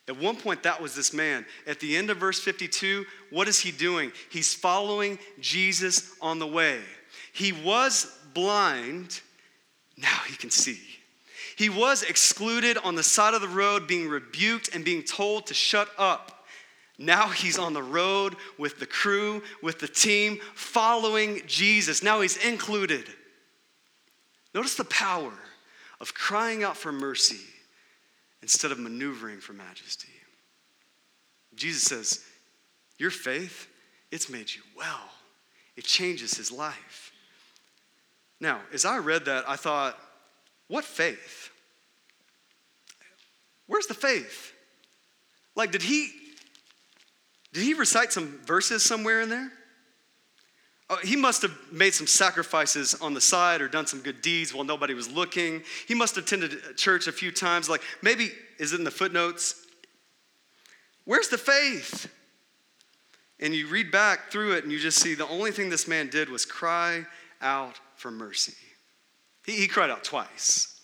At 0.08 0.17
one 0.17 0.38
point, 0.38 0.63
that 0.63 0.82
was 0.82 0.95
this 0.95 1.13
man. 1.13 1.45
At 1.65 1.82
the 1.82 1.97
end 1.97 2.10
of 2.10 2.17
verse 2.17 2.39
52, 2.39 3.06
what 3.30 3.47
is 3.47 3.60
he 3.60 3.71
doing? 3.71 4.13
He's 4.30 4.53
following 4.53 5.19
Jesus 5.41 6.13
on 6.21 6.39
the 6.39 6.47
way. 6.47 6.80
He 7.34 7.51
was 7.51 8.17
blind, 8.34 9.21
now 9.97 10.19
he 10.27 10.36
can 10.36 10.49
see. 10.49 10.80
He 11.58 11.69
was 11.69 12.03
excluded 12.03 12.77
on 12.77 12.95
the 12.95 13.03
side 13.03 13.34
of 13.34 13.41
the 13.41 13.47
road, 13.47 13.88
being 13.88 14.08
rebuked 14.08 14.73
and 14.73 14.86
being 14.86 15.03
told 15.03 15.47
to 15.47 15.53
shut 15.53 15.89
up. 15.97 16.45
Now 16.99 17.27
he's 17.27 17.60
on 17.60 17.73
the 17.73 17.84
road 17.84 18.36
with 18.58 18.80
the 18.80 18.86
crew, 18.86 19.43
with 19.62 19.80
the 19.80 19.88
team, 19.88 20.39
following 20.56 21.41
Jesus. 21.47 22.01
Now 22.01 22.21
he's 22.21 22.38
included. 22.38 23.06
Notice 24.58 24.74
the 24.74 24.86
power 24.86 25.34
of 26.02 26.15
crying 26.15 26.63
out 26.63 26.76
for 26.76 26.91
mercy 26.91 27.46
instead 28.41 28.72
of 28.72 28.80
maneuvering 28.80 29.39
for 29.39 29.54
majesty. 29.54 30.08
Jesus 31.54 31.84
says, 31.84 32.26
Your 32.98 33.12
faith, 33.12 33.67
it's 34.10 34.32
made 34.32 34.50
you 34.52 34.63
well, 34.76 35.12
it 35.76 35.84
changes 35.84 36.34
his 36.36 36.52
life. 36.52 37.12
Now, 38.39 38.62
as 38.74 38.84
I 38.84 38.98
read 38.98 39.26
that, 39.26 39.48
I 39.48 39.58
thought, 39.58 39.96
what 40.70 40.84
faith? 40.84 41.52
Where's 43.67 43.86
the 43.86 43.93
faith? 43.93 44.54
Like, 45.54 45.72
did 45.72 45.84
he 45.84 46.10
did 47.54 47.62
he 47.62 47.76
recite 47.76 48.12
some 48.12 48.39
verses 48.43 48.84
somewhere 48.84 49.22
in 49.22 49.30
there? 49.30 49.52
Oh, 50.89 50.97
he 51.04 51.17
must 51.17 51.41
have 51.41 51.52
made 51.71 51.93
some 51.93 52.08
sacrifices 52.08 52.95
on 52.95 53.13
the 53.13 53.19
side 53.19 53.62
or 53.62 53.67
done 53.67 53.88
some 53.88 54.02
good 54.02 54.21
deeds 54.21 54.54
while 54.54 54.64
nobody 54.64 54.93
was 54.93 55.12
looking. 55.12 55.64
He 55.86 55.93
must 55.93 56.16
have 56.16 56.24
attended 56.24 56.78
church 56.78 57.07
a 57.07 57.12
few 57.12 57.32
times. 57.32 57.70
Like, 57.70 57.82
maybe, 58.01 58.32
is 58.57 58.72
it 58.72 58.80
in 58.80 58.86
the 58.86 58.91
footnotes? 58.91 59.66
Where's 61.03 61.28
the 61.28 61.38
faith? 61.38 62.09
And 63.39 63.53
you 63.53 63.68
read 63.68 63.91
back 63.91 64.32
through 64.32 64.53
it 64.53 64.64
and 64.64 64.72
you 64.72 64.80
just 64.80 64.99
see 64.99 65.14
the 65.14 65.28
only 65.28 65.51
thing 65.51 65.70
this 65.70 65.88
man 65.88 66.07
did 66.07 66.30
was 66.30 66.45
cry 66.45 67.05
out 67.41 67.80
for 67.95 68.09
mercy. 68.09 68.53
He, 69.45 69.53
he 69.53 69.68
cried 69.68 69.89
out 69.89 70.03
twice. 70.03 70.80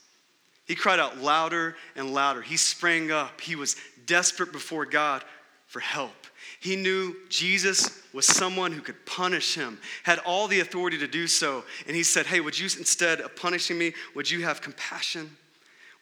He 0.65 0.75
cried 0.75 0.99
out 0.99 1.17
louder 1.17 1.75
and 1.95 2.13
louder. 2.13 2.41
He 2.41 2.57
sprang 2.57 3.11
up. 3.11 3.41
He 3.41 3.55
was 3.55 3.75
desperate 4.05 4.51
before 4.51 4.85
God 4.85 5.23
for 5.65 5.79
help. 5.79 6.22
He 6.63 6.77
knew 6.77 7.17
Jesus 7.27 7.99
was 8.13 8.25
someone 8.25 8.71
who 8.71 8.79
could 8.79 9.05
punish 9.05 9.53
him, 9.53 9.77
had 10.03 10.19
all 10.19 10.47
the 10.47 10.61
authority 10.61 10.97
to 10.99 11.09
do 11.09 11.27
so. 11.27 11.65
And 11.87 11.93
he 11.93 12.03
said, 12.03 12.25
Hey, 12.25 12.39
would 12.39 12.57
you, 12.57 12.69
instead 12.79 13.19
of 13.19 13.35
punishing 13.35 13.77
me, 13.77 13.93
would 14.15 14.31
you 14.31 14.43
have 14.43 14.61
compassion? 14.61 15.29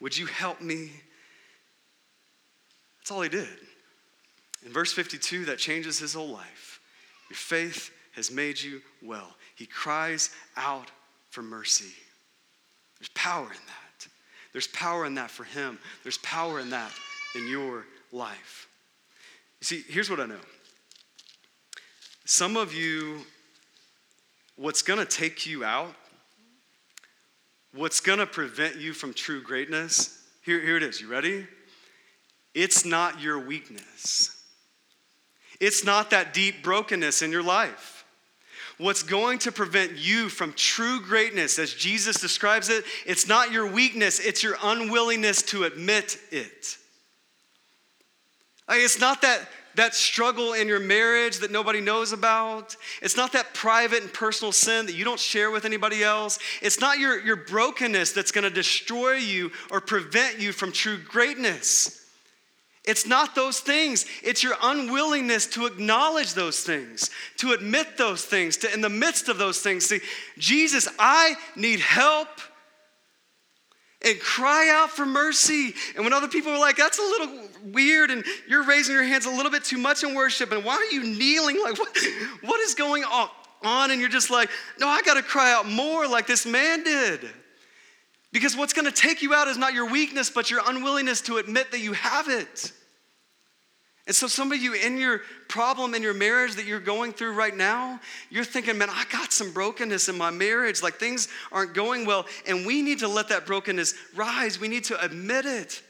Would 0.01 0.16
you 0.16 0.28
help 0.28 0.62
me? 0.62 0.91
That's 2.99 3.09
all 3.09 3.24
he 3.24 3.30
did. 3.30 3.49
In 4.64 4.72
verse 4.72 4.93
52, 4.93 5.45
that 5.45 5.57
changes 5.57 5.97
his 5.97 6.14
whole 6.14 6.30
life. 6.30 6.80
Your 7.32 7.38
faith 7.38 7.89
has 8.12 8.30
made 8.30 8.62
you 8.62 8.82
well. 9.01 9.36
He 9.55 9.66
cries 9.66 10.30
out 10.55 10.91
for 11.32 11.41
mercy. 11.41 11.91
There's 12.99 13.09
power 13.16 13.45
in 13.45 13.49
that. 13.49 14.07
There's 14.51 14.68
power 14.68 15.07
in 15.07 15.16
that 15.16 15.32
for 15.32 15.43
him. 15.43 15.80
There's 16.03 16.20
power 16.20 16.59
in 16.59 16.70
that 16.70 16.91
in 17.34 17.47
your 17.47 17.88
life. 18.12 18.68
See, 19.62 19.84
here's 19.88 20.09
what 20.09 20.20
I 20.20 20.26
know. 20.26 20.39
Some 22.26 22.57
of 22.57 22.74
you, 22.74 23.22
what's 24.55 24.82
gonna 24.82 25.05
take 25.05 25.45
you 25.45 25.64
out, 25.64 25.93
what's 27.74 27.99
gonna 27.99 28.26
prevent 28.26 28.78
you 28.78 28.93
from 28.93 29.14
true 29.14 29.41
greatness, 29.41 30.18
here, 30.41 30.59
here 30.59 30.78
it 30.78 30.84
is. 30.84 30.99
You 30.99 31.07
ready? 31.07 31.47
It's 32.53 32.84
not 32.84 33.22
your 33.22 33.39
weakness. 33.39 34.38
It's 35.59 35.86
not 35.86 36.09
that 36.09 36.34
deep 36.34 36.64
brokenness 36.64 37.22
in 37.22 37.32
your 37.32 37.43
life. 37.43 38.03
What's 38.80 39.03
going 39.03 39.38
to 39.39 39.51
prevent 39.51 39.95
you 39.95 40.28
from 40.28 40.53
true 40.53 41.01
greatness, 41.01 41.59
as 41.59 41.72
Jesus 41.72 42.20
describes 42.20 42.70
it, 42.70 42.84
it's 43.05 43.28
not 43.28 43.51
your 43.51 43.68
weakness, 43.68 44.20
it's 44.20 44.41
your 44.41 44.57
unwillingness 44.64 45.43
to 45.43 45.66
admit 45.66 46.18
it. 46.32 46.78
It's 48.72 48.99
not 48.99 49.22
that, 49.22 49.47
that 49.76 49.95
struggle 49.95 50.53
in 50.53 50.67
your 50.67 50.80
marriage 50.80 51.39
that 51.39 51.51
nobody 51.51 51.82
knows 51.82 52.11
about. 52.11 52.76
It's 53.01 53.17
not 53.17 53.34
that 53.34 53.53
private 53.53 54.01
and 54.01 54.13
personal 54.13 54.51
sin 54.51 54.86
that 54.86 54.95
you 54.95 55.03
don't 55.03 55.19
share 55.19 55.51
with 55.51 55.65
anybody 55.65 56.03
else. 56.03 56.39
It's 56.61 56.80
not 56.80 56.99
your, 56.99 57.19
your 57.19 57.36
brokenness 57.36 58.13
that's 58.13 58.32
going 58.32 58.43
to 58.43 58.49
destroy 58.49 59.13
you 59.13 59.51
or 59.69 59.82
prevent 59.82 60.39
you 60.39 60.51
from 60.51 60.72
true 60.72 60.97
greatness. 60.97 61.97
It's 62.84 63.05
not 63.05 63.36
those 63.36 63.59
things. 63.59 64.05
It's 64.24 64.41
your 64.41 64.55
unwillingness 64.61 65.45
to 65.47 65.67
acknowledge 65.67 66.34
those 66.34 66.61
things, 66.61 67.11
to 67.38 67.51
admit 67.51 67.97
those 67.97 68.26
things, 68.26 68.57
to 68.57 68.74
in 68.74 68.82
the 68.82 68.89
midst 68.89 69.30
of 69.30 69.38
those 69.38 69.59
things, 69.59 69.86
see, 69.86 69.99
Jesus, 70.39 70.88
I 70.97 71.36
need 71.55 71.80
help. 71.80 72.28
And 74.04 74.20
cry 74.20 74.70
out 74.72 74.89
for 74.89 75.06
mercy. 75.06 75.76
And 75.95 76.04
when 76.04 76.12
other 76.12 76.28
people 76.28 76.52
are 76.52 76.60
like, 76.60 76.76
that's 76.76 76.97
a 76.97 77.04
little 77.04 77.49
weird, 77.72 78.10
and 78.10 78.26
you're 78.47 78.64
raising 78.64 78.95
your 78.95 79.04
hands 79.04 79.28
a 79.28 79.30
little 79.30 79.52
bit 79.52 79.64
too 79.64 79.78
much 79.78 80.04
in 80.04 80.16
worship, 80.16 80.52
and 80.52 80.66
why 80.66 80.74
are 80.74 80.93
you 80.93 81.04
kneeling? 81.04 81.62
Like, 81.62 81.78
what, 81.78 81.95
what 82.41 82.60
is 82.62 82.74
going 82.74 83.04
on? 83.04 83.91
And 83.91 83.99
you're 83.99 84.10
just 84.10 84.32
like, 84.32 84.49
no, 84.80 84.88
I 84.88 85.04
got 85.04 85.16
to 85.16 85.22
cry 85.22 85.54
out 85.54 85.68
more 85.68 86.08
like 86.08 86.26
this 86.26 86.47
man 86.47 86.84
did. 86.84 87.30
Because 88.32 88.58
what's 88.58 88.74
to 88.74 88.91
take 88.91 89.22
you 89.22 89.34
out 89.34 89.47
is 89.47 89.58
not 89.58 89.74
your 89.74 89.89
weakness, 89.89 90.30
but 90.30 90.49
your 90.49 90.62
unwillingness 90.66 91.22
to 91.22 91.38
admit 91.38 91.72
that 91.72 91.80
you 91.82 91.93
have 91.93 92.28
it. 92.28 92.72
And 94.08 94.16
so, 94.16 94.28
some 94.28 94.52
of 94.52 94.60
you 94.60 94.74
in 94.74 94.97
your 94.97 95.22
problem 95.47 95.93
in 95.93 96.02
your 96.02 96.14
marriage 96.14 96.56
that 96.56 96.66
you're 96.66 96.80
going 96.80 97.14
through 97.14 97.34
right 97.34 97.56
now, 97.56 97.99
you're 98.30 98.43
thinking, 98.43 98.78
man, 98.78 98.89
I 98.89 99.06
got 99.12 99.32
some 99.32 99.54
brokenness 99.54 100.10
in 100.10 100.18
my 100.18 100.32
marriage. 100.32 100.82
Like 100.82 100.95
things 100.95 101.28
aren't 101.52 101.74
going 101.74 102.06
well. 102.06 102.26
And 102.47 102.66
we 102.66 102.82
need 102.82 102.99
to 102.99 103.08
let 103.08 103.30
that 103.30 103.45
brokenness 103.45 103.93
rise. 104.16 104.60
We 104.60 104.68
need 104.68 104.86
to 104.86 105.04
admit 105.04 105.45
it. 105.45 105.84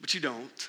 But 0.00 0.14
you 0.14 0.20
don't. 0.20 0.68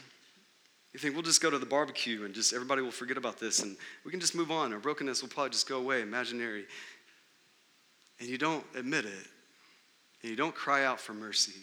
You 0.93 0.99
think 0.99 1.15
we'll 1.15 1.23
just 1.23 1.41
go 1.41 1.49
to 1.49 1.57
the 1.57 1.65
barbecue 1.65 2.23
and 2.23 2.35
just 2.35 2.53
everybody 2.53 2.83
will 2.83 2.91
forget 2.91 3.17
about 3.17 3.39
this 3.39 3.63
and 3.63 3.75
we 4.05 4.11
can 4.11 4.19
just 4.19 4.35
move 4.35 4.51
on. 4.51 4.71
Our 4.73 4.79
brokenness 4.79 5.23
will 5.23 5.29
probably 5.29 5.49
just 5.49 5.67
go 5.67 5.79
away, 5.79 6.03
imaginary. 6.03 6.65
And 8.19 8.29
you 8.29 8.37
don't 8.37 8.63
admit 8.75 9.05
it 9.05 9.27
and 10.21 10.29
you 10.29 10.35
don't 10.35 10.53
cry 10.53 10.85
out 10.85 10.99
for 10.99 11.13
mercy. 11.13 11.59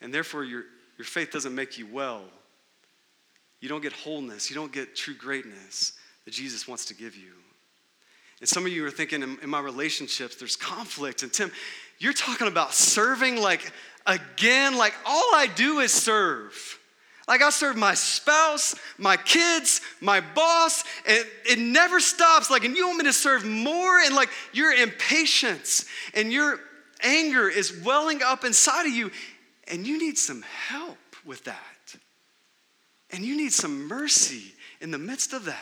And 0.00 0.14
therefore, 0.14 0.44
your, 0.44 0.62
your 0.96 1.04
faith 1.04 1.32
doesn't 1.32 1.54
make 1.54 1.76
you 1.76 1.88
well. 1.92 2.22
You 3.64 3.70
don't 3.70 3.80
get 3.80 3.94
wholeness. 3.94 4.50
You 4.50 4.56
don't 4.56 4.72
get 4.72 4.94
true 4.94 5.14
greatness 5.14 5.94
that 6.26 6.32
Jesus 6.32 6.68
wants 6.68 6.84
to 6.84 6.94
give 6.94 7.16
you. 7.16 7.32
And 8.40 8.46
some 8.46 8.66
of 8.66 8.70
you 8.70 8.84
are 8.84 8.90
thinking, 8.90 9.22
in, 9.22 9.38
in 9.42 9.48
my 9.48 9.60
relationships, 9.60 10.36
there's 10.36 10.54
conflict. 10.54 11.22
And 11.22 11.32
Tim, 11.32 11.50
you're 11.98 12.12
talking 12.12 12.46
about 12.46 12.74
serving 12.74 13.40
like 13.40 13.72
again, 14.06 14.76
like 14.76 14.92
all 15.06 15.34
I 15.34 15.48
do 15.56 15.78
is 15.78 15.94
serve. 15.94 16.78
Like 17.26 17.40
I 17.40 17.48
serve 17.48 17.74
my 17.74 17.94
spouse, 17.94 18.74
my 18.98 19.16
kids, 19.16 19.80
my 20.02 20.20
boss, 20.20 20.84
and 21.08 21.24
it 21.46 21.58
never 21.58 22.00
stops. 22.00 22.50
Like, 22.50 22.64
and 22.64 22.76
you 22.76 22.86
want 22.86 22.98
me 22.98 23.04
to 23.04 23.14
serve 23.14 23.46
more, 23.46 23.98
and 23.98 24.14
like 24.14 24.28
your 24.52 24.74
impatience 24.74 25.86
and 26.12 26.30
your 26.30 26.60
anger 27.02 27.48
is 27.48 27.80
welling 27.82 28.22
up 28.22 28.44
inside 28.44 28.84
of 28.84 28.92
you, 28.92 29.10
and 29.68 29.86
you 29.86 29.98
need 29.98 30.18
some 30.18 30.42
help 30.42 30.98
with 31.24 31.44
that. 31.44 31.73
And 33.14 33.24
you 33.24 33.36
need 33.36 33.52
some 33.52 33.86
mercy 33.86 34.52
in 34.80 34.90
the 34.90 34.98
midst 34.98 35.32
of 35.32 35.44
that. 35.44 35.58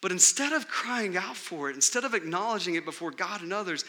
But 0.00 0.10
instead 0.10 0.54
of 0.54 0.66
crying 0.66 1.18
out 1.18 1.36
for 1.36 1.68
it, 1.68 1.74
instead 1.74 2.04
of 2.04 2.14
acknowledging 2.14 2.76
it 2.76 2.86
before 2.86 3.10
God 3.10 3.42
and 3.42 3.52
others, 3.52 3.84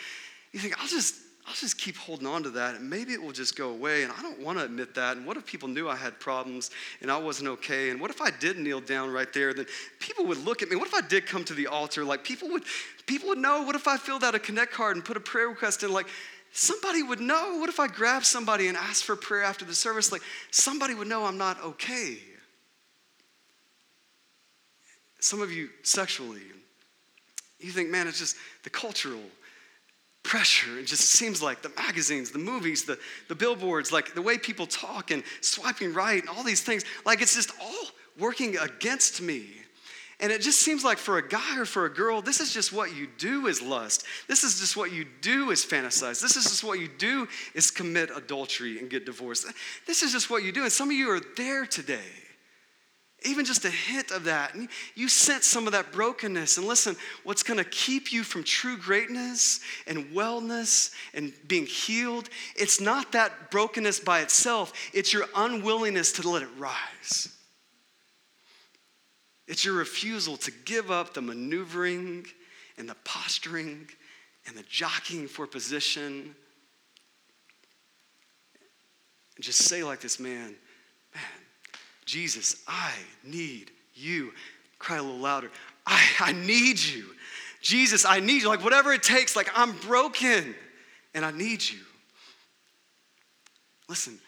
you 0.51 0.59
think, 0.59 0.77
I'll 0.81 0.87
just, 0.87 1.15
I'll 1.47 1.53
just 1.53 1.77
keep 1.77 1.95
holding 1.95 2.27
on 2.27 2.43
to 2.43 2.49
that 2.51 2.75
and 2.75 2.89
maybe 2.89 3.13
it 3.13 3.21
will 3.21 3.31
just 3.31 3.55
go 3.55 3.69
away. 3.69 4.03
And 4.03 4.11
I 4.11 4.21
don't 4.21 4.39
want 4.41 4.57
to 4.57 4.65
admit 4.65 4.95
that. 4.95 5.15
And 5.15 5.25
what 5.25 5.37
if 5.37 5.45
people 5.45 5.69
knew 5.69 5.87
I 5.87 5.95
had 5.95 6.19
problems 6.19 6.71
and 7.01 7.09
I 7.09 7.17
wasn't 7.17 7.47
okay? 7.51 7.89
And 7.89 8.01
what 8.01 8.09
if 8.09 8.21
I 8.21 8.31
did 8.31 8.57
kneel 8.57 8.81
down 8.81 9.11
right 9.11 9.31
there? 9.31 9.53
Then 9.53 9.65
people 9.99 10.25
would 10.25 10.43
look 10.43 10.61
at 10.61 10.69
me. 10.69 10.75
What 10.75 10.87
if 10.87 10.93
I 10.95 11.01
did 11.01 11.25
come 11.25 11.45
to 11.45 11.53
the 11.53 11.67
altar? 11.67 12.03
Like 12.03 12.25
people 12.25 12.49
would, 12.49 12.63
people 13.05 13.29
would 13.29 13.37
know. 13.37 13.61
What 13.61 13.75
if 13.75 13.87
I 13.87 13.95
filled 13.95 14.25
out 14.25 14.35
a 14.35 14.39
connect 14.39 14.73
card 14.73 14.97
and 14.97 15.05
put 15.05 15.15
a 15.15 15.21
prayer 15.21 15.47
request 15.47 15.83
in? 15.83 15.93
Like 15.93 16.07
somebody 16.51 17.03
would 17.03 17.19
know. 17.19 17.57
What 17.59 17.69
if 17.69 17.79
I 17.79 17.87
grabbed 17.87 18.25
somebody 18.25 18.67
and 18.67 18.77
asked 18.77 19.03
for 19.03 19.15
prayer 19.15 19.43
after 19.43 19.65
the 19.65 19.75
service? 19.75 20.11
Like, 20.11 20.21
somebody 20.51 20.93
would 20.93 21.07
know 21.07 21.25
I'm 21.25 21.37
not 21.37 21.61
okay. 21.63 22.17
Some 25.19 25.41
of 25.41 25.51
you 25.51 25.69
sexually, 25.83 26.41
you 27.59 27.71
think, 27.71 27.89
man, 27.89 28.07
it's 28.07 28.19
just 28.19 28.37
the 28.63 28.69
cultural 28.69 29.21
pressure. 30.23 30.79
It 30.79 30.85
just 30.85 31.03
seems 31.03 31.41
like 31.41 31.61
the 31.61 31.71
magazines, 31.75 32.31
the 32.31 32.39
movies, 32.39 32.85
the, 32.85 32.97
the 33.27 33.35
billboards, 33.35 33.91
like 33.91 34.13
the 34.13 34.21
way 34.21 34.37
people 34.37 34.65
talk 34.65 35.11
and 35.11 35.23
swiping 35.41 35.93
right 35.93 36.21
and 36.21 36.29
all 36.29 36.43
these 36.43 36.61
things, 36.61 36.83
like 37.05 37.21
it's 37.21 37.35
just 37.35 37.51
all 37.61 37.87
working 38.17 38.57
against 38.57 39.21
me. 39.21 39.47
And 40.21 40.33
it 40.33 40.41
just 40.41 40.59
seems 40.59 40.83
like 40.83 40.97
for 40.97 41.17
a 41.17 41.25
guy 41.25 41.57
or 41.57 41.65
for 41.65 41.85
a 41.85 41.89
girl, 41.89 42.21
this 42.21 42.41
is 42.41 42.53
just 42.53 42.73
what 42.73 42.93
you 42.93 43.07
do 43.17 43.47
is 43.47 43.61
lust. 43.61 44.03
This 44.27 44.43
is 44.43 44.59
just 44.59 44.75
what 44.75 44.91
you 44.91 45.05
do 45.21 45.51
is 45.51 45.65
fantasize. 45.65 46.21
This 46.21 46.35
is 46.35 46.43
just 46.43 46.63
what 46.63 46.79
you 46.79 46.89
do 46.89 47.25
is 47.53 47.71
commit 47.71 48.09
adultery 48.13 48.79
and 48.79 48.89
get 48.89 49.05
divorced. 49.05 49.45
This 49.87 50.03
is 50.03 50.11
just 50.11 50.29
what 50.29 50.43
you 50.43 50.51
do. 50.51 50.63
And 50.63 50.71
some 50.71 50.89
of 50.89 50.95
you 50.95 51.09
are 51.09 51.21
there 51.37 51.65
today. 51.65 51.99
Even 53.23 53.45
just 53.45 53.63
a 53.63 53.69
hint 53.69 54.11
of 54.11 54.25
that. 54.25 54.55
And 54.55 54.67
you 54.93 55.07
sense 55.07 55.45
some 55.45 55.67
of 55.67 55.71
that 55.71 55.93
brokenness. 55.93 56.57
And 56.57 56.67
listen, 56.67 56.97
what's 57.23 57.43
going 57.43 57.57
to 57.57 57.69
keep 57.69 58.11
you 58.11 58.23
from 58.23 58.43
true 58.43 58.77
greatness 58.77 59.61
and 59.87 60.05
wellness 60.07 60.93
and 61.13 61.31
being 61.47 61.65
healed, 61.65 62.29
it's 62.57 62.81
not 62.81 63.13
that 63.13 63.51
brokenness 63.51 64.01
by 64.01 64.19
itself, 64.19 64.73
it's 64.93 65.13
your 65.13 65.25
unwillingness 65.33 66.11
to 66.13 66.29
let 66.29 66.43
it 66.43 66.49
rise. 66.57 67.38
It's 69.49 69.65
your 69.65 69.73
refusal 69.73 70.37
to 70.37 70.51
give 70.63 70.91
up 70.91 71.15
the 71.15 71.23
maneuvering 71.23 72.27
and 72.77 72.87
the 72.87 72.95
posturing 73.03 73.89
and 74.47 74.55
the 74.55 74.63
jockeying 74.69 75.27
for 75.27 75.47
position. 75.47 76.35
And 79.35 79.43
just 79.43 79.63
say, 79.63 79.83
like 79.83 80.01
this 80.01 80.19
man, 80.19 80.55
man, 81.15 81.23
Jesus, 82.05 82.63
I 82.67 82.93
need 83.23 83.71
you. 83.95 84.31
Cry 84.77 84.97
a 84.97 85.01
little 85.01 85.17
louder. 85.17 85.49
I, 85.85 85.99
I 86.19 86.31
need 86.31 86.79
you. 86.79 87.05
Jesus, 87.59 88.05
I 88.05 88.19
need 88.19 88.43
you. 88.43 88.49
Like 88.49 88.63
whatever 88.63 88.93
it 88.93 89.01
takes, 89.01 89.35
like 89.35 89.49
I'm 89.55 89.71
broken 89.79 90.53
and 91.15 91.25
I 91.25 91.31
need 91.31 91.67
you. 91.67 91.79
Listen, 93.87 94.19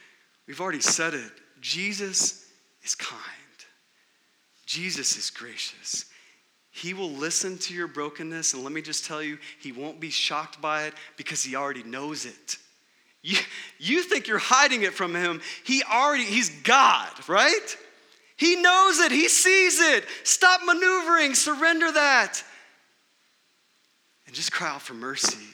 we've 0.48 0.60
already 0.60 0.82
said 0.82 1.14
it. 1.14 1.32
Jesus 1.62 2.48
is 2.84 2.96
kind. 2.96 3.41
Jesus 4.66 5.18
is 5.18 5.30
gracious. 5.30 6.05
He 6.72 6.93
will 6.93 7.09
listen 7.09 7.57
to 7.59 7.74
your 7.74 7.88
brokenness, 7.88 8.53
and 8.53 8.64
let 8.64 8.72
me 8.72 8.82
just 8.82 9.05
tell 9.05 9.22
you, 9.22 9.38
he 9.59 9.72
won't 9.72 9.99
be 9.99 10.09
shocked 10.09 10.62
by 10.62 10.86
it 10.86 10.93
because 11.18 11.43
he 11.43 11.55
already 11.55 11.84
knows 11.84 12.26
it. 12.26 12.57
You, 13.22 13.38
you 13.78 14.01
think 14.03 14.28
you're 14.28 14.38
hiding 14.38 14.84
it 14.84 14.93
from 14.93 15.14
him. 15.14 15.41
He 15.66 15.84
already, 15.84 16.24
he's 16.24 16.49
God, 16.64 17.12
right? 17.28 17.78
He 18.38 18.55
knows 18.55 18.99
it, 18.99 19.12
he 19.12 19.28
sees 19.28 19.80
it. 19.80 20.05
Stop 20.24 20.62
maneuvering, 20.66 21.36
surrender 21.36 21.91
that. 21.91 22.41
And 24.26 24.34
just 24.34 24.51
cry 24.51 24.70
out 24.70 24.82
for 24.82 24.93
mercy. 24.93 25.45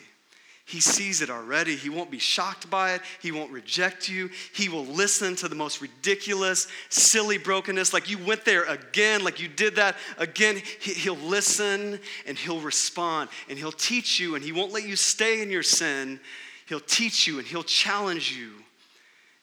He 0.67 0.81
sees 0.81 1.21
it 1.21 1.29
already. 1.29 1.77
He 1.77 1.89
won't 1.89 2.11
be 2.11 2.19
shocked 2.19 2.69
by 2.69 2.95
it. 2.95 3.01
He 3.21 3.31
won't 3.31 3.53
reject 3.53 4.09
you. 4.09 4.29
He 4.53 4.67
will 4.67 4.83
listen 4.83 5.33
to 5.37 5.47
the 5.47 5.55
most 5.55 5.79
ridiculous, 5.81 6.67
silly 6.89 7.37
brokenness. 7.37 7.93
Like 7.93 8.09
you 8.09 8.17
went 8.17 8.43
there 8.43 8.65
again, 8.65 9.23
like 9.23 9.39
you 9.39 9.47
did 9.47 9.77
that 9.77 9.95
again. 10.17 10.61
He'll 10.81 11.15
listen 11.15 12.01
and 12.25 12.37
he'll 12.37 12.59
respond 12.59 13.29
and 13.47 13.57
he'll 13.57 13.71
teach 13.71 14.19
you 14.19 14.35
and 14.35 14.43
he 14.43 14.51
won't 14.51 14.73
let 14.73 14.85
you 14.85 14.97
stay 14.97 15.41
in 15.41 15.49
your 15.49 15.63
sin. 15.63 16.19
He'll 16.67 16.81
teach 16.81 17.27
you 17.27 17.39
and 17.39 17.47
he'll 17.47 17.63
challenge 17.63 18.35
you 18.35 18.51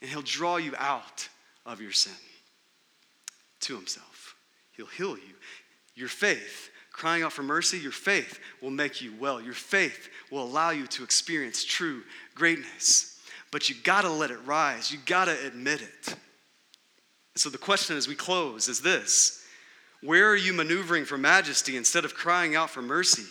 and 0.03 0.11
he'll 0.11 0.20
draw 0.20 0.59
you 0.59 0.75
out 0.77 1.27
of 1.64 1.81
your 1.81 1.93
sin 1.93 2.12
to 3.61 3.75
himself. 3.75 4.37
He'll 4.72 4.85
heal 4.85 5.16
you. 5.16 5.35
Your 5.95 6.09
faith 6.09 6.68
crying 6.95 7.24
out 7.24 7.32
for 7.32 7.42
mercy, 7.42 7.78
your 7.78 7.92
faith 7.92 8.38
will 8.62 8.70
make 8.70 9.03
you 9.03 9.12
well. 9.18 9.40
Your 9.40 9.53
faith 9.53 10.09
will 10.30 10.45
allow 10.45 10.70
you 10.70 10.86
to 10.86 11.03
experience 11.03 11.64
true 11.64 12.03
greatness. 12.34 13.11
but 13.51 13.68
you 13.68 13.76
gotta 13.84 14.09
let 14.09 14.32
it 14.32 14.38
rise. 14.45 14.90
You 14.90 14.99
gotta 15.07 15.36
admit 15.47 15.80
it. 15.82 16.16
so 17.36 17.51
the 17.51 17.59
question 17.59 17.97
as 17.97 18.09
we 18.09 18.14
close 18.14 18.68
is 18.68 18.80
this 18.80 19.45
Where 20.03 20.28
are 20.28 20.36
you 20.36 20.53
maneuvering 20.53 21.05
for 21.05 21.18
majesty 21.18 21.76
instead 21.76 22.05
of 22.05 22.14
crying 22.14 22.57
out 22.57 22.70
for 22.70 22.82
mercy? 22.82 23.26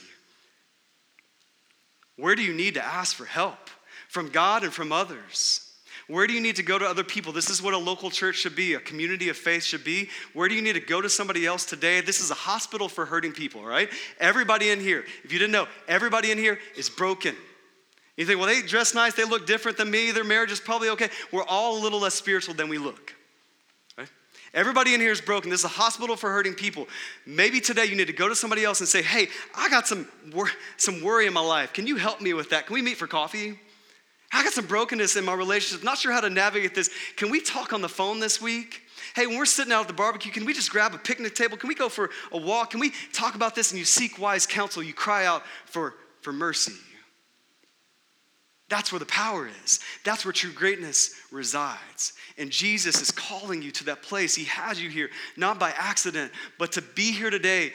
Where 2.17 2.35
do 2.35 2.43
you 2.43 2.53
need 2.53 2.75
to 2.75 2.85
ask 2.85 3.15
for 3.15 3.25
help 3.25 3.69
from 4.09 4.29
God 4.29 4.63
and 4.63 4.73
from 4.73 4.91
others? 4.91 5.72
Where 6.07 6.27
do 6.27 6.33
you 6.33 6.41
need 6.41 6.57
to 6.57 6.63
go 6.63 6.77
to 6.77 6.85
other 6.85 7.03
people? 7.03 7.31
This 7.31 7.49
is 7.49 7.61
what 7.61 7.73
a 7.73 7.77
local 7.77 8.09
church 8.09 8.35
should 8.35 8.55
be, 8.55 8.73
a 8.73 8.79
community 8.79 9.29
of 9.29 9.37
faith 9.37 9.63
should 9.63 9.83
be. 9.83 10.09
Where 10.33 10.49
do 10.49 10.55
you 10.55 10.61
need 10.61 10.73
to 10.73 10.81
go 10.81 11.01
to 11.01 11.09
somebody 11.09 11.45
else 11.45 11.65
today? 11.65 12.01
This 12.01 12.19
is 12.19 12.29
a 12.29 12.35
hospital 12.35 12.89
for 12.89 13.05
hurting 13.05 13.31
people, 13.31 13.63
right? 13.63 13.89
Everybody 14.19 14.69
in 14.69 14.79
here, 14.79 15.05
if 15.23 15.31
you 15.31 15.39
didn't 15.39 15.53
know, 15.53 15.67
everybody 15.87 16.31
in 16.31 16.37
here 16.37 16.59
is 16.75 16.89
broken. 16.89 17.35
You 18.17 18.25
think, 18.25 18.39
well, 18.39 18.47
they 18.47 18.61
dress 18.61 18.93
nice, 18.93 19.13
they 19.15 19.23
look 19.23 19.47
different 19.47 19.77
than 19.77 19.89
me, 19.89 20.11
their 20.11 20.23
marriage 20.23 20.51
is 20.51 20.59
probably 20.59 20.89
okay. 20.89 21.09
We're 21.31 21.45
all 21.45 21.79
a 21.79 21.81
little 21.81 21.99
less 21.99 22.13
spiritual 22.13 22.53
than 22.53 22.69
we 22.69 22.77
look. 22.77 23.15
Right? 23.97 24.09
Everybody 24.53 24.93
in 24.93 24.99
here 24.99 25.11
is 25.11 25.21
broken. 25.21 25.49
This 25.49 25.61
is 25.61 25.65
a 25.65 25.69
hospital 25.69 26.15
for 26.15 26.29
hurting 26.31 26.53
people. 26.53 26.87
Maybe 27.25 27.59
today 27.59 27.85
you 27.85 27.95
need 27.95 28.07
to 28.07 28.13
go 28.13 28.27
to 28.27 28.35
somebody 28.35 28.65
else 28.65 28.81
and 28.81 28.89
say, 28.89 29.01
hey, 29.01 29.29
I 29.55 29.69
got 29.69 29.87
some, 29.87 30.07
wor- 30.31 30.51
some 30.77 31.01
worry 31.01 31.25
in 31.25 31.33
my 31.33 31.41
life. 31.41 31.73
Can 31.73 31.87
you 31.87 31.95
help 31.95 32.21
me 32.21 32.33
with 32.33 32.51
that? 32.51 32.67
Can 32.67 32.75
we 32.75 32.81
meet 32.81 32.97
for 32.97 33.07
coffee? 33.07 33.57
I 34.33 34.43
got 34.43 34.53
some 34.53 34.65
brokenness 34.65 35.15
in 35.15 35.25
my 35.25 35.33
relationship, 35.33 35.83
not 35.83 35.99
sure 35.99 36.11
how 36.11 36.21
to 36.21 36.29
navigate 36.29 36.73
this. 36.73 36.89
Can 37.15 37.29
we 37.29 37.39
talk 37.39 37.71
on 37.71 37.81
the 37.81 37.89
phone 37.89 38.19
this 38.19 38.41
week? 38.41 38.81
Hey, 39.15 39.27
when 39.27 39.37
we're 39.37 39.45
sitting 39.45 39.71
out 39.71 39.81
at 39.81 39.87
the 39.87 39.93
barbecue, 39.93 40.31
can 40.31 40.43
we 40.43 40.53
just 40.53 40.71
grab 40.71 40.95
a 40.95 40.97
picnic 40.97 41.35
table? 41.35 41.55
Can 41.55 41.67
we 41.67 41.75
go 41.75 41.87
for 41.87 42.09
a 42.31 42.37
walk? 42.37 42.71
Can 42.71 42.79
we 42.79 42.91
talk 43.11 43.35
about 43.35 43.53
this 43.53 43.71
and 43.71 43.77
you 43.77 43.85
seek 43.85 44.17
wise 44.17 44.47
counsel? 44.47 44.81
You 44.81 44.93
cry 44.93 45.27
out 45.27 45.43
for, 45.65 45.93
for 46.21 46.33
mercy. 46.33 46.73
That's 48.69 48.91
where 48.91 48.99
the 48.99 49.05
power 49.05 49.47
is. 49.63 49.79
That's 50.03 50.25
where 50.25 50.31
true 50.31 50.51
greatness 50.51 51.13
resides. 51.31 52.13
And 52.39 52.49
Jesus 52.49 53.01
is 53.01 53.11
calling 53.11 53.61
you 53.61 53.69
to 53.71 53.83
that 53.85 54.01
place. 54.01 54.33
He 54.33 54.45
has 54.45 54.81
you 54.81 54.89
here, 54.89 55.11
not 55.37 55.59
by 55.59 55.71
accident, 55.77 56.31
but 56.57 56.71
to 56.71 56.81
be 56.81 57.11
here 57.11 57.29
today 57.29 57.71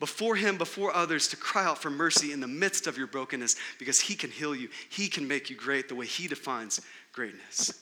before 0.00 0.34
Him, 0.34 0.56
before 0.56 0.94
others, 0.94 1.28
to 1.28 1.36
cry 1.36 1.64
out 1.64 1.80
for 1.80 1.90
mercy 1.90 2.32
in 2.32 2.40
the 2.40 2.48
midst 2.48 2.86
of 2.86 2.98
your 2.98 3.06
brokenness 3.06 3.54
because 3.78 4.00
He 4.00 4.14
can 4.14 4.30
heal 4.30 4.56
you. 4.56 4.68
He 4.88 5.06
can 5.08 5.28
make 5.28 5.50
you 5.50 5.56
great 5.56 5.88
the 5.88 5.94
way 5.94 6.06
He 6.06 6.26
defines 6.26 6.80
greatness. 7.12 7.72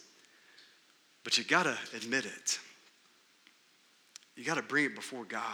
But 1.24 1.38
you 1.38 1.44
gotta 1.44 1.78
admit 1.96 2.26
it. 2.26 2.58
You 4.36 4.44
gotta 4.44 4.62
bring 4.62 4.84
it 4.84 4.94
before 4.94 5.24
God 5.24 5.48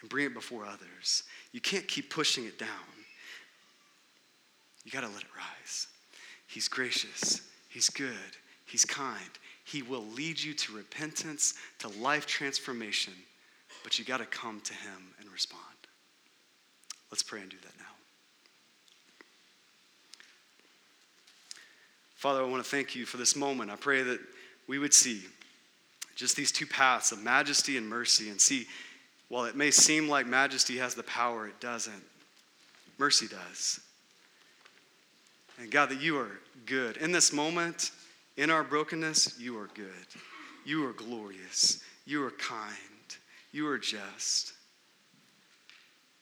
and 0.00 0.08
bring 0.08 0.26
it 0.26 0.34
before 0.34 0.64
others. 0.64 1.24
You 1.52 1.60
can't 1.60 1.86
keep 1.86 2.10
pushing 2.10 2.46
it 2.46 2.58
down. 2.58 2.68
You 4.84 4.92
gotta 4.92 5.08
let 5.08 5.22
it 5.22 5.28
rise. 5.36 5.88
He's 6.46 6.68
gracious, 6.68 7.42
He's 7.68 7.90
good, 7.90 8.14
He's 8.66 8.84
kind. 8.84 9.30
He 9.64 9.82
will 9.82 10.04
lead 10.04 10.40
you 10.40 10.54
to 10.54 10.76
repentance, 10.76 11.54
to 11.80 11.88
life 11.88 12.24
transformation 12.24 13.14
but 13.86 14.00
you 14.00 14.04
got 14.04 14.18
to 14.18 14.26
come 14.26 14.60
to 14.62 14.74
Him 14.74 15.14
and 15.20 15.30
respond. 15.30 15.62
Let's 17.12 17.22
pray 17.22 17.40
and 17.40 17.48
do 17.48 17.56
that 17.62 17.72
now. 17.78 17.84
Father, 22.16 22.42
I 22.42 22.48
want 22.48 22.64
to 22.64 22.68
thank 22.68 22.96
you 22.96 23.06
for 23.06 23.16
this 23.16 23.36
moment. 23.36 23.70
I 23.70 23.76
pray 23.76 24.02
that 24.02 24.18
we 24.66 24.80
would 24.80 24.92
see 24.92 25.22
just 26.16 26.34
these 26.34 26.50
two 26.50 26.66
paths 26.66 27.12
of 27.12 27.22
majesty 27.22 27.76
and 27.76 27.88
mercy 27.88 28.28
and 28.28 28.40
see, 28.40 28.66
while 29.28 29.44
it 29.44 29.54
may 29.54 29.70
seem 29.70 30.08
like 30.08 30.26
majesty 30.26 30.78
has 30.78 30.96
the 30.96 31.04
power, 31.04 31.46
it 31.46 31.60
doesn't. 31.60 32.02
Mercy 32.98 33.28
does. 33.28 33.78
And 35.60 35.70
God, 35.70 35.90
that 35.90 36.00
you 36.00 36.18
are 36.18 36.40
good. 36.64 36.96
In 36.96 37.12
this 37.12 37.32
moment, 37.32 37.92
in 38.36 38.50
our 38.50 38.64
brokenness, 38.64 39.38
you 39.38 39.56
are 39.56 39.68
good. 39.74 40.08
You 40.64 40.84
are 40.88 40.92
glorious. 40.92 41.84
You 42.04 42.24
are 42.24 42.32
kind. 42.32 42.74
You 43.56 43.68
are 43.68 43.78
just. 43.78 44.52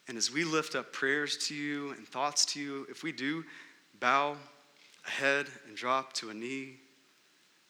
And 0.07 0.17
as 0.17 0.31
we 0.31 0.45
lift 0.45 0.73
up 0.73 0.93
prayers 0.93 1.35
to 1.49 1.53
you 1.53 1.91
and 1.97 2.07
thoughts 2.07 2.45
to 2.53 2.61
you, 2.61 2.87
if 2.89 3.03
we 3.03 3.11
do 3.11 3.43
bow 3.99 4.37
a 5.05 5.09
head 5.09 5.47
and 5.67 5.75
drop 5.75 6.13
to 6.13 6.29
a 6.29 6.33
knee, 6.33 6.77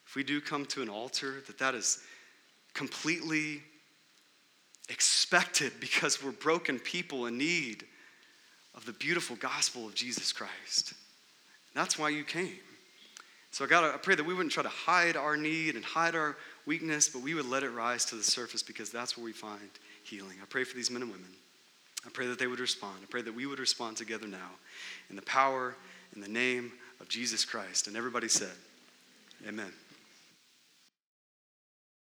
if 0.06 0.16
we 0.16 0.24
do 0.24 0.40
come 0.40 0.68
to 0.68 0.84
an 0.84 0.90
altar, 0.90 1.42
that 1.48 1.58
that 1.58 1.74
is 1.74 1.98
completely 2.76 3.64
expected 4.90 5.72
because 5.80 6.24
we're 6.24 6.30
broken 6.30 6.78
people 6.78 7.26
in 7.26 7.36
need 7.36 7.86
of 8.76 8.86
the 8.86 8.94
beautiful 8.94 9.36
gospel 9.36 9.88
of 9.88 9.96
Jesus 9.96 10.32
Christ. 10.32 10.94
That's 11.74 11.98
why 11.98 12.10
you 12.10 12.24
came. 12.24 12.60
So 13.50 13.66
God, 13.66 13.96
I 13.96 13.98
pray 13.98 14.14
that 14.14 14.28
we 14.28 14.36
wouldn't 14.36 14.54
try 14.54 14.62
to 14.62 14.70
hide 14.70 15.18
our 15.18 15.36
need 15.36 15.74
and 15.74 15.84
hide 15.84 16.14
our 16.14 16.38
weakness, 16.66 17.10
but 17.10 17.22
we 17.22 17.34
would 17.34 17.46
let 17.46 17.64
it 17.64 17.70
rise 17.70 18.06
to 18.06 18.16
the 18.16 18.24
surface 18.24 18.64
because 18.64 18.90
that's 18.90 19.18
where 19.18 19.24
we 19.24 19.34
find 19.34 19.70
healing. 20.04 20.38
I 20.42 20.46
pray 20.46 20.64
for 20.64 20.76
these 20.76 20.90
men 20.90 21.02
and 21.02 21.12
women. 21.12 21.30
I 22.06 22.10
pray 22.10 22.28
that 22.28 22.40
they 22.40 22.48
would 22.48 22.60
respond. 22.60 22.98
I 23.02 23.06
pray 23.10 23.22
that 23.22 23.34
we 23.34 23.46
would 23.46 23.60
respond 23.60 23.98
together 23.98 24.28
now 24.28 24.52
in 25.10 25.16
the 25.16 25.22
power, 25.24 25.76
in 26.16 26.22
the 26.22 26.28
name 26.28 26.72
of 27.00 27.10
Jesus 27.10 27.46
Christ. 27.46 27.88
And 27.88 27.98
everybody 27.98 28.28
said, 28.28 28.54
Amen. 29.48 29.72